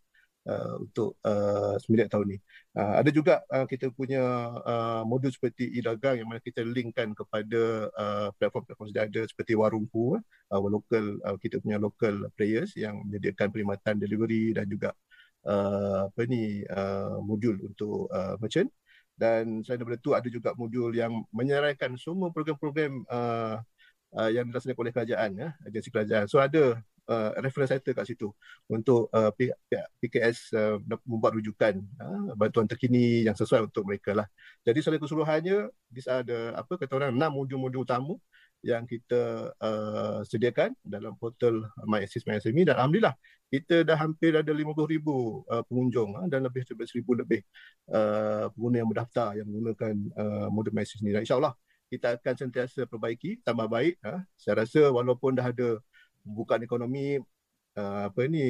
uh, 0.46 0.74
untuk 0.80 1.18
uh, 1.26 1.76
sembilan 1.82 2.06
tahun 2.08 2.26
ni. 2.36 2.38
Uh, 2.76 2.94
ada 3.02 3.10
juga 3.10 3.42
uh, 3.50 3.66
kita 3.66 3.90
punya 3.90 4.22
uh, 4.62 5.02
modul 5.02 5.34
seperti 5.34 5.68
e-dagang 5.74 6.22
yang 6.22 6.28
mana 6.30 6.40
kita 6.40 6.62
linkkan 6.62 7.12
kepada 7.12 7.90
uh, 7.92 8.28
platform-platform 8.38 8.88
sedia 8.88 9.04
ada 9.10 9.22
seperti 9.26 9.52
Warungku, 9.58 10.16
uh, 10.16 10.60
local 10.60 11.18
uh, 11.26 11.36
kita 11.40 11.58
punya 11.60 11.76
local 11.76 12.30
players 12.38 12.72
yang 12.78 13.02
menyediakan 13.08 13.50
perkhidmatan 13.50 13.94
delivery 13.98 14.54
dan 14.54 14.70
juga 14.70 14.94
uh, 15.44 16.08
apa 16.08 16.22
ni 16.28 16.62
uh, 16.64 17.18
modul 17.24 17.56
untuk 17.66 18.08
uh, 18.12 18.38
merchant 18.40 18.70
dan 19.20 19.60
selain 19.60 19.84
daripada 19.84 20.00
itu 20.00 20.10
ada 20.16 20.28
juga 20.32 20.56
modul 20.56 20.96
yang 20.96 21.12
menyerahkan 21.28 21.92
semua 22.00 22.32
program-program 22.32 23.04
uh, 23.04 23.60
uh, 24.16 24.30
yang 24.32 24.48
dilaksanakan 24.48 24.80
oleh 24.80 24.94
kerajaan 24.96 25.30
ya 25.36 25.48
agensi 25.68 25.92
kerajaan 25.92 26.24
so 26.24 26.40
ada 26.40 26.80
uh, 27.10 27.30
reference 27.42 27.74
center 27.74 27.92
kat 27.92 28.06
situ 28.06 28.30
untuk 28.70 29.10
uh, 29.10 29.34
PKS 30.00 30.54
uh, 30.54 30.76
membuat 31.02 31.36
rujukan 31.36 31.82
uh, 31.98 32.32
bantuan 32.38 32.70
terkini 32.70 33.26
yang 33.26 33.34
sesuai 33.34 33.66
untuk 33.66 33.82
mereka 33.84 34.14
lah. 34.14 34.26
Jadi 34.62 34.78
secara 34.78 35.02
keseluruhannya 35.02 35.58
di 35.90 36.00
ada 36.06 36.38
apa 36.54 36.78
kata 36.78 36.92
orang 36.94 37.10
enam 37.12 37.30
modul-modul 37.34 37.82
utama 37.82 38.14
yang 38.60 38.84
kita 38.84 39.52
uh, 39.56 40.20
sediakan 40.24 40.76
dalam 40.84 41.16
portal 41.16 41.64
MyAssist 41.88 42.28
MySME 42.28 42.68
dan 42.68 42.76
alhamdulillah 42.76 43.16
kita 43.50 43.82
dah 43.82 43.98
hampir 43.98 44.36
ada 44.36 44.52
50,000 44.52 45.00
uh, 45.00 45.64
pengunjung 45.66 46.14
uh, 46.14 46.28
dan 46.28 46.44
lebih 46.44 46.62
daripada 46.68 46.88
1,000 46.92 47.22
lebih 47.24 47.40
uh, 47.90 48.46
pengguna 48.52 48.76
yang 48.84 48.88
berdaftar 48.92 49.28
yang 49.34 49.46
menggunakan 49.48 49.94
uh, 50.14 50.48
modul 50.52 50.76
MyAssist 50.76 51.02
ni. 51.02 51.10
Dan 51.10 51.24
insyaAllah 51.24 51.56
kita 51.90 52.20
akan 52.20 52.34
sentiasa 52.38 52.86
perbaiki, 52.86 53.42
tambah 53.42 53.66
baik. 53.66 53.98
Uh. 54.04 54.22
Saya 54.38 54.62
rasa 54.62 54.92
walaupun 54.92 55.34
dah 55.34 55.50
ada 55.50 55.82
pembukaan 56.22 56.62
ekonomi 56.62 57.18
uh, 57.74 58.00
apa 58.06 58.20
ni 58.30 58.44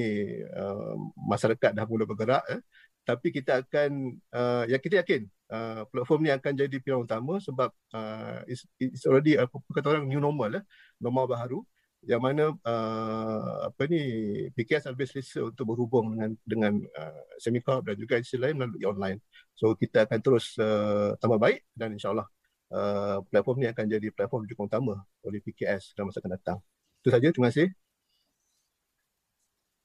uh, 0.52 0.94
masyarakat 1.16 1.72
dah 1.72 1.84
mula 1.88 2.04
bergerak 2.04 2.44
eh. 2.52 2.60
Tapi 3.04 3.32
kita 3.32 3.64
akan 3.64 4.20
uh, 4.32 4.64
ya 4.68 4.76
kita 4.76 5.02
yakin 5.02 5.26
uh, 5.50 5.82
platform 5.90 6.20
ni 6.28 6.30
akan 6.30 6.52
jadi 6.54 6.76
pilihan 6.78 7.02
utama 7.02 7.40
sebab 7.42 7.70
uh, 7.96 8.40
it's, 8.46 8.64
it's 8.78 9.04
already 9.08 9.34
apa 9.36 9.52
kata 9.72 9.98
orang 9.98 10.06
new 10.06 10.22
normal 10.22 10.60
eh, 10.60 10.64
normal 11.02 11.26
baru 11.26 11.60
yang 12.00 12.24
mana 12.24 12.56
uh, 12.64 13.68
apa 13.68 13.82
ni 13.92 14.00
PKS 14.56 14.88
lebih 14.88 15.04
selesa 15.04 15.52
untuk 15.52 15.68
berhubung 15.68 16.16
dengan 16.16 16.30
dengan 16.48 16.72
uh, 16.96 17.22
Semicorp 17.36 17.84
dan 17.84 17.96
juga 18.00 18.16
institusi 18.16 18.40
lain 18.40 18.56
melalui 18.56 18.84
online. 18.88 19.18
So 19.52 19.76
kita 19.76 20.08
akan 20.08 20.18
terus 20.24 20.56
uh, 20.56 21.12
tambah 21.20 21.36
baik 21.36 21.60
dan 21.76 21.92
insyaallah 21.92 22.24
uh, 22.72 23.20
platform 23.28 23.56
ni 23.60 23.68
akan 23.68 23.84
jadi 23.84 24.08
platform 24.16 24.48
juga 24.48 24.64
utama 24.64 24.96
oleh 25.28 25.44
PKS 25.44 25.92
dalam 25.92 26.08
masa 26.08 26.24
akan 26.24 26.32
datang. 26.40 26.58
Itu 27.04 27.12
saja. 27.12 27.28
Terima 27.28 27.52
kasih. 27.52 27.68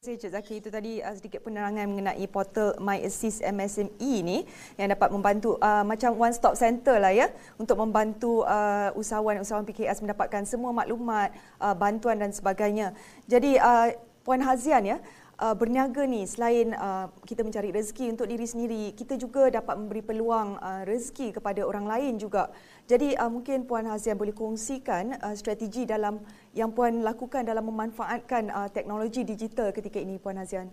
Kasih 0.06 0.22
Cik 0.22 0.34
Zaki. 0.38 0.54
Itu 0.62 0.70
tadi 0.70 1.02
uh, 1.02 1.18
sedikit 1.18 1.42
penerangan 1.42 1.90
mengenai 1.90 2.22
portal 2.30 2.78
My 2.78 3.02
Assist 3.02 3.42
MSME 3.42 4.14
ni 4.22 4.46
yang 4.78 4.94
dapat 4.94 5.10
membantu 5.10 5.58
uh, 5.58 5.82
macam 5.82 6.14
one 6.14 6.30
stop 6.30 6.54
center 6.54 7.02
lah 7.02 7.10
ya 7.10 7.34
untuk 7.58 7.82
membantu 7.82 8.46
uh, 8.46 8.94
usahawan-usahawan 8.94 9.66
PKS 9.66 10.06
mendapatkan 10.06 10.46
semua 10.46 10.70
maklumat, 10.78 11.34
uh, 11.58 11.74
bantuan 11.74 12.22
dan 12.22 12.30
sebagainya. 12.30 12.94
Jadi 13.26 13.58
uh, 13.58 13.98
Puan 14.22 14.46
Hazian 14.46 14.86
ya, 14.86 15.02
uh, 15.42 15.58
berniaga 15.58 16.06
ni 16.06 16.30
selain 16.30 16.78
uh, 16.78 17.10
kita 17.26 17.42
mencari 17.42 17.74
rezeki 17.74 18.14
untuk 18.14 18.30
diri 18.30 18.46
sendiri, 18.46 18.84
kita 18.94 19.18
juga 19.18 19.50
dapat 19.50 19.74
memberi 19.74 20.06
peluang 20.06 20.62
uh, 20.62 20.86
rezeki 20.86 21.34
kepada 21.34 21.66
orang 21.66 21.90
lain 21.90 22.22
juga. 22.22 22.54
Jadi 22.86 23.18
uh, 23.18 23.34
mungkin 23.34 23.66
Puan 23.66 23.90
Hazian 23.90 24.14
boleh 24.14 24.30
kongsikan 24.30 25.18
uh, 25.18 25.34
strategi 25.34 25.90
dalam 25.90 26.22
yang 26.54 26.70
Puan 26.70 27.02
lakukan 27.02 27.42
dalam 27.42 27.66
memanfaatkan 27.66 28.54
uh, 28.54 28.70
teknologi 28.70 29.26
digital 29.26 29.74
ketika 29.74 29.98
ini 29.98 30.22
Puan 30.22 30.38
Hazian. 30.38 30.70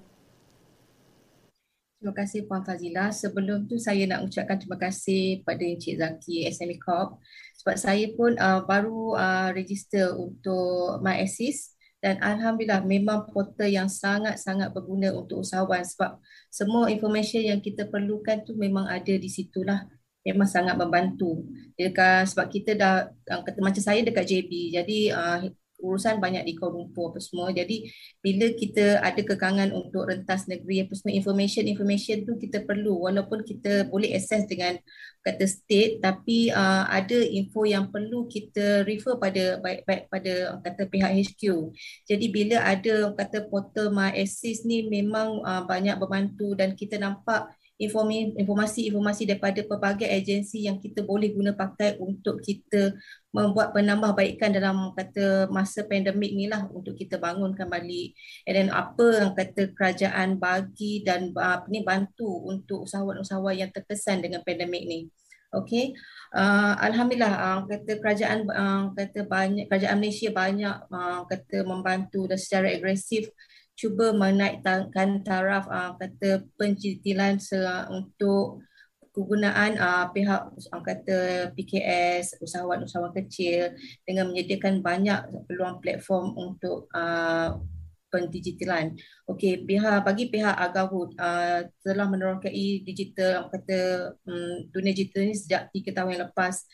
Terima 1.96 2.12
kasih 2.12 2.44
Puan 2.44 2.66
Fazila. 2.68 3.08
Sebelum 3.14 3.64
tu 3.64 3.80
saya 3.80 4.04
nak 4.04 4.28
ucapkan 4.28 4.60
terima 4.60 4.76
kasih 4.76 5.40
pada 5.40 5.64
Encik 5.64 5.96
Zaki 5.96 6.44
SME 6.52 6.76
Corp 6.82 7.16
sebab 7.64 7.80
saya 7.80 8.10
pun 8.12 8.36
uh, 8.36 8.60
baru 8.68 9.16
uh, 9.16 9.48
register 9.56 10.12
untuk 10.12 11.00
My 11.00 11.22
Assist 11.24 11.78
dan 12.02 12.18
Alhamdulillah 12.20 12.82
memang 12.82 13.30
portal 13.30 13.70
yang 13.70 13.86
sangat-sangat 13.86 14.74
berguna 14.74 15.14
untuk 15.14 15.46
usahawan 15.46 15.86
sebab 15.86 16.18
semua 16.50 16.90
information 16.90 17.40
yang 17.40 17.62
kita 17.62 17.86
perlukan 17.86 18.42
tu 18.42 18.58
memang 18.58 18.90
ada 18.90 19.14
di 19.14 19.30
situlah 19.30 19.86
memang 20.22 20.48
sangat 20.48 20.74
membantu. 20.78 21.46
Dekat 21.74 22.30
sebab 22.30 22.46
kita 22.50 22.78
dah 22.78 23.10
kata 23.26 23.58
macam 23.58 23.82
saya 23.82 24.00
dekat 24.02 24.24
JB. 24.26 24.74
Jadi 24.74 24.98
uh, 25.10 25.50
urusan 25.82 26.22
banyak 26.22 26.46
di 26.46 26.54
Kuala 26.54 26.78
Lumpur 26.78 27.12
apa 27.12 27.18
semua. 27.18 27.50
Jadi 27.50 27.90
bila 28.22 28.46
kita 28.54 29.02
ada 29.02 29.18
kekangan 29.18 29.74
untuk 29.74 30.06
rentas 30.06 30.46
negeri 30.46 30.86
apa 30.86 30.94
semua 30.94 31.12
information 31.12 31.66
information 31.66 32.22
tu 32.22 32.38
kita 32.38 32.62
perlu 32.62 33.02
walaupun 33.10 33.42
kita 33.42 33.90
boleh 33.90 34.14
access 34.14 34.46
dengan 34.46 34.78
kata 35.26 35.44
state 35.46 35.98
tapi 35.98 36.54
uh, 36.54 36.86
ada 36.86 37.18
info 37.18 37.66
yang 37.66 37.90
perlu 37.90 38.30
kita 38.30 38.86
refer 38.86 39.18
pada 39.18 39.58
baik-baik 39.58 40.06
pada 40.06 40.32
kata 40.62 40.82
pihak 40.86 41.10
HQ. 41.10 41.42
Jadi 42.06 42.26
bila 42.30 42.62
ada 42.62 43.10
kata 43.12 43.50
portal 43.50 43.90
My 43.90 44.14
Assist 44.14 44.64
ni 44.64 44.86
memang 44.86 45.42
uh, 45.42 45.66
banyak 45.66 45.98
membantu 45.98 46.54
dan 46.54 46.78
kita 46.78 46.96
nampak 46.96 47.50
informasi-informasi 47.82 49.22
daripada 49.26 49.60
pelbagai 49.66 50.06
agensi 50.06 50.70
yang 50.70 50.78
kita 50.78 51.02
boleh 51.02 51.34
guna 51.34 51.50
pakai 51.50 51.98
untuk 51.98 52.38
kita 52.38 52.94
membuat 53.34 53.74
penambahbaikan 53.74 54.54
dalam 54.54 54.94
kata 54.94 55.50
masa 55.50 55.82
pandemik 55.82 56.30
ni 56.30 56.46
lah 56.46 56.70
untuk 56.70 56.94
kita 56.94 57.18
bangunkan 57.18 57.66
balik 57.66 58.14
and 58.46 58.54
then 58.54 58.68
apa 58.70 59.06
yang 59.18 59.32
kata 59.34 59.74
kerajaan 59.74 60.38
bagi 60.38 61.02
dan 61.02 61.34
apa 61.34 61.66
ni 61.66 61.82
bantu 61.82 62.46
untuk 62.46 62.86
usahawan-usahawan 62.86 63.66
yang 63.66 63.70
terkesan 63.74 64.22
dengan 64.22 64.46
pandemik 64.46 64.84
ni. 64.86 65.00
Okay, 65.52 65.92
uh, 66.32 66.80
alhamdulillah 66.80 67.34
uh, 67.36 67.60
kata 67.68 68.00
kerajaan 68.00 68.48
uh, 68.48 68.88
kata 68.96 69.28
banyak 69.28 69.68
kerajaan 69.68 70.00
Malaysia 70.00 70.32
banyak 70.32 70.76
uh, 70.88 71.28
kata 71.28 71.68
membantu 71.68 72.24
dan 72.24 72.40
secara 72.40 72.72
agresif 72.72 73.28
cuba 73.76 74.12
menaikkan 74.12 74.92
taraf 75.24 75.66
uh, 75.66 75.96
kata 75.96 76.46
pencicilan 76.54 77.40
untuk 77.90 78.62
kegunaan 79.12 79.76
uh, 79.76 80.08
pihak 80.10 80.42
uh, 80.56 80.82
kata 80.82 81.52
PKS 81.52 82.40
usahawan-usahawan 82.40 83.12
kecil 83.12 83.76
dengan 84.08 84.32
menyediakan 84.32 84.80
banyak 84.80 85.20
peluang 85.48 85.84
platform 85.84 86.32
untuk 86.36 86.88
uh, 86.96 87.60
pendigitalan. 88.12 88.92
Okey, 89.24 89.64
pihak 89.64 90.04
bagi 90.04 90.28
pihak 90.28 90.52
Agawud 90.52 91.16
uh, 91.16 91.64
telah 91.80 92.06
menerokai 92.08 92.84
digital 92.84 93.48
kata 93.48 94.12
um, 94.28 94.68
dunia 94.68 94.92
digital 94.92 95.24
ini 95.24 95.36
sejak 95.36 95.72
tiga 95.72 95.96
tahun 95.96 96.20
yang 96.20 96.22
lepas 96.28 96.68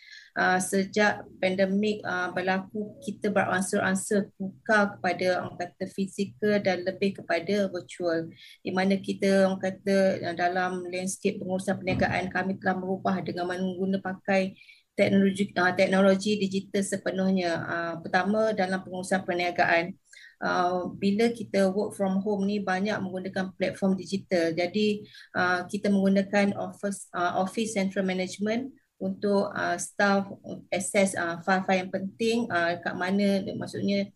sejak 0.62 1.26
pandemik 1.42 1.98
uh, 2.06 2.30
berlaku 2.30 2.94
kita 3.02 3.34
beransur-ansur 3.34 4.30
buka 4.38 4.94
kepada 4.94 5.42
orang 5.42 5.58
kata 5.58 5.90
fizikal 5.90 6.62
dan 6.62 6.86
lebih 6.86 7.18
kepada 7.18 7.66
virtual. 7.66 8.30
Di 8.62 8.70
mana 8.70 8.94
kita 9.02 9.50
orang 9.50 9.58
kata 9.58 10.22
uh, 10.22 10.36
dalam 10.38 10.86
landscape 10.86 11.42
pengurusan 11.42 11.82
perniagaan 11.82 12.30
kami 12.30 12.54
telah 12.62 12.78
berubah 12.78 13.18
dengan 13.26 13.50
menggunakan 13.50 13.98
pakai 13.98 14.54
teknologi 14.94 15.50
uh, 15.58 15.74
teknologi 15.74 16.38
digital 16.38 16.82
sepenuhnya. 16.86 17.52
Uh, 17.66 17.94
pertama 17.98 18.54
dalam 18.54 18.78
pengurusan 18.86 19.26
perniagaan 19.26 19.98
Uh, 20.38 20.94
bila 20.94 21.34
kita 21.34 21.66
work 21.66 21.98
from 21.98 22.22
home 22.22 22.46
ni 22.46 22.62
banyak 22.62 22.94
menggunakan 23.02 23.50
platform 23.58 23.98
digital. 23.98 24.54
Jadi 24.54 25.02
uh, 25.34 25.66
kita 25.66 25.90
menggunakan 25.90 26.54
office 26.54 27.10
uh, 27.10 27.42
office 27.42 27.74
central 27.74 28.06
management 28.06 28.70
untuk 28.98 29.54
uh, 29.54 29.78
staff 29.78 30.26
access 30.74 31.14
uh, 31.14 31.38
file-file 31.46 31.86
yang 31.86 31.92
penting 31.94 32.38
uh, 32.50 32.78
kat 32.82 32.94
mana 32.98 33.46
maksudnya 33.54 34.10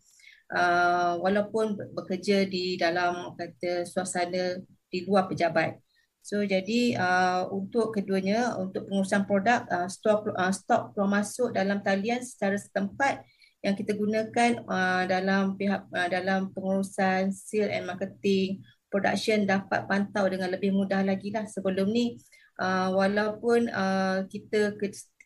uh, 0.51 1.15
walaupun 1.23 1.79
bekerja 1.95 2.43
di 2.43 2.75
dalam 2.75 3.31
kata 3.39 3.87
suasana 3.87 4.59
di 4.91 5.07
luar 5.07 5.25
pejabat. 5.31 5.79
So 6.23 6.39
jadi 6.39 6.95
uh, 6.95 7.51
untuk 7.51 7.91
keduanya 7.91 8.55
untuk 8.55 8.87
pengurusan 8.87 9.27
produk 9.27 9.67
uh, 9.67 9.89
stok 9.91 10.31
uh, 10.31 10.53
stok 10.55 10.95
keluar 10.95 11.19
masuk 11.19 11.51
dalam 11.51 11.83
talian 11.83 12.23
secara 12.23 12.55
setempat 12.55 13.23
yang 13.63 13.75
kita 13.75 13.95
gunakan 13.95 14.63
uh, 14.67 15.03
dalam 15.07 15.59
pihak 15.59 15.83
uh, 15.91 16.07
dalam 16.07 16.51
pengurusan 16.55 17.31
sale 17.31 17.71
and 17.71 17.87
marketing 17.87 18.63
production 18.87 19.43
dapat 19.43 19.83
pantau 19.83 20.27
dengan 20.31 20.51
lebih 20.51 20.71
mudah 20.71 21.03
lagi 21.03 21.31
lah 21.33 21.43
sebelum 21.43 21.91
ni 21.91 22.15
uh, 22.59 22.89
walaupun 22.93 23.69
uh, 23.71 24.25
kita 24.29 24.77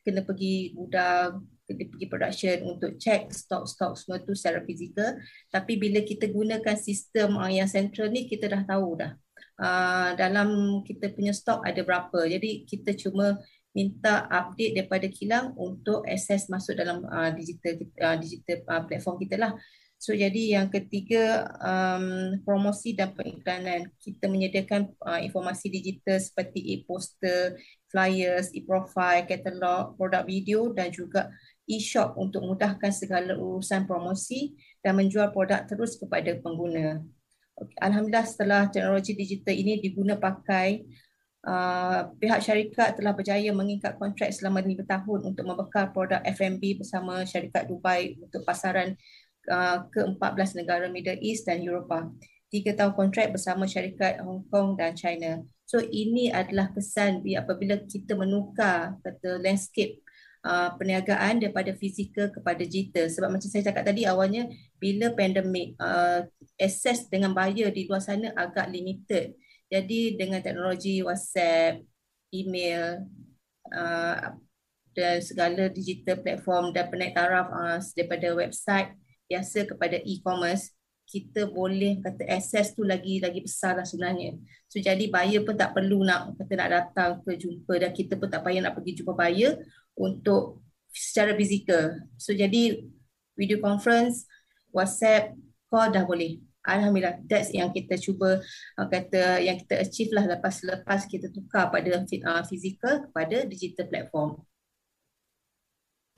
kena 0.06 0.24
pergi 0.24 0.72
gudang 0.72 1.44
kena 1.68 1.84
pergi 1.84 2.08
production 2.08 2.58
untuk 2.64 2.96
check 2.96 3.28
stok-stok 3.28 4.00
semua 4.00 4.24
tu 4.24 4.32
secara 4.32 4.64
fizikal. 4.64 5.20
Tapi 5.52 5.76
bila 5.76 6.00
kita 6.00 6.32
gunakan 6.32 6.78
sistem 6.80 7.36
uh, 7.36 7.52
yang 7.52 7.68
central 7.68 8.08
ni 8.08 8.26
kita 8.28 8.48
dah 8.48 8.64
tahu 8.64 9.04
dah. 9.04 9.12
Uh, 9.58 10.14
dalam 10.16 10.80
kita 10.86 11.12
punya 11.12 11.34
stok 11.34 11.66
ada 11.66 11.82
berapa. 11.82 12.30
Jadi 12.30 12.64
kita 12.64 12.94
cuma 12.96 13.42
minta 13.76 14.26
update 14.32 14.74
daripada 14.74 15.06
kilang 15.06 15.54
untuk 15.54 16.02
akses 16.08 16.50
masuk 16.50 16.74
dalam 16.74 17.06
uh, 17.06 17.30
digital 17.30 17.78
uh, 18.02 18.18
digital 18.18 18.58
uh, 18.74 18.82
platform 18.90 19.22
kita 19.22 19.38
lah 19.38 19.54
So 19.98 20.14
jadi 20.14 20.62
yang 20.62 20.70
ketiga 20.70 21.50
um, 21.58 22.38
promosi 22.46 22.94
dan 22.94 23.18
pengiklanan. 23.18 23.90
Kita 23.98 24.30
menyediakan 24.30 24.94
uh, 25.02 25.18
informasi 25.26 25.74
digital 25.74 26.22
seperti 26.22 26.62
e-poster, 26.78 27.58
flyers, 27.90 28.54
e-profile, 28.54 29.26
katalog, 29.26 29.98
produk 29.98 30.22
video 30.22 30.70
dan 30.70 30.94
juga 30.94 31.34
e-shop 31.66 32.14
untuk 32.14 32.46
mudahkan 32.46 32.94
segala 32.94 33.34
urusan 33.34 33.90
promosi 33.90 34.54
dan 34.86 35.02
menjual 35.02 35.34
produk 35.34 35.66
terus 35.66 35.98
kepada 35.98 36.30
pengguna. 36.46 37.02
Alhamdulillah 37.82 38.30
setelah 38.30 38.62
teknologi 38.70 39.18
digital 39.18 39.58
ini 39.58 39.82
diguna 39.82 40.14
pakai 40.14 40.86
Uh, 41.48 42.12
pihak 42.20 42.44
syarikat 42.44 43.00
telah 43.00 43.16
berjaya 43.16 43.56
mengikat 43.56 43.96
kontrak 43.96 44.36
selama 44.36 44.60
5 44.60 44.84
tahun 44.84 45.32
untuk 45.32 45.48
membekal 45.48 45.88
produk 45.96 46.20
F&B 46.36 46.76
bersama 46.76 47.24
syarikat 47.24 47.72
Dubai 47.72 48.20
untuk 48.20 48.44
pasaran 48.44 49.00
uh, 49.52 49.88
ke-14 49.92 50.60
negara 50.60 50.86
Middle 50.92 51.20
East 51.24 51.48
dan 51.48 51.64
Eropah. 51.64 52.12
Tiga 52.48 52.72
tahun 52.72 52.96
kontrak 52.96 53.36
bersama 53.36 53.68
syarikat 53.68 54.24
Hong 54.24 54.48
Kong 54.48 54.80
dan 54.80 54.96
China. 54.96 55.44
So 55.68 55.84
ini 55.84 56.32
adalah 56.32 56.72
kesan 56.72 57.20
apabila 57.36 57.84
kita 57.84 58.16
menukar 58.16 58.96
kata 59.04 59.44
landscape 59.44 60.00
uh, 60.48 60.72
perniagaan 60.80 61.44
daripada 61.44 61.76
fizikal 61.76 62.32
kepada 62.32 62.64
digital. 62.64 63.12
Sebab 63.12 63.36
macam 63.36 63.50
saya 63.52 63.68
cakap 63.68 63.84
tadi 63.84 64.08
awalnya 64.08 64.48
bila 64.80 65.12
pandemik 65.12 65.76
uh, 65.76 66.24
access 66.56 67.12
dengan 67.12 67.36
buyer 67.36 67.68
di 67.76 67.84
luar 67.84 68.00
sana 68.00 68.32
agak 68.32 68.72
limited. 68.72 69.36
Jadi 69.68 70.16
dengan 70.16 70.40
teknologi 70.40 71.04
WhatsApp, 71.04 71.84
email, 72.32 73.04
uh, 73.76 74.40
dan 74.96 75.20
segala 75.20 75.68
digital 75.68 76.24
platform 76.24 76.72
dan 76.72 76.88
penaik 76.88 77.14
taraf 77.14 77.52
uh, 77.52 77.78
daripada 77.94 78.32
website 78.34 78.96
biasa 79.28 79.68
kepada 79.68 80.00
e-commerce 80.04 80.72
kita 81.08 81.48
boleh 81.48 82.04
kata 82.04 82.28
access 82.28 82.76
tu 82.76 82.84
lagi 82.84 83.24
lagi 83.24 83.40
besar 83.40 83.80
lah 83.80 83.88
sebenarnya. 83.88 84.36
So 84.68 84.84
jadi 84.84 85.08
buyer 85.08 85.48
pun 85.48 85.56
tak 85.56 85.72
perlu 85.72 86.04
nak 86.04 86.36
kata 86.36 86.54
nak 86.60 86.70
datang 86.70 87.12
ke 87.24 87.40
jumpa 87.40 87.80
dan 87.80 87.96
kita 87.96 88.20
pun 88.20 88.28
tak 88.28 88.44
payah 88.44 88.68
nak 88.68 88.76
pergi 88.76 89.00
jumpa 89.00 89.16
buyer 89.16 89.56
untuk 89.96 90.60
secara 90.92 91.32
fizikal. 91.40 92.04
So 92.20 92.36
jadi 92.36 92.84
video 93.40 93.64
conference, 93.64 94.28
WhatsApp, 94.76 95.32
call 95.72 95.96
dah 95.96 96.04
boleh. 96.04 96.44
Alhamdulillah, 96.68 97.24
that's 97.24 97.56
yang 97.56 97.72
kita 97.72 97.96
cuba 97.96 98.44
uh, 98.76 98.88
kata 98.92 99.40
yang 99.40 99.56
kita 99.56 99.80
achieve 99.80 100.12
lah 100.12 100.28
lepas 100.28 100.60
lepas 100.68 101.08
kita 101.08 101.32
tukar 101.32 101.72
pada 101.72 102.04
uh, 102.04 102.44
fizikal 102.44 103.08
kepada 103.08 103.48
digital 103.48 103.88
platform. 103.88 104.44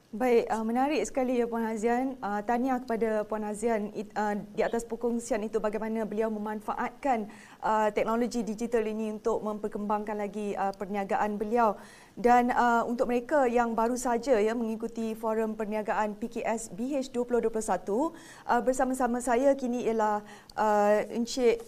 Baik, 0.09 0.49
uh, 0.49 0.65
menarik 0.65 1.05
sekali 1.05 1.37
ya 1.37 1.45
Puan 1.45 1.61
Hazian. 1.69 2.17
Uh, 2.17 2.41
tanya 2.41 2.81
kepada 2.81 3.21
Puan 3.29 3.45
Hazian 3.45 3.93
uh, 3.93 4.41
di 4.57 4.65
atas 4.65 4.81
perkongsian 4.81 5.45
itu 5.45 5.61
bagaimana 5.61 6.01
beliau 6.01 6.33
memanfaatkan 6.33 7.29
uh, 7.61 7.93
teknologi 7.93 8.41
digital 8.41 8.89
ini 8.89 9.13
untuk 9.13 9.37
memperkembangkan 9.45 10.17
lagi 10.17 10.57
uh, 10.57 10.73
perniagaan 10.73 11.37
beliau. 11.37 11.77
Dan 12.17 12.49
uh, 12.49 12.89
untuk 12.89 13.05
mereka 13.05 13.45
yang 13.45 13.77
baru 13.77 13.93
saja 13.93 14.41
ya 14.41 14.57
mengikuti 14.57 15.13
forum 15.13 15.53
perniagaan 15.53 16.17
PKS 16.17 16.73
BH 16.73 17.13
2021 17.13 17.53
uh, 17.53 18.09
bersama-sama 18.65 19.21
saya 19.21 19.53
kini 19.53 19.85
ialah 19.93 20.25
uh, 20.57 21.05
Encik 21.13 21.61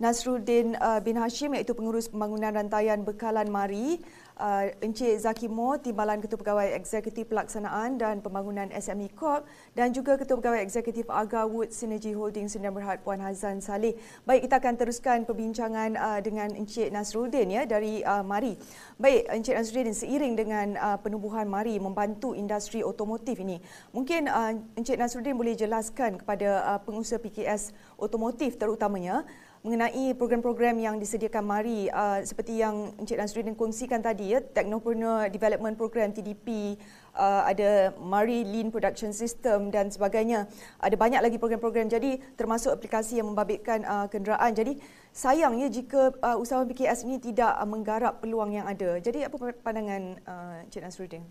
Nasruddin 0.00 0.74
uh, 0.80 0.98
bin 0.98 1.14
Hashim 1.14 1.54
iaitu 1.54 1.78
pengurus 1.78 2.10
pembangunan 2.10 2.50
rantaian 2.56 3.04
bekalan 3.06 3.46
Mari 3.46 4.02
uh, 4.38 4.70
Encik 4.80 5.18
Zaki 5.20 5.48
Mo, 5.50 5.76
Timbalan 5.76 6.22
Ketua 6.22 6.38
Pegawai 6.40 6.72
Eksekutif 6.78 7.28
Pelaksanaan 7.28 7.98
dan 7.98 8.24
Pembangunan 8.24 8.70
SME 8.72 9.12
Corp 9.12 9.44
dan 9.76 9.90
juga 9.90 10.16
Ketua 10.16 10.38
Pegawai 10.40 10.60
Eksekutif 10.64 11.08
Aga 11.10 11.44
Wood 11.48 11.74
Synergy 11.74 12.16
Holding 12.16 12.48
Sdn 12.48 12.72
Berhad 12.72 13.02
Puan 13.04 13.20
Hazan 13.20 13.60
Saleh. 13.60 13.98
Baik, 14.24 14.48
kita 14.48 14.62
akan 14.62 14.74
teruskan 14.78 15.18
perbincangan 15.28 15.98
uh, 15.98 16.20
dengan 16.24 16.52
Encik 16.54 16.88
Nasruddin 16.94 17.48
ya 17.50 17.62
dari 17.68 18.00
uh, 18.06 18.24
Mari. 18.24 18.56
Baik, 18.96 19.28
Encik 19.32 19.56
Nasruddin 19.58 19.96
seiring 19.96 20.34
dengan 20.38 20.66
uh, 20.78 20.98
penubuhan 21.00 21.48
Mari 21.48 21.76
membantu 21.82 22.32
industri 22.32 22.80
otomotif 22.80 23.40
ini. 23.40 23.60
Mungkin 23.92 24.30
uh, 24.30 24.52
Encik 24.78 24.96
Nasruddin 24.96 25.36
boleh 25.36 25.58
jelaskan 25.58 26.20
kepada 26.20 26.62
uh, 26.64 26.80
pengusaha 26.80 27.20
PKS 27.20 27.74
otomotif 27.98 28.56
terutamanya 28.58 29.24
mengenai 29.62 30.10
program-program 30.18 30.74
yang 30.74 30.98
disediakan 30.98 31.46
Mari 31.46 31.86
uh, 31.86 32.18
seperti 32.26 32.58
yang 32.58 32.90
Encik 32.98 33.14
Nasruddin 33.14 33.54
kongsikan 33.54 34.02
tadi 34.02 34.34
ya 34.34 34.42
Technopreneur 34.42 35.30
Development 35.30 35.78
Program 35.78 36.10
TDP 36.10 36.74
uh, 37.14 37.46
ada 37.46 37.94
Mari 37.94 38.42
Lean 38.42 38.74
Production 38.74 39.14
System 39.14 39.70
dan 39.70 39.86
sebagainya. 39.86 40.50
Ada 40.82 40.98
banyak 40.98 41.22
lagi 41.22 41.38
program-program. 41.38 41.86
Jadi 41.86 42.18
termasuk 42.34 42.74
aplikasi 42.74 43.22
yang 43.22 43.30
membabitkan 43.30 43.86
uh, 43.86 44.10
kenderaan. 44.10 44.50
Jadi 44.50 44.82
sayang 45.14 45.54
ya 45.54 45.70
jika 45.70 46.10
uh, 46.18 46.42
usahawan 46.42 46.66
PKS 46.66 47.06
ini 47.06 47.22
tidak 47.22 47.54
uh, 47.54 47.62
menggarap 47.62 48.18
peluang 48.18 48.50
yang 48.50 48.66
ada. 48.66 48.98
Jadi 48.98 49.22
apa 49.22 49.38
pandangan 49.62 50.02
uh, 50.26 50.66
Encik 50.66 50.82
Nasruddin 50.82 51.22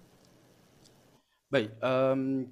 Baik 1.52 1.76
um 1.84 2.48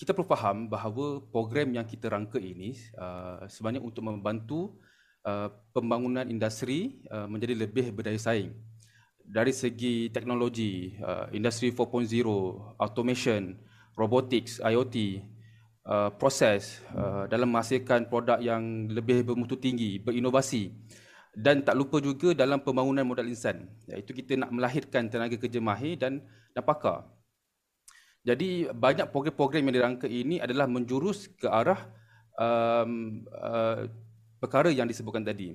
kita 0.00 0.16
perlu 0.16 0.32
faham 0.32 0.64
bahawa 0.64 1.20
program 1.28 1.76
yang 1.76 1.84
kita 1.84 2.08
rangka 2.08 2.40
ini 2.40 2.72
uh, 2.96 3.44
sebenarnya 3.44 3.84
untuk 3.84 4.00
membantu 4.00 4.80
Uh, 5.20 5.52
pembangunan 5.76 6.24
industri 6.32 7.04
uh, 7.12 7.28
menjadi 7.28 7.52
lebih 7.52 7.92
berdaya 7.92 8.16
saing. 8.16 8.56
Dari 9.20 9.52
segi 9.52 10.08
teknologi 10.08 10.96
uh, 10.96 11.28
industri 11.36 11.76
4.0 11.76 12.08
automation 12.80 13.52
robotics 14.00 14.64
IoT 14.64 15.20
proses 16.16 16.78
dalam 17.26 17.50
menghasilkan 17.50 18.06
produk 18.06 18.38
yang 18.38 18.86
lebih 18.86 19.26
bermutu 19.26 19.58
tinggi 19.58 19.98
berinovasi. 19.98 20.70
Dan 21.34 21.66
tak 21.66 21.74
lupa 21.74 21.98
juga 21.98 22.30
dalam 22.30 22.62
pembangunan 22.62 23.02
modal 23.02 23.26
insan 23.26 23.66
iaitu 23.90 24.14
kita 24.14 24.38
nak 24.38 24.54
melahirkan 24.54 25.10
tenaga 25.10 25.34
kerja 25.34 25.58
mahir 25.58 25.98
dan 25.98 26.22
dan 26.54 26.62
pakar. 26.62 27.10
Jadi 28.22 28.68
banyak 28.70 29.08
program-program 29.10 29.68
yang 29.68 29.76
dirangka 29.76 30.06
ini 30.06 30.38
adalah 30.38 30.68
menjurus 30.68 31.26
ke 31.40 31.48
arah 31.48 31.80
um, 32.36 33.24
uh, 33.32 33.88
perkara 34.40 34.72
yang 34.72 34.88
disebutkan 34.88 35.22
tadi. 35.22 35.54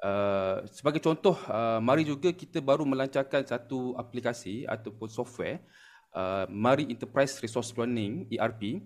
Uh, 0.00 0.64
sebagai 0.68 1.00
contoh, 1.00 1.36
uh, 1.48 1.80
mari 1.80 2.04
juga 2.04 2.32
kita 2.32 2.60
baru 2.60 2.84
melancarkan 2.84 3.44
satu 3.44 3.94
aplikasi 3.96 4.64
ataupun 4.68 5.08
software, 5.08 5.64
uh, 6.12 6.44
Mari 6.48 6.88
Enterprise 6.88 7.40
Resource 7.40 7.72
Planning 7.72 8.28
(ERP), 8.28 8.84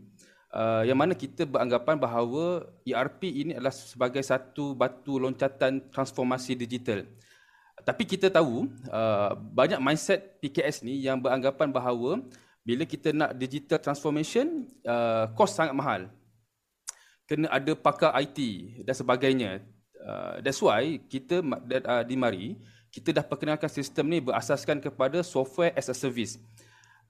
uh, 0.54 0.86
yang 0.86 0.98
mana 0.98 1.18
kita 1.18 1.42
beranggapan 1.42 1.98
bahawa 1.98 2.70
ERP 2.86 3.22
ini 3.34 3.52
adalah 3.58 3.74
sebagai 3.74 4.22
satu 4.22 4.78
batu 4.78 5.18
loncatan 5.18 5.90
transformasi 5.90 6.54
digital. 6.54 7.02
Tapi 7.82 8.04
kita 8.04 8.28
tahu 8.28 8.68
uh, 8.90 9.32
banyak 9.54 9.78
mindset 9.80 10.38
PKS 10.42 10.86
ni 10.86 11.02
yang 11.02 11.18
beranggapan 11.18 11.72
bahawa 11.72 12.20
bila 12.62 12.84
kita 12.84 13.16
nak 13.16 13.32
digital 13.34 13.80
transformation, 13.80 14.68
uh, 14.84 15.30
kos 15.32 15.56
sangat 15.56 15.72
mahal 15.72 16.10
kena 17.28 17.52
ada 17.52 17.76
pakar 17.76 18.16
IT 18.24 18.38
dan 18.88 18.96
sebagainya. 18.96 19.60
Uh, 20.00 20.40
that's 20.40 20.64
why 20.64 20.96
kita 21.12 21.44
uh, 21.44 22.02
di 22.02 22.16
Mari, 22.16 22.56
kita 22.88 23.12
dah 23.12 23.24
perkenalkan 23.24 23.68
sistem 23.68 24.08
ni 24.08 24.24
berasaskan 24.24 24.80
kepada 24.80 25.20
software 25.20 25.76
as 25.76 25.92
a 25.92 25.94
service. 25.94 26.40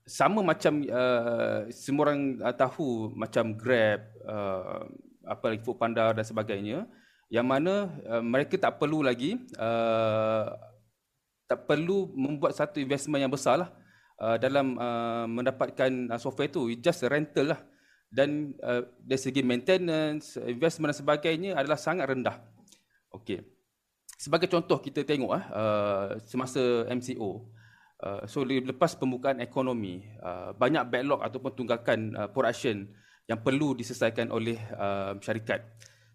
Sama 0.03 0.43
macam 0.43 0.83
uh, 0.91 1.71
semua 1.71 2.11
orang 2.11 2.43
uh, 2.43 2.51
tahu 2.51 3.15
macam 3.15 3.55
Grab, 3.55 4.03
uh, 4.27 4.91
apa 5.23 5.45
lagi 5.55 5.63
Foodpanda 5.63 6.11
dan 6.11 6.27
sebagainya, 6.27 6.91
yang 7.31 7.47
mana 7.47 7.95
uh, 8.11 8.25
mereka 8.25 8.59
tak 8.59 8.83
perlu 8.83 9.07
lagi 9.07 9.39
uh, 9.55 10.51
tak 11.49 11.65
perlu 11.65 12.11
membuat 12.13 12.59
satu 12.59 12.83
investment 12.83 13.25
yang 13.25 13.33
besar 13.33 13.57
lah 13.63 13.71
uh, 14.21 14.37
dalam 14.37 14.75
uh, 14.77 15.25
mendapatkan 15.31 16.11
uh, 16.11 16.19
software 16.19 16.51
itu. 16.51 16.75
It 16.75 16.83
just 16.83 17.07
rental 17.07 17.55
lah 17.55 17.61
dan 18.09 18.57
uh, 18.65 18.89
dari 19.05 19.21
segi 19.21 19.45
maintenance, 19.45 20.41
investment 20.41 20.97
dan 20.97 20.99
sebagainya 21.05 21.51
adalah 21.57 21.77
sangat 21.77 22.09
rendah. 22.09 22.37
Okey. 23.13 23.45
Sebagai 24.19 24.51
contoh 24.51 24.81
kita 24.83 25.05
tengok 25.05 25.31
uh, 25.31 26.19
semasa 26.27 26.89
MCO, 26.91 27.47
uh, 28.03 28.25
so 28.27 28.43
lepas 28.43 28.99
pembukaan 28.99 29.39
ekonomi, 29.39 30.03
uh, 30.25 30.51
banyak 30.57 30.83
backlog 30.89 31.23
ataupun 31.23 31.53
tunggakan 31.55 32.01
uh, 32.17 32.29
production 32.33 32.89
yang 33.29 33.39
perlu 33.45 33.77
diselesaikan 33.77 34.33
oleh 34.33 34.59
uh, 34.75 35.15
syarikat. 35.21 35.63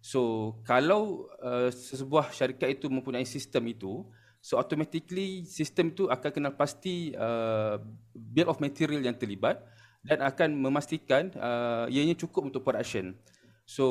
So 0.03 0.51
kalau 0.67 1.31
uh, 1.39 1.71
sebuah 1.71 2.33
syarikat 2.35 2.75
itu 2.81 2.91
mempunyai 2.91 3.23
sistem 3.23 3.71
itu, 3.71 4.03
so 4.43 4.59
automatically 4.59 5.47
sistem 5.47 5.95
itu 5.95 6.11
akan 6.11 6.31
kenal 6.33 6.53
pasti 6.59 7.15
uh, 7.15 7.79
bill 8.11 8.51
of 8.51 8.59
material 8.59 8.99
yang 8.99 9.15
terlibat 9.15 9.63
dan 10.03 10.19
akan 10.19 10.59
memastikan 10.59 11.31
uh, 11.39 11.87
ianya 11.87 12.15
cukup 12.19 12.51
untuk 12.51 12.61
production. 12.67 13.15
So 13.63 13.85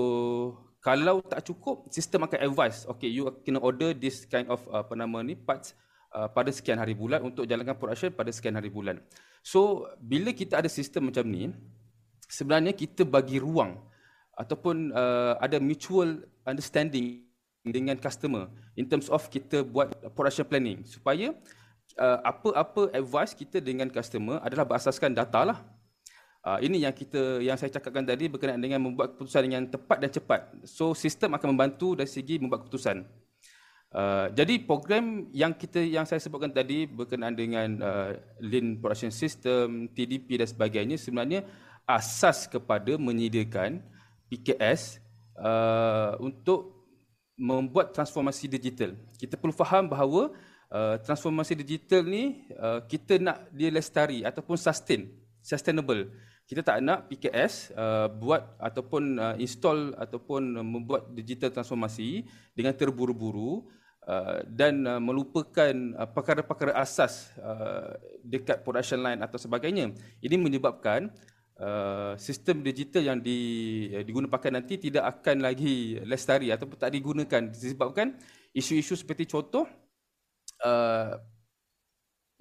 kalau 0.84 1.24
tak 1.24 1.48
cukup, 1.48 1.88
sistem 1.88 2.28
akan 2.28 2.42
advise, 2.52 2.84
okay, 2.84 3.08
you 3.08 3.24
kena 3.46 3.62
order 3.62 3.96
this 3.96 4.28
kind 4.28 4.50
of 4.52 4.60
uh, 4.68 4.84
apa 4.84 4.92
nama 4.92 5.24
ni 5.24 5.38
parts 5.38 5.72
uh, 6.12 6.28
pada 6.28 6.52
sekian 6.52 6.76
hari 6.76 6.92
bulan 6.92 7.24
untuk 7.24 7.48
jalankan 7.48 7.78
production 7.78 8.12
pada 8.12 8.28
sekian 8.28 8.58
hari 8.58 8.68
bulan. 8.68 9.00
So 9.40 9.88
bila 9.98 10.36
kita 10.36 10.60
ada 10.60 10.68
sistem 10.68 11.08
macam 11.08 11.24
ni, 11.24 11.48
sebenarnya 12.28 12.76
kita 12.76 13.08
bagi 13.08 13.40
ruang 13.40 13.80
ataupun 14.36 14.92
uh, 14.92 15.40
ada 15.40 15.56
mutual 15.60 16.24
understanding 16.44 17.24
dengan 17.62 17.94
customer 17.94 18.50
in 18.74 18.90
terms 18.90 19.06
of 19.06 19.22
kita 19.30 19.62
buat 19.62 19.94
production 20.18 20.42
planning 20.42 20.82
supaya 20.82 21.30
uh, 21.94 22.18
apa-apa 22.26 22.90
advice 22.90 23.38
kita 23.38 23.62
dengan 23.62 23.86
customer 23.86 24.42
adalah 24.42 24.66
berasaskan 24.66 25.14
data 25.14 25.46
lah. 25.46 25.58
Uh, 26.42 26.58
ini 26.58 26.82
yang 26.82 26.90
kita 26.90 27.38
yang 27.38 27.54
saya 27.54 27.70
cakapkan 27.70 28.02
tadi 28.02 28.26
berkenaan 28.26 28.58
dengan 28.58 28.82
membuat 28.82 29.14
keputusan 29.14 29.46
yang 29.46 29.62
tepat 29.70 29.98
dan 30.02 30.10
cepat. 30.10 30.40
So 30.66 30.90
sistem 30.90 31.38
akan 31.38 31.54
membantu 31.54 31.94
dari 31.94 32.10
segi 32.10 32.42
membuat 32.42 32.66
keputusan. 32.66 33.06
Uh, 33.94 34.26
jadi 34.34 34.58
program 34.66 35.30
yang 35.30 35.54
kita 35.54 35.78
yang 35.78 36.02
saya 36.02 36.18
sebutkan 36.18 36.50
tadi 36.50 36.90
berkenaan 36.90 37.38
dengan 37.38 37.68
uh, 37.78 38.10
Lean 38.42 38.74
Production 38.82 39.14
System, 39.14 39.86
TDP 39.94 40.42
dan 40.42 40.48
sebagainya 40.50 40.96
sebenarnya 40.98 41.46
asas 41.86 42.50
kepada 42.50 42.98
menyediakan 42.98 43.78
PKS 44.26 44.98
uh, 45.38 46.18
untuk 46.18 46.74
membuat 47.38 47.94
transformasi 47.94 48.50
digital. 48.50 48.98
Kita 49.14 49.38
perlu 49.38 49.54
faham 49.54 49.86
bahawa 49.86 50.34
uh, 50.74 50.98
transformasi 51.06 51.54
digital 51.54 52.02
ni 52.02 52.50
uh, 52.58 52.82
kita 52.82 53.22
nak 53.22 53.46
dia 53.54 53.70
lestari 53.70 54.26
ataupun 54.26 54.58
sustain, 54.58 55.06
sustainable 55.38 56.10
kita 56.46 56.60
tak 56.60 56.82
nak 56.82 57.08
PKS 57.08 57.72
uh, 57.72 58.08
buat 58.10 58.58
ataupun 58.58 59.16
uh, 59.16 59.34
install 59.38 59.94
ataupun 59.96 60.42
uh, 60.58 60.66
membuat 60.66 61.08
digital 61.14 61.54
transformasi 61.54 62.26
dengan 62.52 62.74
terburu-buru 62.74 63.64
uh, 64.04 64.42
dan 64.44 64.84
uh, 64.84 65.00
melupakan 65.00 65.72
uh, 65.96 66.08
perkara-perkara 66.10 66.76
asas 66.76 67.30
uh, 67.38 67.94
dekat 68.26 68.60
production 68.66 69.00
line 69.00 69.22
atau 69.22 69.38
sebagainya. 69.38 69.94
Ini 70.20 70.36
menyebabkan 70.36 71.14
uh, 71.62 72.14
sistem 72.18 72.60
digital 72.60 73.14
yang 73.14 73.18
di, 73.22 73.38
uh, 73.94 74.02
digunakan 74.02 74.50
nanti 74.52 74.82
tidak 74.82 75.08
akan 75.18 75.46
lagi 75.46 75.98
lestari 76.02 76.50
ataupun 76.50 76.76
tak 76.76 76.92
digunakan 76.92 77.42
disebabkan 77.48 78.18
isu-isu 78.52 78.98
seperti 78.98 79.30
contoh 79.30 79.64
uh, 80.66 81.16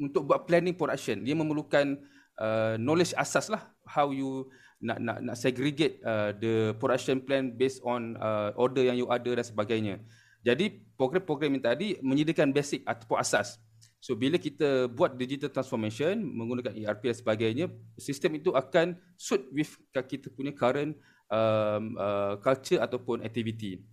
untuk 0.01 0.25
buat 0.25 0.43
planning 0.49 0.75
production 0.75 1.21
dia 1.21 1.37
memerlukan 1.37 2.01
uh, 2.41 2.73
knowledge 2.81 3.13
asas 3.13 3.53
lah 3.53 3.69
how 3.85 4.09
you 4.09 4.49
nak 4.81 4.97
nak 4.97 5.17
nak 5.21 5.35
segregate 5.37 6.01
uh, 6.01 6.33
the 6.33 6.73
production 6.81 7.21
plan 7.21 7.53
based 7.53 7.85
on 7.85 8.17
uh, 8.17 8.49
order 8.57 8.81
yang 8.81 8.97
you 8.97 9.05
ada 9.13 9.37
dan 9.37 9.45
sebagainya. 9.45 10.01
Jadi 10.41 10.81
program-program 10.97 11.53
ini 11.53 11.61
tadi 11.61 11.87
menyediakan 12.01 12.49
basic 12.49 12.81
ataupun 12.81 13.21
asas. 13.21 13.61
So 14.01 14.17
bila 14.17 14.41
kita 14.41 14.89
buat 14.89 15.13
digital 15.13 15.53
transformation 15.53 16.17
menggunakan 16.17 16.73
ERP 16.73 17.13
dan 17.13 17.17
sebagainya, 17.21 17.65
sistem 18.01 18.41
itu 18.41 18.49
akan 18.49 18.97
suit 19.13 19.45
with 19.53 19.77
kita 19.93 20.33
punya 20.33 20.49
current 20.49 20.97
um, 21.29 21.93
uh, 22.01 22.33
culture 22.41 22.81
ataupun 22.81 23.21
activity. 23.21 23.85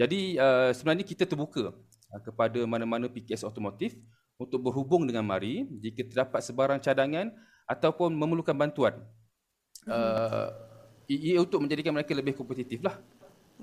Jadi 0.00 0.40
uh, 0.40 0.72
sebenarnya 0.72 1.04
kita 1.04 1.28
terbuka 1.28 1.76
uh, 1.76 2.20
kepada 2.24 2.64
mana-mana 2.64 3.12
PKS 3.12 3.44
otomotif 3.44 4.00
untuk 4.40 4.64
berhubung 4.64 5.04
dengan 5.04 5.28
Mari 5.28 5.68
jika 5.84 6.08
terdapat 6.08 6.40
sebarang 6.40 6.80
cadangan 6.80 7.28
ataupun 7.70 8.10
memerlukan 8.10 8.58
bantuan 8.58 8.98
uh, 9.86 10.50
ia 11.06 11.38
untuk 11.38 11.62
menjadikan 11.62 11.94
mereka 11.94 12.10
lebih 12.14 12.34
kompetitif 12.34 12.82
lah. 12.82 12.98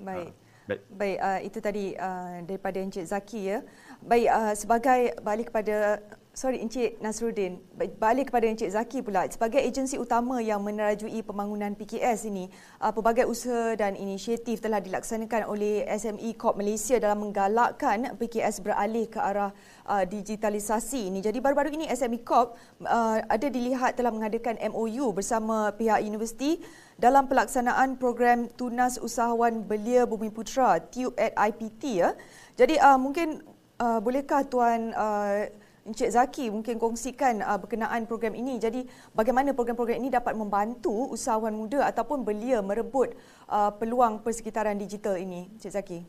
Baik. 0.00 0.32
Uh. 0.32 0.47
Baik, 0.68 0.80
Baik 0.92 1.18
uh, 1.24 1.40
itu 1.40 1.58
tadi 1.64 1.84
uh, 1.96 2.44
daripada 2.44 2.76
Encik 2.76 3.08
Zaki 3.08 3.40
ya. 3.56 3.58
Baik, 4.04 4.28
uh, 4.28 4.52
sebagai 4.52 5.16
balik 5.24 5.48
kepada 5.48 5.96
sorry 6.36 6.60
Encik 6.60 7.00
Nasruddin, 7.00 7.58
balik 7.96 8.28
kepada 8.28 8.46
Encik 8.46 8.70
Zaki 8.70 9.00
pula. 9.00 9.24
Sebagai 9.32 9.64
agensi 9.64 9.96
utama 9.96 10.44
yang 10.44 10.60
menerajui 10.60 11.24
pembangunan 11.24 11.72
PKS 11.72 12.28
ini, 12.28 12.52
uh, 12.84 12.92
pelbagai 12.92 13.24
usaha 13.24 13.80
dan 13.80 13.96
inisiatif 13.96 14.60
telah 14.60 14.84
dilaksanakan 14.84 15.48
oleh 15.48 15.88
SME 15.88 16.36
Corp 16.36 16.60
Malaysia 16.60 17.00
dalam 17.00 17.24
menggalakkan 17.24 18.14
PKS 18.20 18.60
beralih 18.60 19.08
ke 19.08 19.18
arah 19.18 19.56
uh, 19.88 20.04
digitalisasi 20.04 21.08
ini. 21.08 21.24
Jadi 21.24 21.40
baru-baru 21.40 21.74
ini 21.74 21.88
SME 21.88 22.20
Corp 22.22 22.60
uh, 22.84 23.18
ada 23.24 23.48
dilihat 23.48 23.96
telah 23.96 24.12
mengadakan 24.12 24.60
MOU 24.68 25.16
bersama 25.16 25.72
pihak 25.74 26.04
universiti 26.04 26.60
dalam 26.98 27.30
pelaksanaan 27.30 27.94
program 27.94 28.50
Tunas 28.58 28.98
Usahawan 28.98 29.62
Belia 29.62 30.02
Bumi 30.02 30.34
Putra 30.34 30.82
TUBE 30.82 31.14
at 31.14 31.32
IPT 31.38 32.02
ya. 32.02 32.10
Jadi 32.58 32.74
uh, 32.74 32.98
mungkin 32.98 33.38
uh, 33.78 34.02
bolehkah 34.02 34.42
tuan 34.50 34.90
uh, 34.98 35.46
Encik 35.86 36.10
Zaki 36.10 36.50
mungkin 36.50 36.76
kongsikan 36.76 37.38
uh, 37.40 37.54
berkenaan 37.54 38.04
program 38.10 38.34
ini. 38.34 38.58
Jadi 38.58 38.82
bagaimana 39.14 39.54
program-program 39.54 40.02
ini 40.02 40.10
dapat 40.10 40.34
membantu 40.34 41.14
usahawan 41.14 41.54
muda 41.54 41.86
ataupun 41.86 42.26
belia 42.26 42.58
merebut 42.60 43.14
uh, 43.46 43.70
peluang 43.78 44.20
persekitaran 44.20 44.74
digital 44.74 45.14
ini, 45.16 45.48
Encik 45.54 45.72
Zaki? 45.72 46.00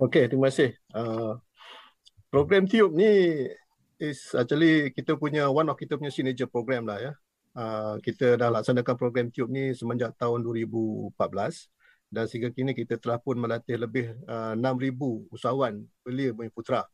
Okey, 0.00 0.28
terima 0.28 0.52
kasih. 0.52 0.76
Uh, 0.92 1.40
program 2.28 2.68
Tube 2.68 2.92
ni 2.92 3.12
is 3.96 4.36
actually 4.36 4.92
kita 4.92 5.16
punya 5.16 5.48
one 5.48 5.68
of 5.68 5.80
kita 5.80 5.96
punya 5.96 6.12
signature 6.12 6.48
program 6.48 6.84
lah 6.84 7.00
ya. 7.00 7.12
Uh, 7.50 7.98
kita 8.06 8.38
dah 8.38 8.46
laksanakan 8.46 8.94
program 8.94 9.26
Tube 9.34 9.50
ni 9.50 9.74
semenjak 9.74 10.14
tahun 10.14 10.46
2014 10.46 11.18
dan 12.10 12.24
sehingga 12.30 12.50
kini 12.54 12.74
kita 12.74 12.94
telah 12.98 13.18
pun 13.18 13.38
melatih 13.38 13.74
lebih 13.74 14.14
uh, 14.30 14.54
6,000 14.54 15.34
usahawan 15.34 15.82
belia 16.06 16.30
Bumi 16.30 16.50
Putra 16.54 16.86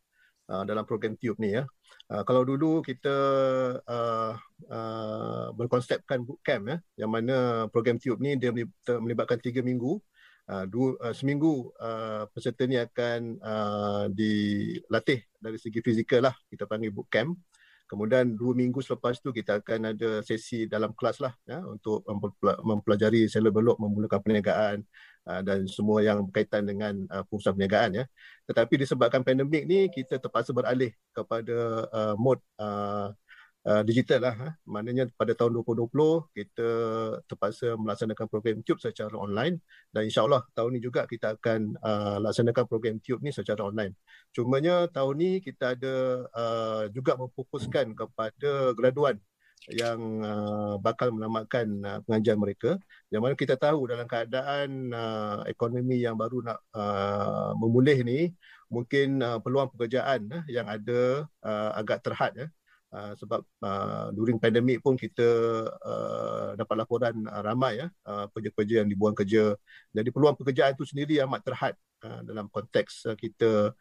uh, 0.48 0.64
dalam 0.64 0.88
program 0.88 1.12
TUBE 1.16 1.40
ni 1.40 1.60
ya. 1.60 1.68
Uh, 2.08 2.24
kalau 2.24 2.44
dulu 2.44 2.80
kita 2.80 3.16
uh, 3.84 4.32
uh, 4.72 5.46
berkonsepkan 5.52 6.24
bootcamp 6.24 6.64
ya 6.72 6.76
yang 7.04 7.10
mana 7.12 7.68
program 7.68 8.00
TUBE 8.00 8.20
ni 8.20 8.40
dia 8.40 8.52
melibatkan 8.96 9.40
tiga 9.40 9.60
minggu 9.60 10.00
Uh, 10.46 10.62
dua, 10.62 10.94
uh, 11.02 11.10
seminggu 11.10 11.74
uh, 11.82 12.22
peserta 12.30 12.70
ni 12.70 12.78
akan 12.78 13.34
uh, 13.42 14.06
dilatih 14.06 15.18
dari 15.42 15.58
segi 15.58 15.82
fizikal 15.82 16.22
lah 16.30 16.34
kita 16.46 16.70
panggil 16.70 16.94
bootcamp 16.94 17.34
Kemudian 17.86 18.34
dua 18.34 18.52
minggu 18.52 18.82
selepas 18.82 19.22
tu 19.22 19.30
kita 19.30 19.62
akan 19.62 19.94
ada 19.94 20.18
sesi 20.26 20.66
dalam 20.66 20.90
kelas 20.90 21.22
lah 21.22 21.30
ya, 21.46 21.62
untuk 21.62 22.02
mempelajari 22.66 23.30
seller 23.30 23.54
belok 23.54 23.78
memulakan 23.78 24.18
perniagaan 24.26 24.76
uh, 25.30 25.40
dan 25.46 25.70
semua 25.70 26.02
yang 26.02 26.26
berkaitan 26.26 26.66
dengan 26.66 27.06
uh, 27.14 27.22
pengusaha 27.30 27.54
perniagaan. 27.54 28.02
Ya. 28.02 28.04
Tetapi 28.50 28.74
disebabkan 28.82 29.22
pandemik 29.22 29.70
ni 29.70 29.86
kita 29.86 30.18
terpaksa 30.18 30.50
beralih 30.50 30.90
kepada 31.14 31.86
uh, 31.94 32.14
mode 32.18 32.42
uh, 33.66 33.82
digital 33.82 34.20
lah. 34.22 34.34
Ha. 34.38 34.48
Maknanya 34.70 35.10
pada 35.18 35.34
tahun 35.34 35.58
2020 35.60 35.90
kita 36.32 36.68
terpaksa 37.26 37.74
melaksanakan 37.74 38.26
program 38.30 38.62
Tube 38.62 38.80
secara 38.80 39.12
online 39.18 39.60
dan 39.90 40.06
insyaAllah 40.06 40.46
tahun 40.54 40.78
ni 40.78 40.80
juga 40.80 41.04
kita 41.04 41.36
akan 41.36 41.74
uh, 41.82 42.18
laksanakan 42.22 42.64
program 42.70 42.96
Tube 43.02 43.20
ni 43.26 43.34
secara 43.34 43.66
online. 43.66 43.98
Cumanya 44.30 44.86
tahun 44.88 45.14
ni 45.18 45.30
kita 45.42 45.74
ada 45.74 45.94
uh, 46.30 46.84
juga 46.94 47.18
memfokuskan 47.18 47.92
kepada 47.98 48.72
graduan 48.78 49.18
yang 49.66 50.22
uh, 50.22 50.78
bakal 50.78 51.10
menamatkan 51.10 51.66
uh, 51.82 51.98
pengajian 52.06 52.38
mereka 52.38 52.78
yang 53.10 53.24
mana 53.24 53.34
kita 53.34 53.58
tahu 53.58 53.90
dalam 53.90 54.06
keadaan 54.06 54.94
uh, 54.94 55.42
ekonomi 55.50 55.98
yang 55.98 56.14
baru 56.14 56.44
nak 56.44 56.58
uh, 56.70 57.50
memulih 57.58 57.98
ni 58.06 58.30
mungkin 58.70 59.18
uh, 59.24 59.42
peluang 59.42 59.72
pekerjaan 59.74 60.28
uh, 60.30 60.44
yang 60.46 60.70
ada 60.70 61.26
uh, 61.42 61.70
agak 61.74 61.98
terhad 62.04 62.32
ya 62.36 62.46
Uh, 62.46 62.52
sebab 63.20 63.40
uh, 63.60 64.08
during 64.16 64.40
pandemik 64.40 64.80
pun 64.80 64.96
kita 64.96 65.28
uh, 65.68 66.56
dapat 66.56 66.76
laporan 66.80 67.14
uh, 67.28 67.42
ramai 67.44 67.84
ya 67.84 67.86
uh, 68.08 68.24
pekerja-pekerja 68.32 68.74
yang 68.82 68.88
dibuang 68.88 69.16
kerja. 69.16 69.52
Jadi 69.92 70.08
peluang 70.08 70.36
pekerjaan 70.38 70.72
itu 70.72 70.88
sendiri 70.88 71.20
amat 71.28 71.40
terhad 71.44 71.74
uh, 72.06 72.20
dalam 72.24 72.48
konteks 72.48 73.12
uh, 73.12 73.16
kita 73.18 73.76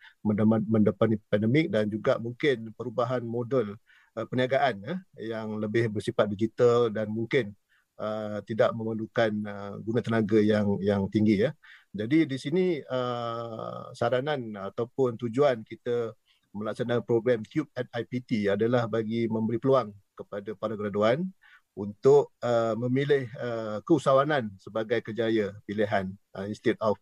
mendepani 0.67 1.15
pandemik 1.31 1.71
dan 1.71 1.87
juga 1.87 2.19
mungkin 2.19 2.75
perubahan 2.75 3.23
model 3.23 3.79
uh, 4.19 4.25
perniagaan 4.27 4.75
uh, 4.83 4.99
yang 5.21 5.55
lebih 5.63 5.87
bersifat 5.93 6.27
digital 6.27 6.91
dan 6.91 7.07
mungkin 7.07 7.55
uh, 8.01 8.43
tidak 8.43 8.75
memerlukan 8.75 9.31
uh, 9.47 9.73
guna 9.79 10.01
tenaga 10.03 10.39
yang 10.43 10.75
yang 10.83 11.07
tinggi 11.07 11.47
ya. 11.47 11.51
Jadi 11.95 12.27
di 12.27 12.35
sini 12.35 12.65
uh, 12.83 13.95
saranan 13.95 14.51
ataupun 14.59 15.15
tujuan 15.15 15.63
kita 15.63 16.11
melaksanakan 16.55 17.03
program 17.03 17.43
Cube 17.43 17.67
at 17.75 17.85
IPT 17.91 18.47
adalah 18.47 18.87
bagi 18.87 19.27
memberi 19.27 19.59
peluang 19.59 19.91
kepada 20.15 20.55
para 20.55 20.79
graduan 20.79 21.27
untuk 21.75 22.31
uh, 22.39 22.71
memilih 22.79 23.27
uh, 23.35 23.83
keusahawanan 23.83 24.47
sebagai 24.55 25.03
kejaya 25.03 25.51
pilihan 25.67 26.07
uh, 26.31 26.47
instead 26.47 26.79
of 26.79 26.95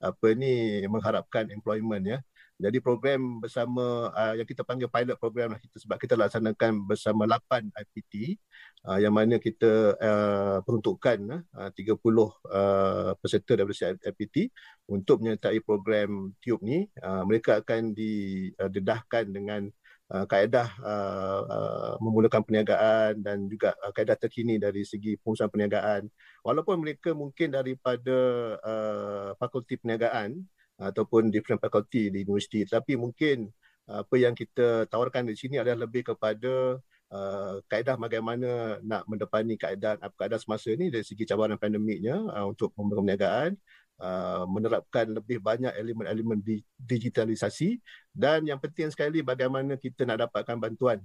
apa 0.00 0.32
ni 0.32 0.80
mengharapkan 0.88 1.48
employment 1.52 2.04
ya. 2.08 2.18
Jadi 2.64 2.80
program 2.80 3.44
bersama 3.44 4.08
uh, 4.08 4.32
yang 4.40 4.48
kita 4.48 4.64
panggil 4.64 4.88
pilot 4.88 5.20
program 5.20 5.52
lah 5.52 5.60
kita 5.60 5.76
sebab 5.84 6.00
kita 6.00 6.16
laksanakan 6.16 6.88
bersama 6.88 7.28
8 7.28 7.68
IPT 7.68 8.40
uh, 8.88 8.96
yang 8.96 9.12
mana 9.12 9.36
kita 9.36 9.92
uh, 10.00 10.58
peruntukkan 10.64 11.44
uh, 11.52 11.70
30 11.76 12.00
uh, 12.00 13.12
peserta 13.20 13.52
daripada 13.52 13.92
IPT 14.00 14.48
untuk 14.88 15.20
menyertai 15.20 15.60
program 15.60 16.32
TUBE 16.40 16.64
ni. 16.64 16.78
Uh, 17.04 17.28
mereka 17.28 17.60
akan 17.60 17.92
didedahkan 17.92 19.24
uh, 19.28 19.32
dengan 19.36 19.62
uh, 20.08 20.24
kaedah 20.24 20.68
uh, 20.80 21.40
uh, 21.44 21.92
memulakan 22.00 22.48
perniagaan 22.48 23.20
dan 23.20 23.44
juga 23.44 23.76
uh, 23.84 23.92
kaedah 23.92 24.16
terkini 24.16 24.56
dari 24.56 24.88
segi 24.88 25.20
pengurusan 25.20 25.52
perniagaan. 25.52 26.08
Walaupun 26.40 26.80
mereka 26.80 27.12
mungkin 27.12 27.52
daripada 27.52 28.16
uh, 28.60 29.28
fakulti 29.36 29.76
perniagaan 29.76 30.40
ataupun 30.78 31.30
different 31.30 31.62
faculty 31.62 32.10
di 32.10 32.26
universiti, 32.26 32.66
tapi 32.66 32.98
mungkin 32.98 33.46
uh, 33.90 34.02
apa 34.02 34.14
yang 34.18 34.34
kita 34.34 34.90
tawarkan 34.90 35.30
di 35.30 35.36
sini 35.38 35.60
adalah 35.62 35.86
lebih 35.86 36.14
kepada 36.14 36.78
uh, 37.14 37.54
kaedah 37.70 37.96
bagaimana 38.00 38.80
nak 38.82 39.06
mendepani 39.06 39.54
keadaan 39.54 40.02
keadaan 40.18 40.42
semasa 40.42 40.74
ini 40.74 40.90
dari 40.90 41.04
segi 41.06 41.24
cabaran 41.28 41.58
pandemiknya 41.60 42.16
uh, 42.18 42.46
untuk 42.50 42.74
membangun 42.78 43.06
perniagaan 43.06 43.52
Uh, 43.94 44.42
menerapkan 44.50 45.06
lebih 45.06 45.38
banyak 45.38 45.70
elemen-elemen 45.78 46.42
di, 46.42 46.58
digitalisasi. 46.82 47.78
Dan 48.10 48.42
yang 48.42 48.58
penting 48.58 48.90
sekali 48.90 49.22
bagaimana 49.22 49.78
kita 49.78 50.02
nak 50.02 50.26
dapatkan 50.26 50.58
bantuan 50.58 50.98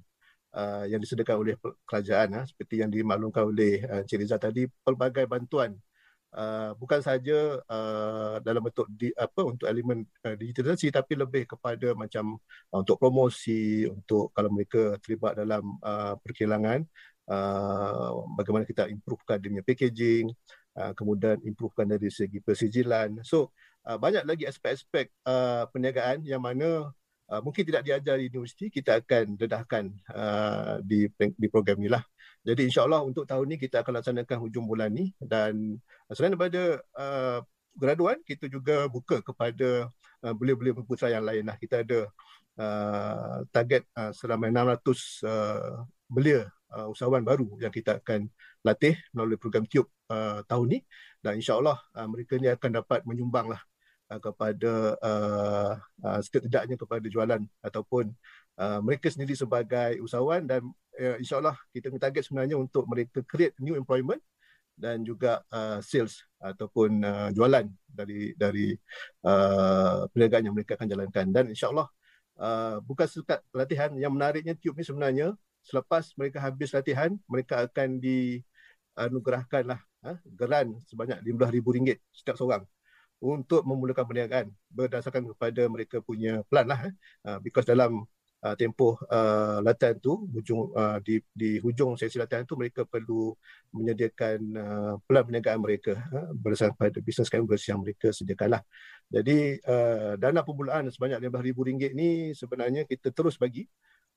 uh, 0.57 0.89
yang 0.89 0.97
disediakan 0.97 1.37
oleh 1.37 1.55
kerajaan 1.85 2.41
uh, 2.41 2.45
seperti 2.49 2.81
yang 2.81 2.89
dimaklumkan 2.89 3.45
oleh 3.45 3.85
uh, 3.85 4.01
Encik 4.01 4.25
Rizal 4.25 4.41
tadi 4.41 4.65
pelbagai 4.81 5.29
bantuan 5.29 5.77
uh, 6.35 6.71
bukan 6.77 7.01
saja 7.01 7.61
uh, 7.65 8.37
dalam 8.43 8.61
bentuk 8.65 8.85
di, 8.93 9.09
apa 9.17 9.41
untuk 9.45 9.65
elemen 9.65 10.05
uh, 10.25 10.35
digitalisasi 10.37 10.93
tapi 10.93 11.17
lebih 11.17 11.49
kepada 11.49 11.93
macam 11.97 12.37
uh, 12.73 12.77
untuk 12.81 12.97
promosi 13.01 13.89
untuk 13.89 14.33
kalau 14.33 14.49
mereka 14.53 14.97
terlibat 15.01 15.37
dalam 15.37 15.77
uh, 15.81 16.13
perkilangan 16.21 16.85
uh, 17.29 18.09
bagaimana 18.37 18.65
kita 18.65 18.89
improvekan 18.89 19.41
dia 19.41 19.49
punya 19.49 19.65
packaging 19.65 20.25
uh, 20.77 20.91
kemudian 20.93 21.37
improvekan 21.45 21.87
dari 21.89 22.09
segi 22.13 22.41
persijilan. 22.41 23.21
So 23.25 23.53
uh, 23.85 23.97
banyak 23.97 24.25
lagi 24.25 24.45
aspek-aspek 24.45 25.09
uh, 25.25 25.65
perniagaan 25.73 26.25
yang 26.25 26.41
mana 26.43 26.93
uh, 27.29 27.41
mungkin 27.41 27.63
tidak 27.65 27.85
diajar 27.85 28.17
di 28.17 28.29
universiti 28.29 28.69
kita 28.73 29.01
akan 29.01 29.37
dedahkan 29.37 29.85
uh, 30.13 30.81
di 30.83 31.09
di 31.15 31.47
program 31.49 31.79
ini 31.81 31.89
lah 31.93 32.03
jadi 32.47 32.61
insyaallah 32.71 33.03
untuk 33.03 33.27
tahun 33.27 33.51
ini 33.51 33.57
kita 33.59 33.83
akan 33.83 33.99
laksanakan 33.99 34.37
hujung 34.39 34.65
bulan 34.65 34.95
ni 34.95 35.11
dan 35.19 35.75
selain 36.11 36.33
daripada 36.33 36.79
uh, 36.95 37.39
graduan 37.75 38.19
kita 38.23 38.47
juga 38.47 38.87
buka 38.87 39.19
kepada 39.19 39.91
uh, 40.23 40.33
belia-belia 40.35 40.75
berputra 40.75 41.11
yang 41.11 41.23
lain 41.23 41.47
lah. 41.47 41.55
Kita 41.59 41.83
ada 41.83 42.07
uh, 42.59 43.37
target 43.51 43.87
uh, 43.95 44.11
selama 44.15 44.51
600 44.51 45.27
uh, 45.27 45.83
belia 46.09 46.47
uh, 46.75 46.91
usahawan 46.91 47.23
baru 47.23 47.47
yang 47.59 47.71
kita 47.71 47.99
akan 48.03 48.27
latih 48.63 48.99
melalui 49.15 49.39
program 49.39 49.63
Tube 49.67 49.89
uh, 50.11 50.43
tahun 50.47 50.67
ni. 50.67 50.79
Dan 51.19 51.39
insyaallah 51.39 51.75
uh, 51.75 52.07
mereka 52.07 52.39
ni 52.39 52.47
akan 52.51 52.83
dapat 52.83 53.03
menyumbang 53.07 53.51
lah 53.51 53.61
uh, 54.11 54.19
kepada 54.19 54.95
uh, 54.99 55.73
uh, 55.79 56.19
setidaknya 56.23 56.75
kepada 56.75 57.05
jualan 57.07 57.41
ataupun 57.63 58.11
uh, 58.59 58.79
mereka 58.83 59.07
sendiri 59.07 59.33
sebagai 59.33 60.03
usahawan 60.03 60.43
dan 60.43 60.61
uh, 60.99 61.17
insyaallah 61.17 61.55
kita 61.71 61.87
punya 61.87 62.03
target 62.11 62.23
sebenarnya 62.27 62.59
untuk 62.59 62.83
mereka 62.85 63.23
create 63.23 63.55
new 63.63 63.73
employment 63.79 64.19
dan 64.79 65.03
juga 65.03 65.43
uh, 65.51 65.79
sales 65.83 66.23
ataupun 66.39 67.03
uh, 67.03 67.29
jualan 67.35 67.67
dari 67.87 68.35
dari 68.35 68.75
uh, 69.23 70.07
perniagaan 70.11 70.51
yang 70.51 70.55
mereka 70.55 70.79
akan 70.79 70.87
jalankan 70.87 71.25
dan 71.31 71.45
insyaallah 71.51 71.87
uh, 72.39 72.79
bukan 72.83 73.07
sekat 73.07 73.43
pelatihan 73.51 73.91
yang 73.99 74.15
menariknya 74.15 74.55
Tube 74.55 74.79
ni 74.79 74.87
sebenarnya 74.87 75.35
selepas 75.63 76.15
mereka 76.15 76.39
habis 76.41 76.71
latihan, 76.71 77.11
mereka 77.27 77.67
akan 77.67 77.99
dianugerahkan 77.99 79.63
lah 79.67 79.79
ha, 80.03 80.17
geran 80.25 80.73
sebanyak 80.87 81.19
RM15,000 81.21 81.99
setiap 82.15 82.35
seorang 82.39 82.63
untuk 83.19 83.67
memulakan 83.67 84.07
perniagaan 84.07 84.47
berdasarkan 84.71 85.27
kepada 85.35 85.67
mereka 85.67 85.99
punya 85.99 86.41
plan 86.47 86.65
lah. 86.65 86.87
Ha, 87.27 87.37
because 87.43 87.67
dalam 87.67 88.07
uh, 88.43 88.55
tempoh 88.55 88.95
uh, 89.07 89.59
latihan 89.63 89.95
tu, 89.99 90.27
hujung, 90.31 90.71
uh, 90.75 90.97
di, 91.03 91.19
di 91.31 91.59
hujung 91.59 91.99
sesi 91.99 92.15
latihan 92.15 92.47
tu 92.47 92.55
mereka 92.55 92.87
perlu 92.87 93.35
menyediakan 93.75 94.37
uh, 94.55 94.93
plan 95.03 95.23
perniagaan 95.27 95.59
mereka 95.59 95.93
ha, 96.09 96.31
berdasarkan 96.31 96.75
pada 96.75 96.99
bisnes 97.03 97.29
canvas 97.29 97.61
yang 97.67 97.79
mereka 97.83 98.09
sediakan 98.09 98.59
lah. 98.59 98.61
Jadi 99.09 99.59
uh, 99.65 100.13
dana 100.15 100.41
permulaan 100.45 100.87
sebanyak 100.89 101.19
RM15,000 101.27 101.97
ni 101.97 102.09
sebenarnya 102.37 102.85
kita 102.85 103.09
terus 103.09 103.35
bagi 103.35 103.65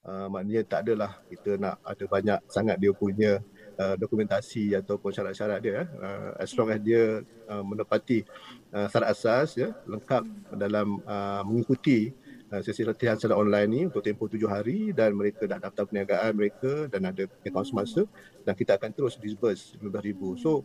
uh, 0.07 0.29
maknanya 0.29 0.63
tak 0.67 0.81
adalah 0.89 1.19
kita 1.27 1.57
nak 1.59 1.81
ada 1.83 2.05
banyak 2.07 2.41
sangat 2.51 2.77
dia 2.79 2.93
punya 2.95 3.41
uh, 3.79 3.95
dokumentasi 3.97 4.75
ataupun 4.77 5.11
syarat-syarat 5.15 5.59
dia 5.63 5.89
uh, 5.99 6.37
as 6.39 6.53
long 6.59 6.71
as 6.71 6.81
dia 6.83 7.25
uh, 7.49 7.65
menepati 7.65 8.27
uh, 8.75 8.87
syarat 8.91 9.09
asas 9.15 9.57
ya 9.57 9.73
lengkap 9.89 10.23
dalam 10.57 11.01
uh, 11.07 11.43
mengikuti 11.47 12.13
uh, 12.13 12.22
sesi 12.61 12.85
latihan 12.85 13.17
secara 13.17 13.41
online 13.41 13.69
ni 13.71 13.81
untuk 13.89 14.05
tempoh 14.05 14.29
tujuh 14.29 14.45
hari 14.45 14.93
dan 14.93 15.17
mereka 15.17 15.49
dah 15.49 15.57
daftar 15.57 15.89
perniagaan 15.89 16.33
mereka 16.37 16.85
dan 16.93 17.09
ada 17.09 17.25
akaun 17.25 17.65
semasa 17.65 18.05
dan 18.45 18.53
kita 18.53 18.77
akan 18.77 18.93
terus 18.93 19.17
disburse 19.17 19.79
RM15,000 19.81 20.21
so 20.37 20.61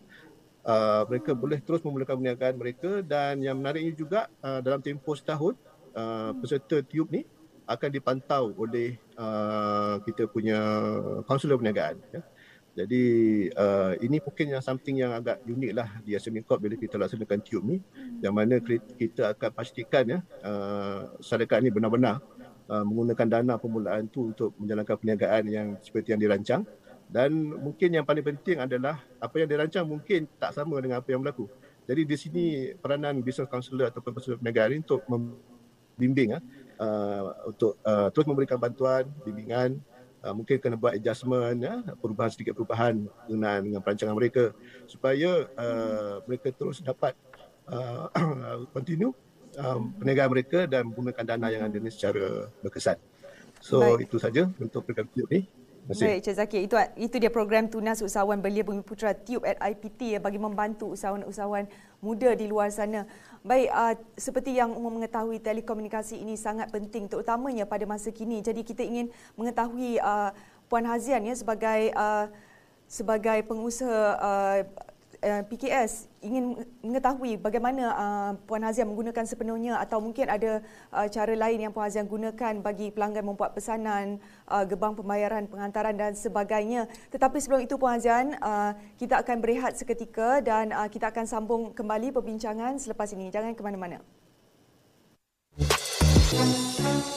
Uh, 0.67 1.07
mereka 1.07 1.31
boleh 1.31 1.63
terus 1.63 1.79
memulakan 1.79 2.19
perniagaan 2.19 2.59
mereka 2.59 2.99
dan 2.99 3.39
yang 3.39 3.55
menariknya 3.55 3.95
juga 3.95 4.19
uh, 4.43 4.59
dalam 4.59 4.83
tempoh 4.83 5.15
setahun 5.15 5.55
uh, 5.95 6.35
peserta 6.43 6.83
tiup 6.83 7.07
ni 7.07 7.23
akan 7.63 7.87
dipantau 7.87 8.51
oleh 8.51 8.99
uh, 9.15 10.03
kita 10.03 10.27
punya 10.27 10.59
kaunselor 11.23 11.55
perniagaan 11.55 11.95
ya. 12.11 12.19
Jadi 12.77 13.03
uh, 13.57 13.97
ini 13.97 14.21
mungkin 14.21 14.53
yang 14.53 14.61
something 14.61 15.01
yang 15.01 15.09
agak 15.09 15.41
unik 15.49 15.71
lah 15.73 15.89
di 16.05 16.13
SME 16.13 16.45
Corp 16.45 16.61
bila 16.61 16.77
kita 16.77 17.01
laksanakan 17.01 17.41
tube 17.41 17.65
ni. 17.65 17.77
Yang 18.21 18.33
mana 18.37 18.55
kita 18.93 19.33
akan 19.33 19.49
pastikan 19.49 20.05
ya 20.05 20.19
uh, 20.45 21.17
syarikat 21.17 21.65
ni 21.65 21.73
benar-benar 21.73 22.21
uh, 22.69 22.85
menggunakan 22.85 23.41
dana 23.41 23.57
permulaan 23.57 24.05
tu 24.05 24.29
untuk 24.29 24.53
menjalankan 24.61 24.93
perniagaan 24.93 25.43
yang 25.49 25.67
seperti 25.81 26.13
yang 26.13 26.21
dirancang. 26.21 26.69
Dan 27.09 27.33
mungkin 27.49 27.97
yang 27.97 28.05
paling 28.05 28.21
penting 28.21 28.61
adalah 28.61 29.01
apa 29.17 29.35
yang 29.41 29.49
dirancang 29.49 29.89
mungkin 29.89 30.29
tak 30.37 30.53
sama 30.53 30.77
dengan 30.77 31.01
apa 31.01 31.09
yang 31.09 31.25
berlaku. 31.25 31.49
Jadi 31.89 32.01
di 32.05 32.15
sini 32.19 32.45
peranan 32.77 33.25
business 33.25 33.49
counselor 33.49 33.89
ataupun 33.89 34.13
konsultan 34.13 34.37
perniagaan 34.37 34.69
ini 34.75 34.81
untuk 34.85 35.01
membimbing 35.07 36.35
ya, 36.35 36.39
uh, 36.77 37.47
untuk 37.49 37.79
uh, 37.81 38.11
terus 38.13 38.27
memberikan 38.27 38.59
bantuan, 38.59 39.07
bimbingan, 39.23 39.81
uh, 40.27 40.35
mungkin 40.35 40.59
kena 40.59 40.75
buat 40.75 40.99
adjustment, 40.99 41.63
ya, 41.63 41.79
perubahan 42.03 42.31
sedikit 42.35 42.59
perubahan 42.59 43.07
berkenaan 43.07 43.61
dengan 43.63 43.79
perancangan 43.79 44.15
mereka 44.15 44.43
supaya 44.83 45.47
uh, 45.55 46.19
mereka 46.27 46.51
terus 46.51 46.83
dapat 46.83 47.15
uh, 47.71 48.11
continue 48.75 49.15
um, 49.55 49.95
perniagaan 49.95 50.29
mereka 50.31 50.59
dan 50.67 50.91
menggunakan 50.91 51.23
dana 51.23 51.47
yang 51.47 51.63
ada 51.71 51.77
ini 51.79 51.87
secara 51.87 52.51
berkesan. 52.59 52.99
So 53.63 53.81
Baik. 53.81 54.11
itu 54.11 54.17
saja 54.19 54.51
untuk 54.59 54.83
program 54.83 55.07
Tube 55.15 55.31
ni. 55.31 55.41
Baik, 55.87 56.19
Cik 56.19 56.35
Zakir. 56.35 56.61
Itu, 56.67 56.75
itu 56.99 57.15
dia 57.15 57.31
program 57.31 57.71
Tunas 57.71 58.03
Usahawan 58.03 58.43
Belia 58.43 58.59
Bumi 58.59 58.83
Putra 58.83 59.15
Tube 59.15 59.47
at 59.47 59.55
IPT 59.55 60.11
ya, 60.11 60.19
bagi 60.19 60.35
membantu 60.35 60.91
usahawan-usahawan 60.91 61.63
muda 62.03 62.35
di 62.35 62.43
luar 62.43 62.67
sana. 62.75 63.07
Baik, 63.47 63.71
uh, 63.71 63.95
seperti 64.19 64.59
yang 64.59 64.75
umum 64.75 64.99
mengetahui 64.99 65.39
telekomunikasi 65.39 66.19
ini 66.19 66.35
sangat 66.35 66.67
penting 66.67 67.07
terutamanya 67.07 67.63
pada 67.63 67.87
masa 67.87 68.11
kini. 68.11 68.43
Jadi 68.43 68.59
kita 68.59 68.83
ingin 68.83 69.07
mengetahui 69.39 70.03
uh, 70.03 70.35
Puan 70.67 70.83
Hazian 70.83 71.23
ya 71.23 71.31
sebagai 71.31 71.95
uh, 71.95 72.27
sebagai 72.91 73.47
pengusaha 73.47 74.19
uh, 74.19 74.59
uh, 75.23 75.43
PKS 75.45 76.09
ingin 76.21 76.65
mengetahui 76.83 77.37
bagaimana 77.39 77.83
uh, 77.93 78.31
Puan 78.45 78.61
Hazian 78.65 78.89
menggunakan 78.89 79.25
sepenuhnya 79.25 79.79
atau 79.79 80.01
mungkin 80.01 80.27
ada 80.27 80.61
uh, 80.91 81.07
cara 81.07 81.33
lain 81.33 81.67
yang 81.67 81.71
Puan 81.73 81.87
Hazian 81.87 82.09
gunakan 82.09 82.59
bagi 82.61 82.91
pelanggan 82.91 83.25
membuat 83.25 83.53
pesanan, 83.53 84.19
uh, 84.49 84.65
gebang 84.65 84.93
pembayaran, 84.97 85.45
pengantaran 85.49 85.95
dan 85.95 86.13
sebagainya. 86.13 86.85
Tetapi 87.13 87.37
sebelum 87.41 87.61
itu 87.63 87.79
Puan 87.79 87.97
Hazian, 87.97 88.37
uh, 88.41 88.75
kita 88.97 89.21
akan 89.21 89.37
berehat 89.41 89.77
seketika 89.77 90.41
dan 90.43 90.73
uh, 90.73 90.89
kita 90.89 91.09
akan 91.09 91.25
sambung 91.25 91.61
kembali 91.73 92.13
perbincangan 92.13 92.77
selepas 92.77 93.13
ini. 93.13 93.29
Jangan 93.29 93.53
ke 93.55 93.61
mana-mana. 93.63 94.01
Kembali 96.27 97.16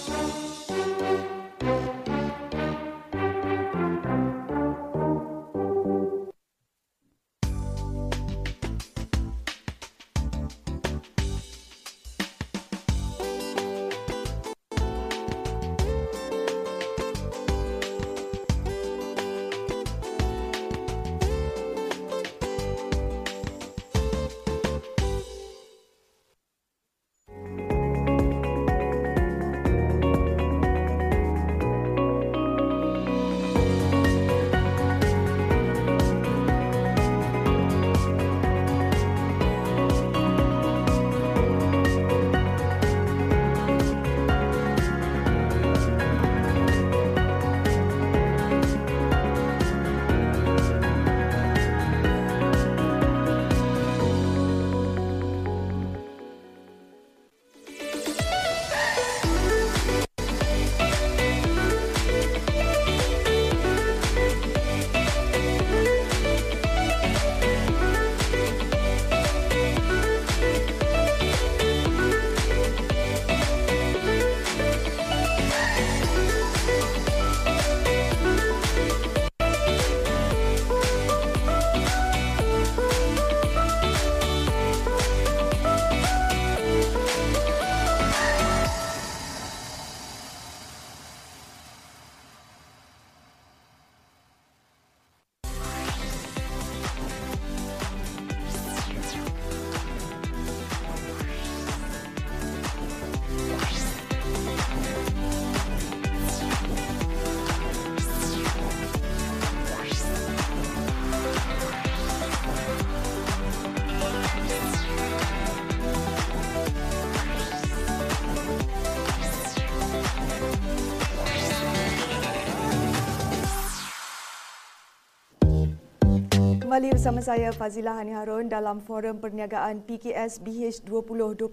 bersama 127.00 127.24
saya 127.24 127.48
Fazilah 127.56 127.96
Hani 127.96 128.12
Harun 128.12 128.52
dalam 128.52 128.76
Forum 128.84 129.24
Perniagaan 129.24 129.80
PKS 129.88 130.36
BH 130.44 130.84
2021. 130.84 131.48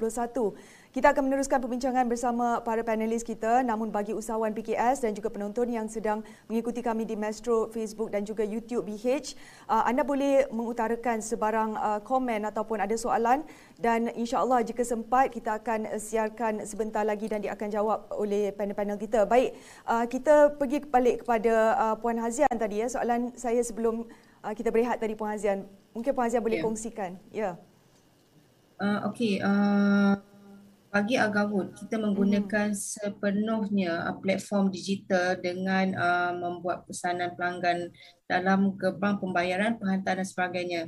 Kita 0.92 1.16
akan 1.16 1.24
meneruskan 1.24 1.64
perbincangan 1.64 2.04
bersama 2.04 2.60
para 2.68 2.84
panelis 2.84 3.24
kita 3.24 3.64
namun 3.64 3.88
bagi 3.88 4.12
usahawan 4.12 4.52
PKS 4.52 5.08
dan 5.08 5.16
juga 5.16 5.32
penonton 5.32 5.72
yang 5.72 5.88
sedang 5.88 6.20
mengikuti 6.52 6.84
kami 6.84 7.08
di 7.08 7.16
Mastro, 7.16 7.72
Facebook 7.72 8.12
dan 8.12 8.28
juga 8.28 8.44
YouTube 8.44 8.92
BH, 8.92 9.40
uh, 9.72 9.88
anda 9.88 10.04
boleh 10.04 10.52
mengutarakan 10.52 11.24
sebarang 11.24 11.80
uh, 11.80 12.00
komen 12.04 12.44
ataupun 12.44 12.84
ada 12.84 13.00
soalan 13.00 13.40
dan 13.80 14.12
insya-Allah 14.20 14.68
jika 14.68 14.84
sempat 14.84 15.32
kita 15.32 15.64
akan 15.64 15.96
siarkan 15.96 16.68
sebentar 16.68 17.08
lagi 17.08 17.32
dan 17.32 17.40
dia 17.40 17.56
akan 17.56 17.72
jawab 17.72 18.12
oleh 18.20 18.52
panel-panel 18.52 19.00
kita. 19.00 19.24
Baik, 19.24 19.56
uh, 19.88 20.04
kita 20.12 20.60
pergi 20.60 20.84
balik 20.84 21.24
kepada 21.24 21.56
Puan 22.04 22.20
Hazian 22.20 22.52
tadi 22.52 22.84
ya. 22.84 22.92
Soalan 22.92 23.32
saya 23.40 23.64
sebelum 23.64 24.04
kita 24.54 24.70
berehat 24.72 25.02
tadi 25.02 25.18
Puan 25.18 25.34
Hazian. 25.34 25.66
Mungkin 25.92 26.12
Puan 26.14 26.28
Hazian 26.30 26.44
boleh 26.44 26.60
yeah. 26.62 26.66
kongsikan. 26.66 27.12
Ya. 27.34 27.42
Yeah. 27.42 27.56
Uh, 28.78 29.10
Okey, 29.10 29.42
uh, 29.42 30.22
bagi 30.88 31.20
Agawut, 31.20 31.76
kita 31.76 32.00
menggunakan 32.00 32.72
hmm. 32.72 32.78
sepenuhnya 32.78 34.08
uh, 34.08 34.16
platform 34.22 34.70
digital 34.70 35.36
dengan 35.38 35.98
uh, 35.98 36.32
membuat 36.38 36.86
pesanan 36.86 37.34
pelanggan 37.34 37.92
dalam 38.30 38.78
gerbang 38.78 39.18
pembayaran, 39.18 39.82
penghantaran 39.82 40.24
dan 40.24 40.30
sebagainya. 40.30 40.82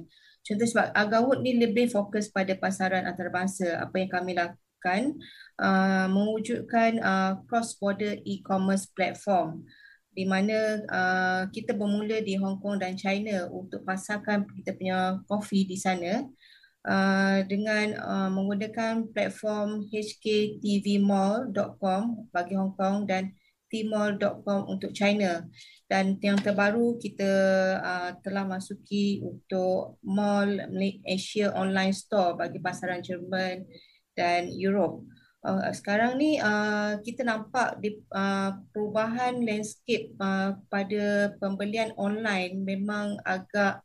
Contoh 0.45 0.67
sebab 0.69 0.95
Agawut 0.95 1.43
ni 1.43 1.59
lebih 1.59 1.91
fokus 1.91 2.31
pada 2.31 2.55
pasaran 2.55 3.05
antarabangsa. 3.05 3.81
Apa 3.81 4.01
yang 4.01 4.09
kami 4.09 4.31
lakukan, 4.33 5.19
uh, 5.59 6.07
mewujudkan 6.07 7.01
uh, 7.03 7.33
cross-border 7.45 8.23
e-commerce 8.23 8.87
platform 8.89 9.67
di 10.13 10.25
mana 10.25 10.83
uh, 10.89 11.43
kita 11.53 11.77
bermula 11.77 12.19
di 12.23 12.35
Hong 12.35 12.59
Kong 12.59 12.81
dan 12.81 12.97
China 12.97 13.47
untuk 13.49 13.85
pasarkan 13.85 14.45
kita 14.59 14.73
punya 14.75 15.21
kopi 15.29 15.65
di 15.65 15.77
sana 15.77 16.25
Uh, 16.79 17.43
dengan 17.51 17.91
uh, 17.99 18.31
menggunakan 18.31 19.11
platform 19.11 19.83
hktvmall.com 19.91 21.51
bagi 22.31 22.55
Hong 22.55 22.71
Kong 22.79 23.03
dan 23.03 23.35
tmall.com 23.67 24.71
untuk 24.71 24.95
China 24.95 25.43
dan 25.91 26.15
yang 26.23 26.39
terbaru 26.39 26.95
kita 26.95 27.31
uh, 27.83 28.15
telah 28.23 28.47
masuki 28.47 29.19
untuk 29.27 29.99
Mall 30.07 30.71
Asia 31.03 31.51
Online 31.51 31.91
Store 31.91 32.39
bagi 32.39 32.63
pasaran 32.63 33.03
Jerman 33.03 33.67
dan 34.15 34.47
Europe. 34.47 35.03
Uh, 35.39 35.71
sekarang 35.71 36.19
ni 36.19 36.35
uh, 36.35 36.99
kita 36.99 37.23
nampak 37.23 37.79
di, 37.79 37.95
uh, 38.11 38.59
perubahan 38.75 39.39
landscape 39.39 40.11
uh, 40.19 40.59
pada 40.67 41.31
pembelian 41.39 41.95
online 41.95 42.59
memang 42.59 43.15
agak 43.23 43.79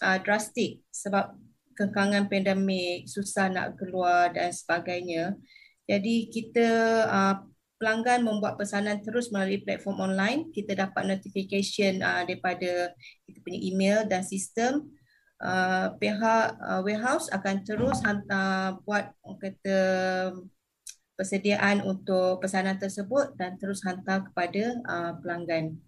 uh, 0.00 0.18
drastik 0.24 0.80
sebab 0.88 1.36
kekangan 1.76 2.30
pandemik, 2.30 3.04
susah 3.04 3.52
nak 3.52 3.76
keluar 3.76 4.32
dan 4.32 4.48
sebagainya. 4.48 5.36
Jadi 5.84 6.32
kita 6.32 6.68
uh, 7.04 7.36
pelanggan 7.76 8.24
membuat 8.24 8.56
pesanan 8.56 9.04
terus 9.04 9.28
melalui 9.28 9.60
platform 9.60 10.00
online, 10.00 10.48
kita 10.56 10.72
dapat 10.72 11.04
notification 11.04 12.00
uh, 12.00 12.24
daripada 12.24 12.96
kita 13.28 13.38
punya 13.44 13.60
email 13.60 13.98
dan 14.08 14.24
sistem. 14.24 14.88
Uh, 15.44 15.92
pihak 16.00 16.56
uh, 16.56 16.80
warehouse 16.80 17.28
akan 17.28 17.60
terus 17.66 18.00
hantar 18.00 18.80
buat 18.86 19.12
kata 19.42 19.76
persediaan 21.14 21.82
untuk 21.86 22.42
pesanan 22.42 22.78
tersebut 22.78 23.38
dan 23.38 23.54
terus 23.58 23.82
hantar 23.86 24.26
kepada 24.26 24.78
uh, 24.86 25.12
pelanggan. 25.22 25.78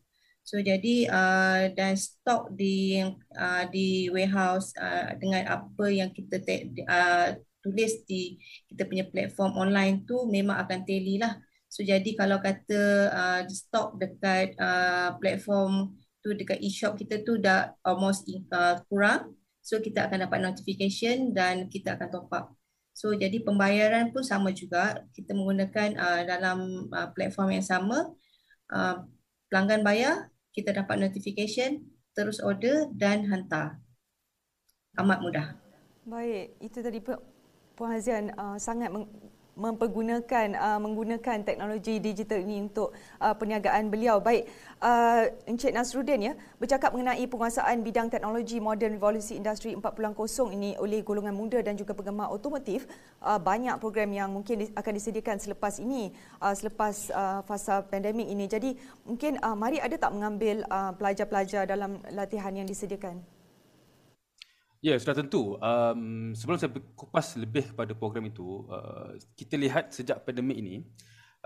So 0.47 0.63
jadi 0.63 1.11
uh, 1.11 1.75
dan 1.75 1.99
stok 1.99 2.55
di 2.55 3.03
uh, 3.35 3.65
di 3.67 4.07
warehouse 4.15 4.71
uh, 4.79 5.11
dengan 5.19 5.43
apa 5.51 5.91
yang 5.91 6.15
kita 6.15 6.39
te- 6.39 6.71
uh, 6.87 7.35
tulis 7.67 8.07
di 8.07 8.39
kita 8.71 8.87
punya 8.87 9.03
platform 9.11 9.59
online 9.59 10.07
tu 10.07 10.23
memang 10.31 10.63
akan 10.63 10.87
tally 10.87 11.19
lah. 11.19 11.35
So 11.67 11.83
jadi 11.83 12.07
kalau 12.15 12.39
kata 12.39 12.81
uh, 13.11 13.41
stok 13.51 13.99
dekat 13.99 14.55
uh, 14.55 15.19
platform 15.19 15.99
tu 16.23 16.31
dekat 16.39 16.63
e-shop 16.63 16.95
kita 16.95 17.27
tu 17.27 17.43
dah 17.43 17.75
almost 17.83 18.31
uh, 18.55 18.79
kurang. 18.87 19.35
So 19.67 19.83
kita 19.83 20.07
akan 20.07 20.31
dapat 20.31 20.47
notification 20.47 21.35
dan 21.35 21.67
kita 21.67 21.99
akan 21.99 22.07
top 22.15 22.31
up. 22.31 22.47
So 22.97 23.13
jadi 23.13 23.45
pembayaran 23.45 24.09
pun 24.09 24.25
sama 24.25 24.57
juga. 24.57 25.05
Kita 25.13 25.37
menggunakan 25.37 26.01
uh, 26.01 26.23
dalam 26.25 26.89
uh, 26.89 27.13
platform 27.13 27.61
yang 27.61 27.67
sama. 27.67 28.09
Uh, 28.73 29.05
pelanggan 29.53 29.85
bayar, 29.85 30.33
kita 30.57 30.73
dapat 30.73 31.05
notification, 31.05 31.85
terus 32.17 32.41
order 32.41 32.89
dan 32.97 33.29
hantar. 33.29 33.77
Amat 34.97 35.21
mudah. 35.21 35.47
Baik, 36.09 36.57
itu 36.65 36.81
tadi 36.81 37.05
Puan 37.77 37.93
Hazian 37.93 38.33
uh, 38.41 38.57
sangat 38.57 38.89
mempergunakan 39.57 40.53
uh, 40.53 40.79
menggunakan 40.79 41.41
teknologi 41.43 41.97
digital 41.97 42.45
ini 42.45 42.69
untuk 42.69 42.93
uh, 43.19 43.33
perniagaan 43.33 43.89
beliau. 43.89 44.21
Baik, 44.21 44.45
uh, 44.85 45.33
Encik 45.49 45.73
Nasruddin 45.73 46.21
ya, 46.21 46.33
bercakap 46.61 46.93
mengenai 46.93 47.25
penguasaan 47.25 47.81
bidang 47.81 48.13
teknologi 48.13 48.61
moden 48.61 49.01
revolusi 49.01 49.41
industri 49.41 49.73
4.0 49.73 50.13
ini 50.53 50.77
oleh 50.77 51.01
golongan 51.01 51.33
muda 51.33 51.59
dan 51.65 51.75
juga 51.75 51.97
penggemar 51.97 52.29
otomotif, 52.29 52.85
uh, 53.25 53.41
banyak 53.41 53.81
program 53.81 54.13
yang 54.13 54.29
mungkin 54.29 54.69
akan 54.77 54.93
disediakan 54.93 55.41
selepas 55.41 55.81
ini, 55.81 56.13
uh, 56.45 56.53
selepas 56.53 57.09
uh, 57.17 57.41
fasa 57.49 57.81
pandemik 57.81 58.29
ini. 58.29 58.45
Jadi, 58.45 58.77
mungkin 59.09 59.41
uh, 59.41 59.57
mari 59.57 59.81
ada 59.81 59.97
tak 59.97 60.13
mengambil 60.13 60.69
uh, 60.69 60.93
pelajar-pelajar 60.95 61.65
dalam 61.65 61.97
latihan 62.13 62.53
yang 62.53 62.69
disediakan? 62.69 63.36
Ya, 64.85 64.95
sudah 65.01 65.17
tentu. 65.17 65.57
Um, 65.57 66.37
sebelum 66.37 66.61
saya 66.61 66.71
kupas 66.95 67.35
lebih 67.41 67.73
kepada 67.73 67.97
program 67.97 68.29
itu, 68.29 68.69
uh, 68.69 69.17
kita 69.33 69.57
lihat 69.57 69.91
sejak 69.91 70.21
pandemik 70.23 70.61
ini, 70.61 70.85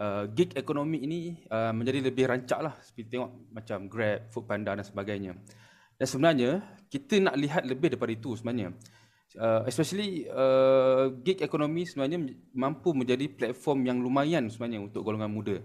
uh, 0.02 0.26
gig 0.26 0.50
ekonomi 0.58 0.98
ini 1.06 1.20
uh, 1.46 1.70
menjadi 1.70 2.10
lebih 2.10 2.26
rancak 2.26 2.58
lah. 2.58 2.74
Seperti 2.82 3.16
tengok 3.16 3.30
macam 3.54 3.86
Grab, 3.86 4.28
Foodpanda 4.34 4.74
dan 4.74 4.84
sebagainya. 4.84 5.32
Dan 5.94 6.06
sebenarnya, 6.10 6.50
kita 6.90 7.22
nak 7.22 7.38
lihat 7.38 7.62
lebih 7.64 7.94
daripada 7.94 8.12
itu 8.12 8.34
sebenarnya. 8.34 8.74
Uh, 9.38 9.62
especially 9.70 10.26
uh, 10.26 11.14
gig 11.22 11.38
ekonomi 11.38 11.86
sebenarnya 11.86 12.34
mampu 12.50 12.90
menjadi 12.90 13.30
platform 13.30 13.86
yang 13.86 14.02
lumayan 14.02 14.50
sebenarnya 14.50 14.82
untuk 14.82 15.06
golongan 15.06 15.30
muda. 15.30 15.56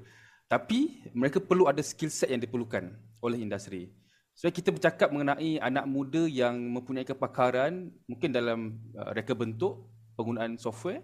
Tapi 0.45 1.09
mereka 1.17 1.41
perlu 1.41 1.65
ada 1.65 1.81
skill 1.81 2.13
set 2.13 2.29
yang 2.29 2.37
diperlukan 2.37 2.93
oleh 3.25 3.41
industri. 3.41 3.89
So 4.35 4.51
kita 4.51 4.67
bercakap 4.67 5.15
mengenai 5.15 5.63
anak 5.63 5.87
muda 5.87 6.27
yang 6.27 6.59
mempunyai 6.59 7.07
kepakaran 7.07 7.87
mungkin 8.03 8.35
dalam 8.35 8.75
uh, 8.91 9.15
reka 9.15 9.31
bentuk 9.31 9.87
penggunaan 10.19 10.59
software 10.59 10.99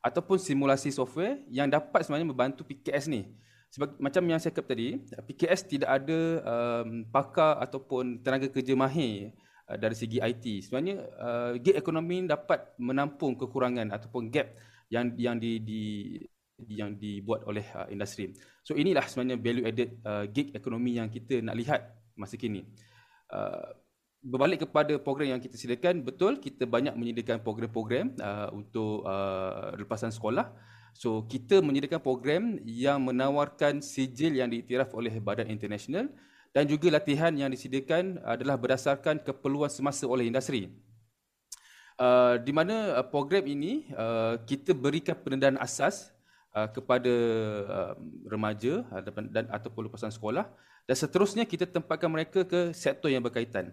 ataupun 0.00 0.40
simulasi 0.40 0.88
software 0.88 1.44
yang 1.52 1.68
dapat 1.68 2.00
sebenarnya 2.00 2.32
membantu 2.32 2.64
PKS 2.64 3.12
ni. 3.12 3.28
Sebab 3.72 4.00
macam 4.00 4.24
yang 4.24 4.40
saya 4.40 4.52
cakap 4.52 4.72
tadi, 4.72 5.00
PKS 5.04 5.60
tidak 5.68 5.90
ada 6.00 6.20
um, 6.44 7.04
pakar 7.08 7.60
ataupun 7.60 8.20
tenaga 8.24 8.48
kerja 8.48 8.72
mahir 8.72 9.36
uh, 9.68 9.76
dari 9.76 9.92
segi 9.92 10.20
IT. 10.20 10.68
Sebenarnya 10.68 10.96
uh, 11.20 11.52
gig 11.60 11.76
ekonomi 11.76 12.24
dapat 12.24 12.72
menampung 12.80 13.36
kekurangan 13.36 13.92
ataupun 13.92 14.32
gap 14.32 14.48
yang 14.88 15.12
yang 15.16 15.36
di, 15.36 15.60
di 15.60 15.82
yang 16.72 16.96
dibuat 16.96 17.44
oleh 17.44 17.64
uh, 17.76 17.88
industri. 17.92 18.32
So 18.64 18.76
inilah 18.76 19.04
sebenarnya 19.08 19.36
value 19.40 19.64
added 19.68 19.90
uh, 20.04 20.24
gig 20.28 20.56
ekonomi 20.56 20.96
yang 20.96 21.08
kita 21.08 21.40
nak 21.40 21.56
lihat 21.56 21.80
masa 22.16 22.36
kini. 22.36 22.66
Uh, 23.32 23.72
berbalik 24.22 24.62
kepada 24.62 24.94
program 25.02 25.34
yang 25.34 25.42
kita 25.42 25.58
sediakan, 25.58 26.06
betul 26.06 26.38
kita 26.38 26.62
banyak 26.62 26.94
menyediakan 26.94 27.42
program-program 27.42 28.14
uh, 28.22 28.48
untuk 28.54 29.02
uh, 29.02 29.74
lepasan 29.74 30.14
sekolah. 30.14 30.46
So 30.94 31.26
kita 31.26 31.58
menyediakan 31.58 31.98
program 31.98 32.60
yang 32.62 33.02
menawarkan 33.02 33.82
sijil 33.82 34.38
yang 34.38 34.46
diiktiraf 34.52 34.94
oleh 34.94 35.10
badan 35.18 35.50
internasional 35.50 36.06
dan 36.52 36.68
juga 36.68 36.92
latihan 36.92 37.32
yang 37.32 37.48
disediakan 37.48 38.20
adalah 38.22 38.60
berdasarkan 38.60 39.24
keperluan 39.24 39.72
semasa 39.72 40.04
oleh 40.04 40.28
industri. 40.28 40.70
Uh, 41.96 42.40
di 42.40 42.52
mana 42.54 43.00
uh, 43.00 43.06
program 43.06 43.44
ini 43.44 43.88
uh, 43.96 44.40
kita 44.44 44.72
berikan 44.72 45.16
pendanaan 45.18 45.60
asas 45.60 46.12
uh, 46.56 46.68
kepada 46.70 47.14
uh, 47.68 47.92
remaja 48.28 48.84
uh, 48.92 49.02
dan 49.28 49.48
ataupun 49.52 49.88
lepasan 49.88 50.12
sekolah 50.12 50.48
dan 50.86 50.96
seterusnya 50.98 51.44
kita 51.46 51.64
tempatkan 51.70 52.10
mereka 52.10 52.42
ke 52.42 52.74
sektor 52.74 53.06
yang 53.06 53.22
berkaitan. 53.22 53.70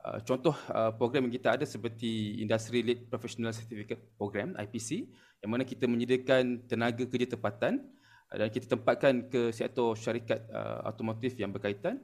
Uh, 0.00 0.22
contoh 0.22 0.54
uh, 0.70 0.94
program 0.94 1.26
yang 1.26 1.34
kita 1.34 1.58
ada 1.58 1.66
seperti 1.66 2.38
Industry 2.38 2.80
Lead 2.80 3.10
Professional 3.10 3.50
Certificate 3.50 3.98
Program 4.14 4.54
IPC 4.54 5.10
yang 5.42 5.50
mana 5.50 5.66
kita 5.66 5.84
menyediakan 5.90 6.64
tenaga 6.70 7.04
kerja 7.04 7.34
tempatan 7.34 7.82
uh, 8.30 8.36
dan 8.38 8.48
kita 8.48 8.72
tempatkan 8.72 9.26
ke 9.28 9.50
sektor 9.50 9.98
syarikat 9.98 10.46
uh, 10.48 10.86
automotif 10.86 11.34
yang 11.36 11.50
berkaitan. 11.50 12.00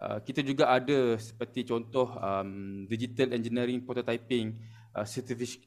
Uh, 0.00 0.16
kita 0.24 0.40
juga 0.40 0.72
ada 0.72 1.20
seperti 1.20 1.66
contoh 1.68 2.08
um, 2.16 2.86
Digital 2.88 3.36
Engineering 3.36 3.84
Prototyping 3.84 4.56
uh, 4.96 5.04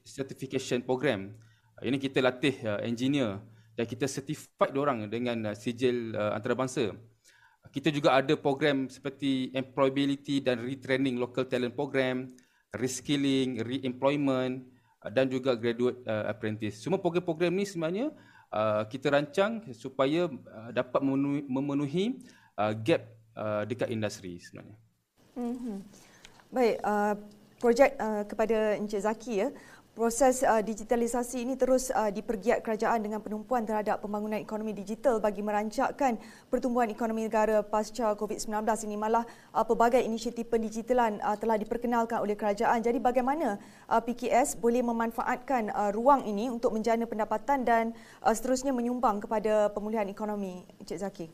Certification 0.08 0.82
Program. 0.82 1.30
Uh, 1.78 1.84
ini 1.86 2.02
kita 2.02 2.18
latih 2.18 2.58
uh, 2.66 2.82
engineer 2.82 3.38
dan 3.78 3.86
kita 3.86 4.10
certified 4.10 4.74
orang 4.74 5.06
dengan 5.06 5.52
uh, 5.52 5.56
sijil 5.58 6.18
uh, 6.18 6.34
antarabangsa. 6.34 7.13
Kita 7.74 7.90
juga 7.90 8.14
ada 8.14 8.38
program 8.38 8.86
seperti 8.86 9.50
employability 9.58 10.46
dan 10.46 10.62
retraining 10.62 11.18
local 11.18 11.50
talent 11.50 11.74
program. 11.74 12.30
reskilling, 12.74 13.62
re-employment 13.62 14.66
uh, 15.06 15.10
dan 15.14 15.30
juga 15.30 15.54
graduate 15.54 16.02
uh, 16.10 16.26
apprentice. 16.26 16.82
Semua 16.82 16.98
program-program 16.98 17.54
ni 17.54 17.66
sebenarnya 17.70 18.10
uh, 18.50 18.84
kita 18.90 19.14
rancang 19.14 19.62
supaya 19.78 20.28
uh, 20.28 20.70
dapat 20.74 21.00
memenuhi, 21.06 21.42
memenuhi 21.46 22.06
uh, 22.58 22.74
gap 22.74 23.06
uh, 23.38 23.64
dekat 23.70 23.94
industri 23.94 24.42
sebenarnya. 24.42 24.78
Mm-hmm. 25.38 25.78
Baik, 26.54 26.76
uh, 26.86 27.14
projek 27.58 27.92
uh, 27.98 28.24
kepada 28.26 28.78
Encik 28.78 29.02
Zaki 29.02 29.34
ya. 29.46 29.50
Proses 29.94 30.42
uh, 30.42 30.58
digitalisasi 30.58 31.46
ini 31.46 31.54
terus 31.54 31.94
uh, 31.94 32.10
dipergiat 32.10 32.66
kerajaan 32.66 33.06
dengan 33.06 33.22
penumpuan 33.22 33.62
terhadap 33.62 34.02
pembangunan 34.02 34.42
ekonomi 34.42 34.74
digital 34.74 35.22
bagi 35.22 35.46
merancakkan 35.46 36.18
pertumbuhan 36.50 36.90
ekonomi 36.90 37.30
negara 37.30 37.62
pasca 37.62 38.18
COVID-19 38.18 38.66
ini 38.90 38.98
malah 38.98 39.22
uh, 39.54 39.62
pelbagai 39.62 40.02
inisiatif 40.02 40.50
pendigitalan 40.50 41.22
uh, 41.22 41.38
telah 41.38 41.62
diperkenalkan 41.62 42.26
oleh 42.26 42.34
kerajaan. 42.34 42.82
Jadi 42.82 42.98
bagaimana 42.98 43.62
uh, 43.86 44.02
PKS 44.02 44.58
boleh 44.58 44.82
memanfaatkan 44.82 45.70
uh, 45.70 45.94
ruang 45.94 46.26
ini 46.26 46.50
untuk 46.50 46.74
menjana 46.74 47.06
pendapatan 47.06 47.62
dan 47.62 47.94
uh, 48.26 48.34
seterusnya 48.34 48.74
menyumbang 48.74 49.22
kepada 49.22 49.70
pemulihan 49.78 50.10
ekonomi 50.10 50.66
Encik 50.82 51.06
Zaki? 51.06 51.28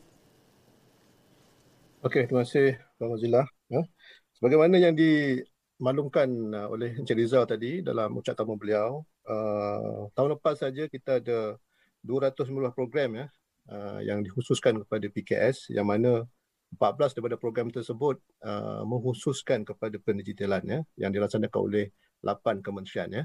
Okey, 2.04 2.28
terima 2.28 2.44
kasih 2.44 2.76
Pak 3.00 3.08
Mazila. 3.08 3.48
Ya. 3.72 3.88
Sebagaimana 4.36 4.76
yang 4.76 4.92
di 4.92 5.40
maklumkan 5.80 6.28
uh, 6.52 6.68
oleh 6.68 6.92
Encik 7.00 7.16
Rizal 7.16 7.48
tadi 7.48 7.80
dalam 7.80 8.12
ucapan 8.12 8.36
tamu 8.36 8.54
beliau, 8.60 9.00
uh, 9.24 10.12
tahun 10.12 10.36
lepas 10.36 10.60
saja 10.60 10.86
kita 10.86 11.24
ada 11.24 11.56
290 12.04 12.76
program 12.76 13.10
ya 13.16 13.26
uh, 13.72 13.98
yang 14.04 14.20
dikhususkan 14.20 14.84
kepada 14.84 15.08
PKS 15.08 15.72
yang 15.72 15.88
mana 15.88 16.28
14 16.76 17.18
daripada 17.18 17.36
program 17.40 17.72
tersebut 17.72 18.20
uh, 18.44 18.86
menghususkan 18.86 19.66
kepada 19.66 19.96
pendigitalan 19.98 20.62
ya 20.62 20.80
yang 21.08 21.10
dilaksanakan 21.10 21.60
oleh 21.60 21.86
8 22.20 22.60
kementerian 22.60 23.08
ya. 23.10 23.24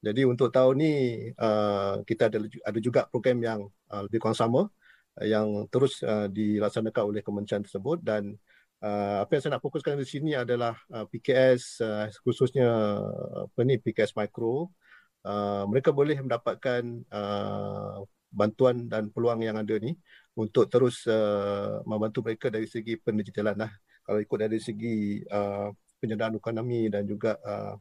Jadi 0.00 0.22
untuk 0.22 0.54
tahun 0.54 0.74
ni 0.78 0.92
uh, 1.34 2.00
kita 2.06 2.30
ada 2.30 2.38
ada 2.40 2.78
juga 2.78 3.10
program 3.10 3.42
yang 3.42 3.60
uh, 3.90 4.06
lebih 4.06 4.22
kurang 4.22 4.38
sama 4.38 4.70
uh, 5.18 5.26
yang 5.26 5.66
terus 5.68 6.00
uh, 6.06 6.30
dilaksanakan 6.30 7.02
oleh 7.02 7.20
kementerian 7.20 7.66
tersebut 7.66 7.98
dan 8.00 8.38
Uh, 8.38 8.54
apa 8.82 9.30
yang 9.32 9.42
saya 9.42 9.52
nak 9.56 9.64
fokuskan 9.64 9.96
di 9.96 10.06
sini 10.06 10.36
adalah 10.36 10.76
uh, 10.92 11.08
PKS 11.08 11.80
uh, 11.80 12.06
khususnya 12.20 12.68
uh, 12.68 13.48
apa 13.48 13.60
ni 13.64 13.80
PKS 13.80 14.12
Micro 14.12 14.68
uh, 15.24 15.64
mereka 15.66 15.90
boleh 15.90 16.20
mendapatkan 16.20 16.82
uh, 17.08 18.04
bantuan 18.30 18.86
dan 18.86 19.08
peluang 19.08 19.40
yang 19.40 19.56
ada 19.56 19.74
ni 19.80 19.96
untuk 20.36 20.68
terus 20.68 21.08
uh, 21.08 21.80
membantu 21.88 22.20
mereka 22.20 22.52
dari 22.52 22.68
segi 22.68 23.00
pendigitalan 23.00 23.56
lah. 23.56 23.72
Kalau 24.04 24.20
ikut 24.20 24.38
dari 24.38 24.60
segi 24.60 25.24
uh, 25.24 25.72
penyediaan 25.98 26.36
ekonomi 26.36 26.92
dan 26.92 27.08
juga 27.08 27.40
uh, 27.40 27.74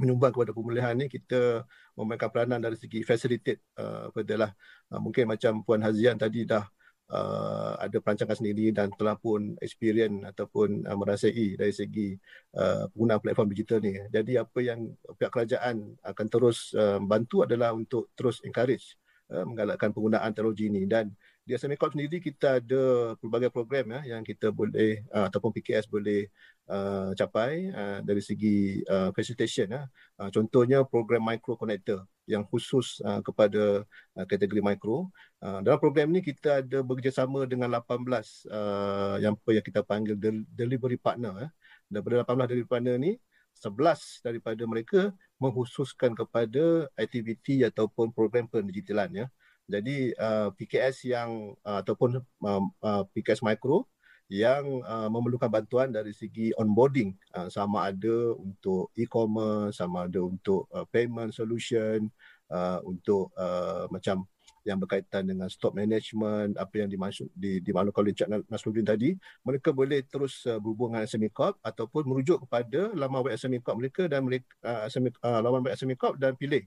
menyumbang 0.00 0.32
kepada 0.32 0.52
pemulihan 0.52 0.92
ni 0.96 1.08
kita 1.08 1.64
memainkan 1.96 2.28
peranan 2.32 2.60
dari 2.60 2.76
segi 2.76 3.04
facilitate 3.04 3.62
uh, 3.76 4.08
further 4.10 4.48
lah. 4.48 4.52
Uh, 4.88 5.00
mungkin 5.00 5.28
macam 5.28 5.60
Puan 5.62 5.84
Hazian 5.84 6.16
tadi 6.16 6.48
dah 6.48 6.64
uh, 6.64 6.72
ada 7.06 8.02
perancangan 8.02 8.34
sendiri 8.34 8.74
dan 8.74 8.90
telah 8.98 9.14
pun 9.14 9.54
experience 9.62 10.26
ataupun 10.34 10.82
uh, 10.82 10.96
merasai 10.98 11.54
dari 11.54 11.70
segi 11.70 12.18
uh, 12.58 12.90
penggunaan 12.90 13.22
platform 13.22 13.48
digital 13.54 13.78
ni. 13.78 13.94
Jadi 14.10 14.32
apa 14.34 14.58
yang 14.58 14.90
pihak 15.14 15.30
kerajaan 15.30 15.94
akan 16.02 16.26
terus 16.26 16.74
uh, 16.74 16.98
bantu 16.98 17.46
adalah 17.46 17.70
untuk 17.70 18.10
terus 18.18 18.42
encourage 18.42 18.98
uh, 19.30 19.46
menggalakkan 19.46 19.94
penggunaan 19.94 20.34
teknologi 20.34 20.66
ini 20.66 20.82
dan 20.90 21.14
di 21.46 21.54
SME 21.54 21.78
Corp 21.78 21.94
sendiri 21.94 22.18
kita 22.18 22.58
ada 22.58 23.14
pelbagai 23.22 23.54
program 23.54 23.86
ya 23.94 24.18
yang 24.18 24.26
kita 24.26 24.50
boleh 24.50 25.06
uh, 25.14 25.30
ataupun 25.30 25.54
PKS 25.54 25.86
boleh 25.86 26.26
uh, 26.70 27.10
capai 27.14 27.70
uh, 27.70 27.98
dari 28.02 28.22
segi 28.22 28.82
uh, 28.86 29.10
facilitation 29.14 29.70
ya. 29.70 29.82
Uh, 30.18 30.30
contohnya 30.30 30.82
program 30.86 31.22
micro 31.26 31.54
connector 31.54 32.06
yang 32.26 32.42
khusus 32.46 32.98
uh, 33.06 33.22
kepada 33.22 33.86
uh, 34.18 34.26
kategori 34.26 34.62
micro. 34.62 35.08
Uh, 35.38 35.62
dalam 35.62 35.78
program 35.78 36.10
ini 36.10 36.20
kita 36.22 36.62
ada 36.62 36.82
bekerjasama 36.82 37.46
dengan 37.46 37.70
18 37.78 38.02
uh, 38.50 39.16
yang 39.22 39.34
yang 39.46 39.64
kita 39.64 39.80
panggil 39.86 40.18
delivery 40.50 40.98
partner 40.98 41.46
ya. 41.46 41.48
Daripada 41.86 42.26
18 42.26 42.50
delivery 42.50 42.70
partner 42.70 42.94
ni 42.98 43.12
11 43.56 44.20
daripada 44.20 44.62
mereka 44.68 45.00
menghususkan 45.40 46.12
kepada 46.12 46.90
aktiviti 46.98 47.64
ataupun 47.64 48.12
program 48.12 48.44
pendigitalan 48.50 49.24
ya. 49.24 49.26
Jadi 49.66 50.14
uh, 50.14 50.54
PKS 50.54 51.10
yang 51.10 51.58
uh, 51.66 51.82
ataupun 51.82 52.22
uh, 52.22 52.62
uh, 52.86 53.02
PKS 53.10 53.42
Micro 53.42 53.90
yang 54.26 54.82
uh, 54.82 55.06
memerlukan 55.06 55.46
bantuan 55.46 55.94
dari 55.94 56.10
segi 56.10 56.50
onboarding. 56.58 57.14
Uh, 57.30 57.46
sama 57.46 57.90
ada 57.90 58.34
untuk 58.34 58.90
e-commerce, 58.98 59.78
sama 59.78 60.10
ada 60.10 60.18
untuk 60.22 60.66
uh, 60.74 60.86
payment 60.90 61.30
solution, 61.30 62.10
uh, 62.50 62.82
untuk 62.82 63.30
uh, 63.38 63.86
macam 63.90 64.26
yang 64.66 64.82
berkaitan 64.82 65.22
dengan 65.30 65.46
stock 65.46 65.78
management, 65.78 66.58
apa 66.58 66.82
yang 66.82 66.90
dimaksud 66.90 67.30
di 67.30 67.62
dimaklumkan 67.62 68.02
oleh 68.02 68.14
Cik 68.18 68.50
Nasruddin 68.50 68.82
tadi, 68.82 69.14
mereka 69.46 69.70
boleh 69.70 70.02
terus 70.02 70.42
uh, 70.50 70.58
berhubung 70.58 70.90
dengan 70.90 71.06
SME 71.06 71.30
Corp 71.30 71.54
ataupun 71.62 72.02
merujuk 72.02 72.42
kepada 72.44 72.90
laman 72.98 73.22
web 73.22 73.38
SME 73.38 73.62
Corp 73.62 73.78
mereka 73.78 74.10
dan 74.10 74.26
mereka 74.26 74.50
uh, 74.66 74.90
SME, 74.90 75.14
uh, 75.22 75.38
laman 75.38 75.62
web 75.62 75.78
SME 75.78 75.94
Corp 75.94 76.18
dan 76.18 76.34
pilih 76.34 76.66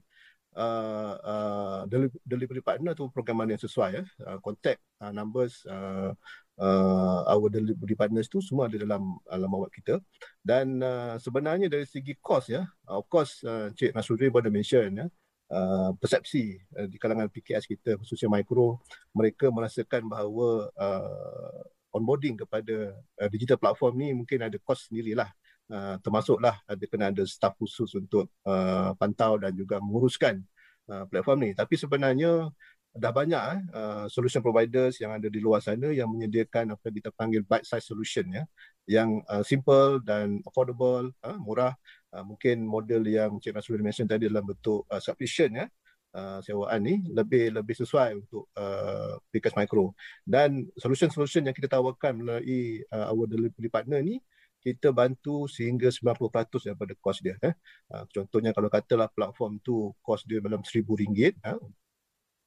uh, 0.56 1.86
delivery 2.26 2.62
partner 2.62 2.96
tu 2.96 3.06
program 3.12 3.42
mana 3.42 3.54
yang 3.54 3.62
sesuai 3.62 3.90
ya. 3.94 4.04
Uh, 4.26 4.38
contact 4.42 4.80
uh, 4.98 5.12
numbers 5.14 5.62
uh, 5.66 6.10
uh, 6.58 7.20
our 7.30 7.48
delivery 7.50 7.94
partners 7.94 8.26
tu 8.26 8.42
semua 8.42 8.66
ada 8.66 8.78
dalam 8.80 9.18
alamat 9.30 9.68
web 9.68 9.72
kita. 9.72 9.94
Dan 10.42 10.82
uh, 10.82 11.16
sebenarnya 11.20 11.70
dari 11.70 11.86
segi 11.86 12.18
cost 12.18 12.50
ya, 12.50 12.66
of 12.90 13.06
course 13.06 13.42
uh, 13.46 13.70
Cik 13.74 13.94
Nasruddin 13.94 14.32
pun 14.32 14.42
ada 14.42 14.52
mention 14.52 14.90
ya. 14.90 15.06
Uh, 15.50 15.90
persepsi 15.98 16.62
uh, 16.78 16.86
di 16.86 16.94
kalangan 16.94 17.26
PKS 17.26 17.66
kita 17.66 17.98
khususnya 17.98 18.30
mikro 18.30 18.78
mereka 19.10 19.50
merasakan 19.50 20.06
bahawa 20.06 20.70
uh, 20.78 21.58
onboarding 21.90 22.38
kepada 22.38 22.94
uh, 22.94 23.28
digital 23.34 23.58
platform 23.58 23.98
ni 23.98 24.14
mungkin 24.14 24.46
ada 24.46 24.54
kos 24.62 24.86
sendirilah 24.86 25.26
uh, 25.70 25.96
termasuklah 26.02 26.58
ada 26.66 26.84
kena 26.90 27.14
ada 27.14 27.24
staff 27.24 27.54
khusus 27.56 27.94
untuk 27.96 28.28
uh, 28.44 28.92
pantau 28.98 29.38
dan 29.38 29.54
juga 29.54 29.78
menguruskan 29.78 30.42
uh, 30.90 31.06
platform 31.06 31.38
ni. 31.46 31.50
Tapi 31.54 31.74
sebenarnya 31.78 32.50
dah 32.90 33.14
banyak 33.14 33.42
eh, 33.46 33.58
uh, 33.70 34.06
solution 34.10 34.42
providers 34.42 34.98
yang 34.98 35.14
ada 35.14 35.30
di 35.30 35.38
luar 35.38 35.62
sana 35.62 35.94
yang 35.94 36.10
menyediakan 36.10 36.74
apa 36.74 36.90
yang 36.90 36.96
kita 36.98 37.10
panggil 37.14 37.46
bite 37.46 37.62
size 37.62 37.86
solution 37.86 38.26
ya. 38.34 38.44
Yang 38.90 39.22
uh, 39.30 39.44
simple 39.46 40.02
dan 40.02 40.42
affordable 40.42 41.14
uh, 41.22 41.38
murah. 41.38 41.78
Uh, 42.10 42.26
mungkin 42.26 42.66
model 42.66 43.06
yang 43.06 43.38
Cik 43.38 43.54
Nasruddin 43.54 43.86
mention 43.86 44.10
tadi 44.10 44.26
dalam 44.26 44.42
bentuk 44.42 44.82
uh, 44.90 44.98
subscription 44.98 45.54
ya. 45.54 45.66
Uh, 46.10 46.42
sewaan 46.42 46.82
ni 46.82 47.06
lebih 47.06 47.54
lebih 47.54 47.78
sesuai 47.78 48.18
untuk 48.18 48.50
uh, 48.58 49.22
Pikas 49.30 49.54
Micro. 49.54 49.94
Dan 50.26 50.66
solution-solution 50.74 51.46
yang 51.46 51.54
kita 51.54 51.70
tawarkan 51.70 52.18
melalui 52.18 52.82
uh, 52.90 53.14
our 53.14 53.30
delivery 53.30 53.70
partner 53.70 54.02
ni 54.02 54.18
kita 54.60 54.92
bantu 54.92 55.48
sehingga 55.48 55.88
90% 55.88 56.68
daripada 56.68 56.92
kos 57.00 57.18
dia. 57.24 57.36
Eh. 57.40 57.54
Uh, 57.88 58.04
contohnya 58.12 58.52
kalau 58.52 58.68
katalah 58.68 59.08
platform 59.08 59.56
tu 59.64 59.96
kos 60.04 60.22
dia 60.28 60.38
dalam 60.44 60.60
RM1,000 60.60 61.40
uh, 61.48 61.58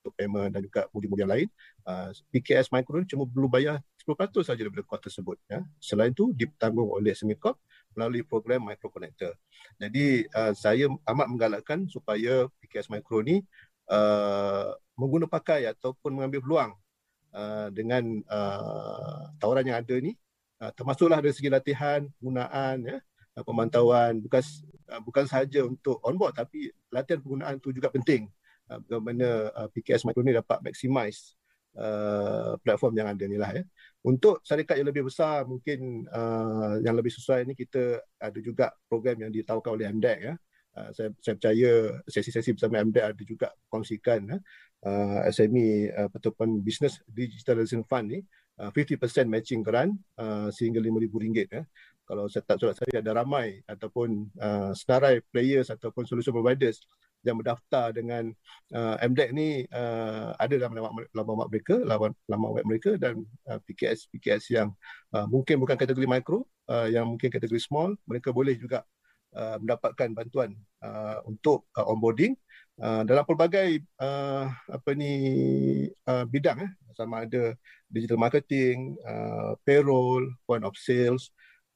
untuk 0.04 0.14
payment 0.20 0.52
dan 0.52 0.62
juga 0.62 0.86
modul-modul 0.92 1.26
lain, 1.26 1.48
uh, 1.90 2.14
PKS 2.30 2.70
Micro 2.70 3.00
ni 3.00 3.08
cuma 3.08 3.24
perlu 3.26 3.48
bayar 3.48 3.80
10% 4.04 4.46
saja 4.46 4.62
daripada 4.62 4.84
kos 4.86 5.02
tersebut. 5.10 5.38
Ya. 5.50 5.66
Selain 5.82 6.14
itu 6.14 6.30
ditanggung 6.36 6.92
oleh 6.92 7.18
Semicop 7.18 7.58
melalui 7.98 8.22
program 8.22 8.68
Micro 8.68 8.94
Connector. 8.94 9.34
Jadi 9.82 10.28
uh, 10.34 10.54
saya 10.54 10.86
amat 10.90 11.28
menggalakkan 11.30 11.90
supaya 11.90 12.46
PKS 12.62 12.94
Micro 12.94 13.26
ni 13.26 13.42
uh, 13.90 14.70
mengguna 15.00 15.26
pakai 15.26 15.66
ataupun 15.72 16.14
mengambil 16.14 16.42
peluang 16.46 16.72
uh, 17.34 17.68
dengan 17.74 18.22
uh, 18.30 19.34
tawaran 19.42 19.66
yang 19.66 19.80
ada 19.82 19.96
ni 19.98 20.14
termasuklah 20.72 21.20
dari 21.20 21.36
segi 21.36 21.52
latihan, 21.52 22.08
penggunaan, 22.22 22.78
ya, 22.88 22.98
ah, 23.36 23.44
pemantauan 23.44 24.24
bukan 24.24 24.42
ah, 24.88 25.02
bukan 25.04 25.26
sahaja 25.28 25.68
untuk 25.68 26.00
on 26.06 26.16
board 26.16 26.38
tapi 26.38 26.72
latihan 26.94 27.20
penggunaan 27.20 27.60
itu 27.60 27.76
juga 27.76 27.92
penting 27.92 28.32
bagaimana 28.64 29.52
PKS 29.76 30.08
Micro 30.08 30.24
ni 30.24 30.34
dapat 30.34 30.64
maximize 30.64 31.36
uh, 31.78 32.54
platform 32.62 32.94
yang 32.98 33.08
ada 33.10 33.24
ni 33.26 33.38
lah 33.38 33.52
ya. 33.54 33.64
Untuk 34.04 34.44
syarikat 34.44 34.80
yang 34.80 34.90
lebih 34.90 35.08
besar 35.08 35.48
mungkin 35.48 36.06
uh, 36.12 36.78
yang 36.84 36.96
lebih 36.98 37.12
sesuai 37.14 37.48
ni 37.48 37.54
kita 37.56 38.04
ada 38.20 38.40
juga 38.44 38.74
program 38.86 39.24
yang 39.24 39.32
ditawarkan 39.32 39.72
oleh 39.80 39.88
MDEC 39.90 40.20
ya. 40.22 40.36
Uh, 40.74 40.90
saya, 40.90 41.10
saya 41.22 41.34
percaya 41.38 41.72
sesi-sesi 42.10 42.50
bersama 42.58 42.82
MDEC 42.82 43.06
ada 43.06 43.24
juga 43.24 43.48
kongsikan 43.70 44.20
ya. 44.26 44.38
uh, 44.86 45.20
SME 45.30 45.94
uh, 45.94 46.10
ataupun 46.10 46.62
Business 46.62 47.00
Digitalization 47.06 47.86
Fund 47.86 48.10
ni 48.10 48.20
50% 48.60 48.70
uh, 48.70 49.26
matching 49.26 49.62
grant 49.66 49.98
uh, 50.22 50.54
sehingga 50.54 50.78
RM5,000 50.80 51.50
ya. 51.50 51.64
Kalau 52.04 52.28
saya 52.28 52.44
tak 52.44 52.60
salah 52.60 52.76
saya 52.76 53.00
ada 53.00 53.12
ramai 53.16 53.64
ataupun 53.64 54.28
uh, 54.36 54.76
senarai 54.76 55.24
players 55.32 55.72
ataupun 55.72 56.04
solution 56.04 56.36
providers 56.36 56.84
yang 57.24 57.40
berdaftar 57.40 57.96
dengan 57.96 58.30
uh, 58.76 59.00
MDEC 59.00 59.30
ni 59.32 59.64
uh, 59.72 60.36
ada 60.36 60.60
dalam 60.60 60.76
laman, 60.76 61.08
laman 61.16 61.36
web 61.40 61.50
mereka, 61.50 61.76
laman, 61.88 62.12
laman 62.28 62.52
web 62.52 62.66
mereka 62.68 62.92
dan 63.00 63.24
uh, 63.48 63.58
PKS 63.64 64.12
PKS 64.12 64.44
yang 64.52 64.70
uh, 65.16 65.24
mungkin 65.32 65.58
bukan 65.64 65.80
kategori 65.80 66.04
mikro, 66.04 66.44
uh, 66.68 66.92
yang 66.92 67.08
mungkin 67.08 67.32
kategori 67.32 67.64
small, 67.64 67.96
mereka 68.04 68.36
boleh 68.36 68.60
juga 68.60 68.84
uh, 69.34 69.56
mendapatkan 69.64 70.12
bantuan 70.12 70.52
uh, 70.84 71.24
untuk 71.24 71.72
uh, 71.80 71.88
onboarding 71.88 72.36
uh, 72.84 73.08
dalam 73.08 73.24
pelbagai 73.24 73.80
uh, 74.04 74.52
apa 74.52 74.90
ni 74.92 75.14
uh, 76.04 76.28
bidang 76.28 76.68
eh 76.68 76.72
sama 76.94 77.26
ada 77.26 77.58
digital 77.94 78.18
marketing, 78.18 78.98
uh, 79.06 79.54
payroll, 79.62 80.26
point 80.50 80.66
of 80.66 80.74
sales, 80.74 81.30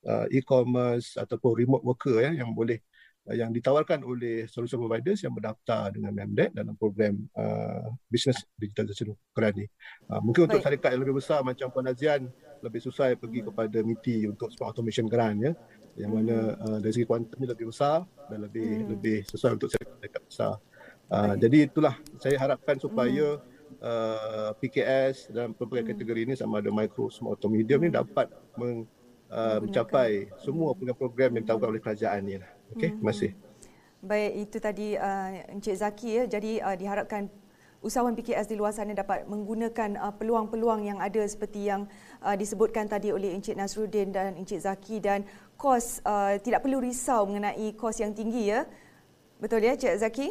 uh, 0.10 0.26
e-commerce 0.34 1.16
ataupun 1.16 1.54
remote 1.54 1.86
worker 1.86 2.18
ya 2.18 2.34
yang 2.34 2.52
boleh 2.58 2.82
uh, 3.30 3.36
yang 3.38 3.54
ditawarkan 3.54 4.02
oleh 4.02 4.50
solution 4.50 4.82
providers 4.82 5.22
yang 5.22 5.36
berdaftar 5.36 5.94
dengan 5.94 6.12
MEMDEC 6.16 6.58
dalam 6.58 6.74
program 6.74 7.16
uh, 7.38 7.94
business 8.10 8.42
digitalisation 8.58 9.14
kerani. 9.32 9.70
Uh, 10.10 10.20
mungkin 10.24 10.50
untuk 10.50 10.64
syarikat 10.66 10.98
yang 10.98 11.02
lebih 11.06 11.22
besar 11.22 11.46
macam 11.46 11.70
Puan 11.70 11.88
Azian 11.88 12.26
lebih 12.66 12.82
susah 12.82 13.14
pergi 13.14 13.46
kepada 13.46 13.78
MITI 13.86 14.34
untuk 14.34 14.50
smart 14.50 14.74
automation 14.74 15.06
grant 15.06 15.38
ya 15.46 15.54
yang 15.98 16.14
mana 16.14 16.58
uh, 16.62 16.78
dari 16.82 16.94
segi 16.94 17.10
kuantum 17.10 17.42
lebih 17.42 17.70
besar 17.70 18.06
dan 18.30 18.46
lebih 18.46 18.86
hmm. 18.86 18.88
lebih 18.98 19.18
sesuai 19.30 19.58
untuk 19.58 19.70
syarikat 19.74 20.22
besar. 20.26 20.54
Uh, 21.08 21.34
jadi 21.40 21.72
itulah 21.72 21.96
saya 22.20 22.36
harapkan 22.38 22.76
supaya 22.78 23.38
hmm 23.38 23.57
uh, 23.82 24.52
PKS 24.58 25.32
dalam 25.32 25.54
pelbagai 25.54 25.88
hmm. 25.88 25.92
kategori 25.96 26.22
ini 26.28 26.34
sama 26.34 26.60
ada 26.60 26.72
micro, 26.74 27.12
small 27.12 27.36
atau 27.36 27.52
medium 27.52 27.80
hmm. 27.82 27.88
ni 27.88 27.90
dapat 27.94 28.28
meng, 28.58 28.88
uh, 29.30 29.60
mencapai 29.62 30.32
semua 30.42 30.74
program-program 30.74 31.38
yang 31.38 31.44
ditawarkan 31.46 31.70
oleh 31.76 31.84
kerajaan 31.84 32.22
ni. 32.26 32.36
Lah. 32.40 32.52
Okey, 32.76 32.96
terima 32.98 33.12
kasih. 33.14 33.32
Hmm. 33.34 33.46
Baik, 33.98 34.32
itu 34.46 34.58
tadi 34.62 34.88
uh, 34.94 35.30
Encik 35.52 35.76
Zaki 35.82 36.10
ya. 36.14 36.24
Jadi 36.30 36.62
uh, 36.62 36.76
diharapkan 36.78 37.28
usahawan 37.82 38.18
PKS 38.18 38.50
di 38.50 38.56
luar 38.58 38.74
sana 38.74 38.94
dapat 38.94 39.26
menggunakan 39.30 39.98
uh, 40.02 40.14
peluang-peluang 40.14 40.86
yang 40.86 41.00
ada 41.02 41.22
seperti 41.26 41.70
yang 41.70 41.86
uh, 42.26 42.34
disebutkan 42.34 42.90
tadi 42.90 43.14
oleh 43.14 43.34
Encik 43.38 43.58
Nasruddin 43.58 44.10
dan 44.10 44.34
Encik 44.38 44.66
Zaki 44.66 44.98
dan 45.02 45.26
kos 45.58 46.02
uh, 46.06 46.38
tidak 46.42 46.66
perlu 46.66 46.82
risau 46.82 47.26
mengenai 47.30 47.74
kos 47.78 48.02
yang 48.02 48.14
tinggi 48.14 48.54
ya. 48.54 48.66
Betul 49.38 49.66
ya 49.66 49.78
Encik 49.78 49.98
Zaki? 50.02 50.28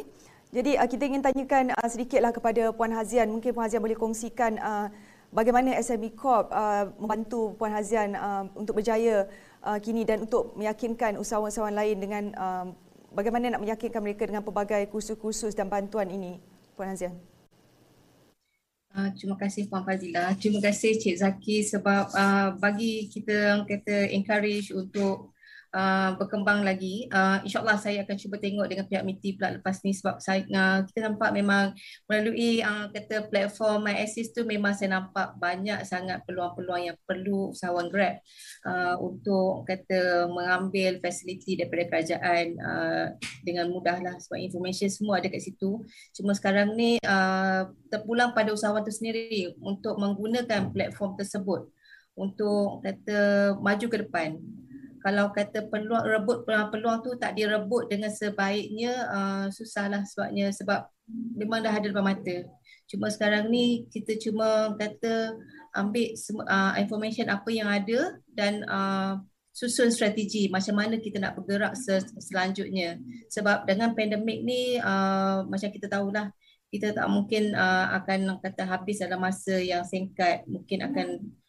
Jadi 0.47 0.79
uh, 0.79 0.87
kita 0.87 1.03
ingin 1.03 1.19
tanyakan 1.19 1.75
uh, 1.75 1.89
sedikitlah 1.91 2.31
kepada 2.31 2.71
Puan 2.71 2.95
Hazian. 2.95 3.27
Mungkin 3.27 3.51
Puan 3.51 3.67
Hazian 3.67 3.83
boleh 3.83 3.99
kongsikan 3.99 4.55
uh, 4.59 4.87
bagaimana 5.31 5.75
SME 5.83 6.15
Corp 6.15 6.47
uh, 6.55 6.87
membantu 6.95 7.51
Puan 7.59 7.75
Hazian 7.75 8.15
uh, 8.15 8.47
untuk 8.55 8.79
berjaya 8.79 9.27
uh, 9.63 9.75
kini 9.83 10.07
dan 10.07 10.23
untuk 10.23 10.55
meyakinkan 10.55 11.19
usahawan-usahawan 11.19 11.75
lain 11.75 11.97
dengan 11.99 12.23
uh, 12.39 12.65
bagaimana 13.11 13.55
nak 13.55 13.61
meyakinkan 13.63 13.99
mereka 13.99 14.23
dengan 14.23 14.43
pelbagai 14.43 14.87
kursus-kursus 14.87 15.51
dan 15.51 15.67
bantuan 15.67 16.07
ini, 16.07 16.39
Puan 16.79 16.95
Hazian. 16.95 17.15
Terima 18.97 19.37
kasih 19.37 19.69
Puan 19.69 19.85
Fazila. 19.85 20.33
Terima 20.41 20.57
kasih 20.57 20.97
Cik 20.97 21.21
Zaki 21.21 21.61
sebab 21.61 22.09
uh, 22.17 22.49
bagi 22.57 23.05
kita 23.13 23.61
kata 23.67 24.09
encourage 24.09 24.73
untuk 24.73 25.36
uh, 25.73 26.15
berkembang 26.15 26.63
lagi. 26.63 27.07
Uh, 27.11 27.43
InsyaAllah 27.43 27.79
saya 27.79 28.03
akan 28.03 28.15
cuba 28.15 28.35
tengok 28.39 28.67
dengan 28.69 28.85
pihak 28.87 29.03
MITI 29.03 29.29
pula 29.35 29.49
lepas 29.59 29.75
ni 29.83 29.91
sebab 29.91 30.19
saya, 30.21 30.43
uh, 30.47 30.79
kita 30.87 30.99
nampak 31.11 31.29
memang 31.35 31.73
melalui 32.07 32.61
uh, 32.63 32.87
kata 32.91 33.27
platform 33.27 33.87
MyAssist 33.87 34.35
tu 34.37 34.43
memang 34.47 34.75
saya 34.75 34.99
nampak 34.99 35.35
banyak 35.39 35.83
sangat 35.83 36.23
peluang-peluang 36.27 36.93
yang 36.93 36.97
perlu 37.03 37.51
usahawan 37.51 37.89
Grab 37.91 38.19
uh, 38.67 38.95
untuk 38.99 39.67
kata 39.67 40.29
mengambil 40.31 40.99
fasiliti 40.99 41.59
daripada 41.59 41.83
kerajaan 41.89 42.45
uh, 42.59 43.05
dengan 43.43 43.71
mudah 43.71 43.99
lah 44.03 44.15
sebab 44.19 44.39
information 44.39 44.91
semua 44.91 45.19
ada 45.19 45.31
kat 45.31 45.43
situ. 45.43 45.83
Cuma 46.15 46.35
sekarang 46.35 46.75
ni 46.75 46.99
uh, 47.03 47.69
terpulang 47.87 48.35
pada 48.35 48.51
usahawan 48.51 48.83
tu 48.83 48.93
sendiri 48.93 49.55
untuk 49.63 49.95
menggunakan 49.99 50.71
platform 50.71 51.15
tersebut 51.15 51.71
untuk 52.17 52.81
kata 52.81 53.53
maju 53.61 53.85
ke 53.85 53.97
depan 54.01 54.41
kalau 55.07 55.31
kata 55.31 55.71
peluang 55.71 56.03
rebut 56.03 56.43
peluang, 56.43 56.67
peluang 56.67 56.97
tu 56.99 57.15
tak 57.15 57.39
direbut 57.39 57.87
dengan 57.87 58.11
sebaiknya 58.11 58.91
uh, 59.07 59.45
susahlah 59.47 60.03
sebabnya 60.03 60.51
sebab 60.51 60.83
memang 61.31 61.63
dah 61.63 61.71
ada 61.71 61.87
depan 61.87 62.11
mata. 62.11 62.43
Cuma 62.91 63.07
sekarang 63.07 63.47
ni 63.47 63.87
kita 63.87 64.19
cuma 64.19 64.75
kata 64.75 65.31
ambil 65.79 66.11
uh, 66.43 66.75
information 66.75 67.31
apa 67.31 67.47
yang 67.55 67.71
ada 67.71 68.19
dan 68.35 68.67
uh, 68.67 69.23
susun 69.55 69.95
strategi 69.95 70.51
macam 70.51 70.75
mana 70.75 70.99
kita 70.99 71.23
nak 71.23 71.39
bergerak 71.39 71.79
selanjutnya. 72.19 72.99
Sebab 73.31 73.63
dengan 73.63 73.95
pandemik 73.95 74.43
ni 74.43 74.75
uh, 74.75 75.47
macam 75.47 75.71
kita 75.71 75.87
tahulah 75.87 76.35
kita 76.67 76.91
tak 76.91 77.07
mungkin 77.07 77.55
uh, 77.55 77.95
akan 77.95 78.43
kata 78.43 78.67
habis 78.67 78.99
dalam 78.99 79.23
masa 79.23 79.55
yang 79.55 79.87
singkat. 79.87 80.43
Mungkin 80.51 80.83
akan 80.83 81.07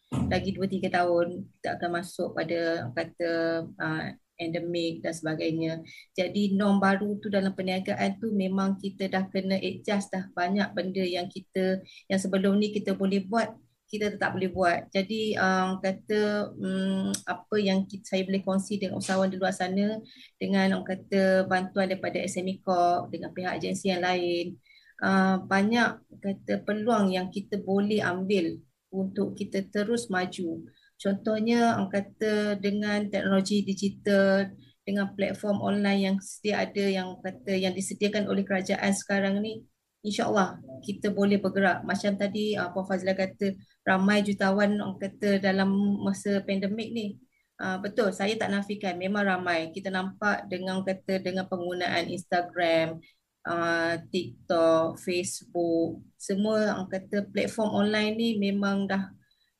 lagi 0.09 0.57
2-3 0.57 0.89
tahun 0.89 1.27
kita 1.45 1.67
akan 1.77 1.89
masuk 2.01 2.33
pada 2.33 2.89
kata 2.97 3.31
uh, 3.77 4.05
endemik 4.39 5.03
dan 5.03 5.13
sebagainya. 5.13 5.83
Jadi 6.15 6.55
norm 6.55 6.79
baru 6.79 7.19
tu 7.19 7.27
dalam 7.27 7.53
perniagaan 7.53 8.17
tu 8.17 8.31
memang 8.31 8.79
kita 8.79 9.11
dah 9.11 9.27
kena 9.29 9.59
adjust 9.59 10.09
dah 10.09 10.25
banyak 10.33 10.65
benda 10.73 11.03
yang 11.03 11.27
kita 11.27 11.83
yang 12.07 12.19
sebelum 12.19 12.57
ni 12.57 12.71
kita 12.71 12.95
boleh 12.95 13.27
buat 13.27 13.51
kita 13.89 14.15
tetap 14.15 14.37
boleh 14.37 14.53
buat. 14.53 14.85
Jadi 14.93 15.33
um, 15.33 15.81
kata 15.81 16.53
um, 16.53 17.09
apa 17.25 17.55
yang 17.57 17.89
kita, 17.89 18.05
saya 18.15 18.21
boleh 18.21 18.41
kongsi 18.45 18.77
dengan 18.77 19.01
usahawan 19.01 19.33
di 19.33 19.37
luar 19.41 19.49
sana 19.49 19.97
dengan 20.37 20.77
um, 20.77 20.85
kata 20.85 21.49
bantuan 21.49 21.89
daripada 21.89 22.21
SME 22.21 22.61
Corp 22.61 23.09
dengan 23.09 23.33
pihak 23.33 23.57
agensi 23.57 23.89
yang 23.89 24.05
lain 24.05 24.61
uh, 25.03 25.41
banyak 25.41 26.05
kata 26.21 26.53
peluang 26.63 27.09
yang 27.11 27.33
kita 27.33 27.59
boleh 27.59 27.99
ambil 28.03 28.61
untuk 28.89 29.37
kita 29.37 29.65
terus 29.69 30.09
maju. 30.09 30.65
Contohnya 30.99 31.79
orang 31.79 31.89
kata 31.89 32.59
dengan 32.59 33.07
teknologi 33.07 33.63
digital, 33.63 34.51
dengan 34.83 35.13
platform 35.13 35.61
online 35.61 36.01
yang 36.11 36.17
sedia 36.17 36.65
ada 36.65 36.85
yang 36.89 37.15
kata 37.21 37.53
yang 37.53 37.77
disediakan 37.77 38.25
oleh 38.25 38.41
kerajaan 38.41 38.89
sekarang 38.91 39.37
ni, 39.39 39.61
insya-Allah 40.01 40.57
kita 40.81 41.13
boleh 41.13 41.37
bergerak. 41.37 41.85
Macam 41.85 42.17
tadi 42.17 42.57
uh, 42.57 42.73
Puan 42.73 42.89
Fazila 42.89 43.13
kata 43.13 43.53
ramai 43.85 44.25
jutawan 44.25 44.75
orang 44.81 44.97
kata 44.97 45.37
dalam 45.37 45.69
masa 46.01 46.41
pandemik 46.43 46.89
ni. 46.91 47.07
Uh, 47.59 47.75
betul, 47.83 48.15
saya 48.15 48.39
tak 48.39 48.49
nafikan 48.55 48.95
memang 48.95 49.27
ramai. 49.27 49.69
Kita 49.75 49.91
nampak 49.91 50.47
dengan 50.47 50.79
kata 50.81 51.19
dengan 51.19 51.45
penggunaan 51.45 52.07
Instagram, 52.07 52.97
uh, 53.47 53.95
TikTok, 54.11 54.99
Facebook, 54.99 56.03
semua 56.19 56.75
orang 56.75 56.89
kata 56.91 57.27
platform 57.31 57.71
online 57.85 58.13
ni 58.17 58.29
memang 58.35 58.89
dah 58.89 59.11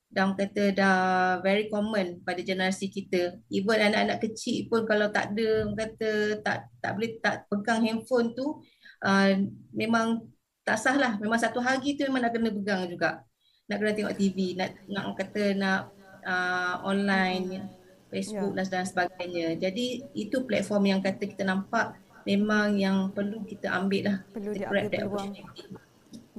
dah 0.09 0.33
kata 0.33 0.73
dah 0.73 0.99
very 1.45 1.69
common 1.69 2.19
pada 2.25 2.41
generasi 2.41 2.89
kita. 2.89 3.37
Even 3.53 3.77
anak-anak 3.77 4.25
kecil 4.25 4.65
pun 4.65 4.83
kalau 4.89 5.13
tak 5.13 5.37
ada 5.37 5.69
orang 5.69 5.77
kata 5.77 6.41
tak 6.41 6.57
tak 6.81 6.91
boleh 6.97 7.11
tak 7.21 7.45
pegang 7.45 7.85
handphone 7.85 8.33
tu 8.33 8.57
uh, 9.05 9.31
memang 9.71 10.25
tak 10.65 10.77
sah 10.81 10.97
lah. 10.97 11.13
Memang 11.21 11.37
satu 11.37 11.61
hari 11.61 11.93
tu 11.93 12.09
memang 12.09 12.25
nak 12.25 12.33
kena 12.33 12.49
pegang 12.49 12.89
juga. 12.89 13.21
Nak 13.69 13.77
kena 13.77 13.93
tengok 13.93 14.17
TV, 14.17 14.57
nak 14.57 14.81
nak 14.89 15.13
kata 15.13 15.53
nak 15.53 15.93
uh, 16.25 16.81
online 16.81 17.69
Facebook 18.09 18.57
yeah. 18.57 18.65
dan 18.65 18.85
sebagainya. 18.89 19.47
Jadi 19.61 20.09
itu 20.17 20.41
platform 20.49 20.89
yang 20.89 21.01
kata 21.05 21.21
kita 21.29 21.45
nampak 21.45 21.93
memang 22.29 22.77
yang 22.77 22.97
perlu 23.09 23.41
kita 23.41 23.73
ambil 23.73 24.01
lah. 24.05 24.17
Perlu 24.29 24.51
diambil 24.53 24.85
peluang. 24.85 25.33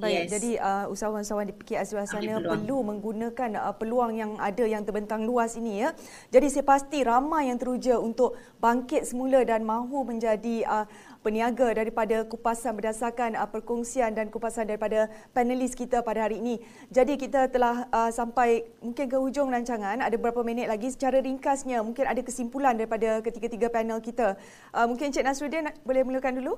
Baik, 0.01 0.17
yes. 0.25 0.29
jadi 0.33 0.51
uh, 0.57 0.85
usahawan-usahawan 0.89 1.45
di 1.45 1.55
luar 1.93 2.07
sana 2.09 2.41
perlu 2.41 2.77
menggunakan 2.81 3.49
uh, 3.61 3.75
peluang 3.77 4.17
yang 4.17 4.33
ada 4.41 4.65
yang 4.65 4.81
terbentang 4.81 5.29
luas 5.29 5.53
ini 5.53 5.85
ya. 5.85 5.93
Jadi 6.33 6.47
saya 6.49 6.65
pasti 6.65 7.05
ramai 7.05 7.53
yang 7.53 7.61
teruja 7.61 8.01
untuk 8.01 8.33
bangkit 8.57 9.05
semula 9.05 9.45
dan 9.45 9.61
mahu 9.61 10.09
menjadi 10.09 10.65
uh, 10.65 10.85
peniaga 11.21 11.69
daripada 11.71 12.25
kupasan 12.25 12.73
berdasarkan 12.75 13.37
uh, 13.37 13.47
perkongsian 13.47 14.17
dan 14.17 14.33
kupasan 14.33 14.65
daripada 14.65 15.07
panelis 15.31 15.77
kita 15.77 16.01
pada 16.01 16.25
hari 16.25 16.41
ini. 16.41 16.59
Jadi 16.89 17.15
kita 17.15 17.47
telah 17.47 17.85
uh, 17.93 18.09
sampai 18.09 18.65
mungkin 18.81 19.05
ke 19.05 19.17
hujung 19.17 19.53
rancangan, 19.53 20.01
ada 20.01 20.15
beberapa 20.17 20.41
minit 20.41 20.65
lagi 20.65 20.89
secara 20.89 21.21
ringkasnya 21.21 21.79
mungkin 21.85 22.09
ada 22.09 22.19
kesimpulan 22.25 22.73
daripada 22.73 23.21
ketiga-tiga 23.21 23.69
panel 23.69 24.01
kita. 24.01 24.35
Uh, 24.73 24.89
mungkin 24.89 25.13
Encik 25.13 25.23
Nasruddin 25.23 25.69
boleh 25.85 26.01
mulakan 26.01 26.41
dulu? 26.41 26.53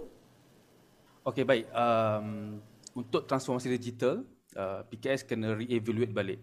Okey 1.27 1.43
baik. 1.43 1.67
Um, 1.71 2.59
untuk 2.95 3.27
transformasi 3.27 3.71
digital, 3.75 4.23
uh, 4.55 4.83
PKS 4.87 5.27
kena 5.27 5.55
re-evaluate 5.55 6.11
balik. 6.15 6.39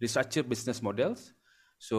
Restructure 0.00 0.44
business 0.44 0.80
models. 0.80 1.32
So 1.82 1.98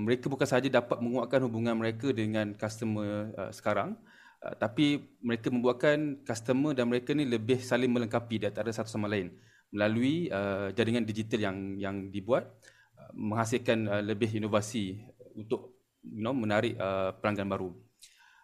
mereka 0.00 0.32
bukan 0.32 0.48
sahaja 0.48 0.72
dapat 0.72 0.96
menguatkan 0.98 1.44
hubungan 1.44 1.76
mereka 1.76 2.08
dengan 2.08 2.56
customer 2.56 3.28
uh, 3.36 3.52
sekarang, 3.52 3.96
Uh, 4.40 4.56
tapi 4.56 5.04
mereka 5.20 5.52
membuatkan 5.52 6.24
customer 6.24 6.72
dan 6.72 6.88
mereka 6.88 7.12
ni 7.12 7.28
lebih 7.28 7.60
saling 7.60 7.92
melengkapi 7.92 8.40
di 8.40 8.46
antara 8.48 8.72
satu 8.72 8.88
sama 8.88 9.04
lain 9.04 9.28
melalui 9.68 10.32
uh, 10.32 10.72
jaringan 10.72 11.04
digital 11.04 11.44
yang 11.44 11.76
yang 11.76 11.96
dibuat 12.08 12.48
uh, 12.96 13.12
menghasilkan 13.12 13.84
uh, 13.84 14.00
lebih 14.00 14.32
inovasi 14.32 14.96
untuk 15.36 15.84
you 16.02 16.24
know 16.24 16.32
menarik 16.32 16.74
uh, 16.80 17.12
pelanggan 17.20 17.52
baru. 17.52 17.70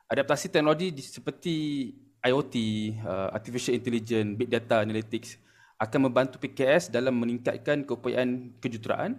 Adaptasi 0.06 0.52
teknologi 0.52 0.94
seperti 1.02 1.54
IoT, 2.22 2.54
uh, 3.02 3.28
artificial 3.34 3.74
intelligence, 3.74 4.30
big 4.38 4.50
data 4.50 4.82
analytics 4.82 5.38
akan 5.76 6.08
membantu 6.08 6.40
PKS 6.40 6.88
dalam 6.88 7.16
meningkatkan 7.20 7.84
keupayaan 7.84 8.56
kejuruteraan, 8.62 9.18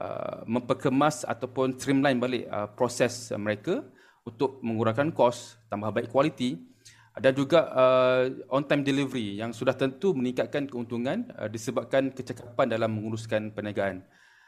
uh, 0.00 0.46
memperkemas 0.48 1.26
ataupun 1.28 1.76
streamline 1.76 2.16
balik 2.22 2.44
uh, 2.48 2.68
proses 2.72 3.28
uh, 3.30 3.38
mereka 3.38 3.84
untuk 4.22 4.62
mengurangkan 4.62 5.10
kos, 5.10 5.58
tambah 5.66 5.90
baik 5.90 6.10
kualiti 6.10 6.72
dan 7.12 7.36
juga 7.36 7.68
uh, 7.76 8.24
on 8.48 8.64
time 8.64 8.80
delivery 8.80 9.36
yang 9.36 9.52
sudah 9.52 9.76
tentu 9.76 10.16
meningkatkan 10.16 10.64
keuntungan 10.64 11.28
uh, 11.36 11.44
disebabkan 11.44 12.08
kecekapan 12.08 12.72
dalam 12.72 12.88
menguruskan 12.88 13.52
perniagaan. 13.52 14.00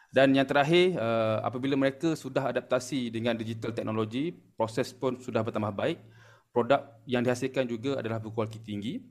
Dan 0.09 0.31
yang 0.33 0.47
terakhir, 0.47 0.95
uh, 0.97 1.43
apabila 1.43 1.75
mereka 1.75 2.15
sudah 2.15 2.49
adaptasi 2.55 3.11
dengan 3.11 3.35
digital 3.35 3.75
teknologi, 3.75 4.31
proses 4.31 4.95
pun 4.95 5.19
sudah 5.19 5.43
bertambah 5.43 5.75
baik, 5.75 5.99
produk 6.55 6.87
yang 7.05 7.27
dihasilkan 7.27 7.67
juga 7.67 7.99
adalah 7.99 8.23
berkualiti 8.23 8.63
tinggi, 8.63 9.03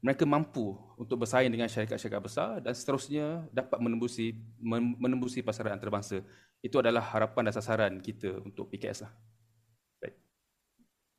mereka 0.00 0.24
mampu 0.24 0.74
untuk 0.96 1.22
bersaing 1.22 1.52
dengan 1.52 1.68
syarikat-syarikat 1.68 2.22
besar 2.24 2.50
dan 2.64 2.72
seterusnya 2.72 3.44
dapat 3.52 3.78
menembusi 3.80 4.32
menembusi 4.96 5.44
pasaran 5.44 5.76
antarabangsa. 5.76 6.24
Itu 6.64 6.80
adalah 6.80 7.04
harapan 7.04 7.52
dan 7.52 7.54
sasaran 7.54 7.92
kita 8.00 8.40
untuk 8.40 8.72
PKS 8.72 9.04
lah. 9.04 9.12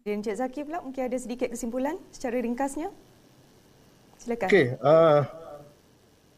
Dan 0.07 0.23
Encik 0.23 0.39
Zaki 0.39 0.63
pula 0.63 0.79
mungkin 0.79 1.03
ada 1.03 1.19
sedikit 1.19 1.51
kesimpulan 1.51 1.99
secara 2.15 2.39
ringkasnya. 2.39 2.95
Silakan. 4.15 4.47
Okey, 4.47 4.79
uh, 4.79 5.19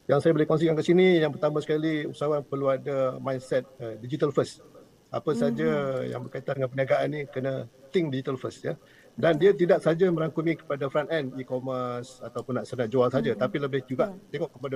yang 0.09 0.17
saya 0.17 0.33
boleh 0.33 0.49
kongsikan 0.49 0.73
ke 0.73 0.81
sini 0.81 1.21
yang 1.21 1.29
pertama 1.29 1.61
sekali 1.61 2.09
usahawan 2.09 2.41
perlu 2.41 2.73
ada 2.73 3.21
mindset 3.21 3.69
uh, 3.77 3.93
digital 4.01 4.33
first. 4.33 4.65
Apa 5.13 5.37
mm-hmm. 5.37 5.41
saja 5.45 5.69
yang 6.01 6.25
berkaitan 6.25 6.57
dengan 6.57 6.69
perniagaan 6.73 7.07
ni 7.13 7.21
kena 7.29 7.69
think 7.93 8.09
digital 8.09 8.41
first 8.41 8.65
ya. 8.65 8.73
Dan 9.13 9.37
dia 9.37 9.53
tidak 9.53 9.85
saja 9.85 10.09
merangkumi 10.09 10.57
kepada 10.57 10.89
front 10.89 11.13
end 11.13 11.37
e-commerce 11.37 12.25
ataupun 12.25 12.57
nak 12.57 12.65
sedar 12.65 12.89
jual 12.89 13.05
saja 13.13 13.37
mm-hmm. 13.37 13.45
tapi 13.45 13.57
lebih 13.61 13.85
juga 13.85 14.09
mm-hmm. 14.09 14.29
tengok 14.33 14.49
kepada 14.57 14.75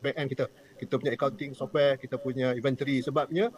back 0.00 0.16
end 0.16 0.28
kita. 0.32 0.44
Kita 0.80 0.92
punya 0.96 1.12
accounting 1.12 1.52
software, 1.52 2.00
kita 2.00 2.16
punya 2.16 2.56
inventory 2.56 3.04
sebabnya 3.04 3.52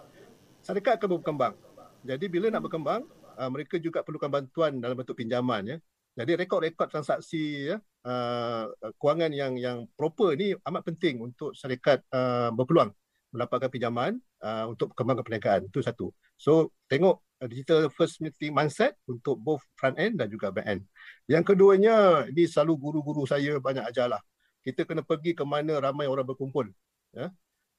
syarikat 0.66 0.98
akan 0.98 1.22
berkembang. 1.22 1.54
Jadi 2.02 2.26
bila 2.26 2.50
nak 2.50 2.66
berkembang, 2.66 3.06
uh, 3.38 3.50
mereka 3.54 3.78
juga 3.78 4.02
perlukan 4.02 4.28
bantuan 4.28 4.82
dalam 4.82 4.98
bentuk 4.98 5.14
pinjaman 5.14 5.62
ya. 5.64 5.78
Jadi 6.18 6.34
rekod-rekod 6.34 6.90
transaksi 6.90 7.70
ya, 7.70 7.78
uh, 8.02 8.66
kewangan 8.98 9.30
yang 9.30 9.54
yang 9.54 9.86
proper 9.94 10.34
ni 10.34 10.50
amat 10.66 10.82
penting 10.82 11.22
untuk 11.22 11.54
syarikat 11.54 12.02
uh, 12.10 12.50
berpeluang 12.50 12.90
mendapatkan 13.30 13.70
pinjaman 13.70 14.18
uh, 14.42 14.66
untuk 14.66 14.90
perkembangan 14.92 15.22
perniagaan. 15.22 15.60
Itu 15.70 15.78
satu. 15.78 16.10
So 16.34 16.74
tengok 16.90 17.22
uh, 17.38 17.46
digital 17.46 17.86
first 17.94 18.18
meeting 18.18 18.50
mindset 18.50 18.98
untuk 19.06 19.38
both 19.38 19.62
front 19.78 19.94
end 19.94 20.18
dan 20.18 20.26
juga 20.26 20.50
back 20.50 20.66
end. 20.66 20.82
Yang 21.30 21.54
keduanya, 21.54 22.26
ini 22.26 22.50
selalu 22.50 22.74
guru-guru 22.80 23.22
saya 23.22 23.62
banyak 23.62 23.86
ajarlah. 23.86 24.18
Kita 24.66 24.82
kena 24.82 25.06
pergi 25.06 25.38
ke 25.38 25.46
mana 25.46 25.78
ramai 25.78 26.10
orang 26.10 26.26
berkumpul. 26.26 26.66
Ya. 27.14 27.30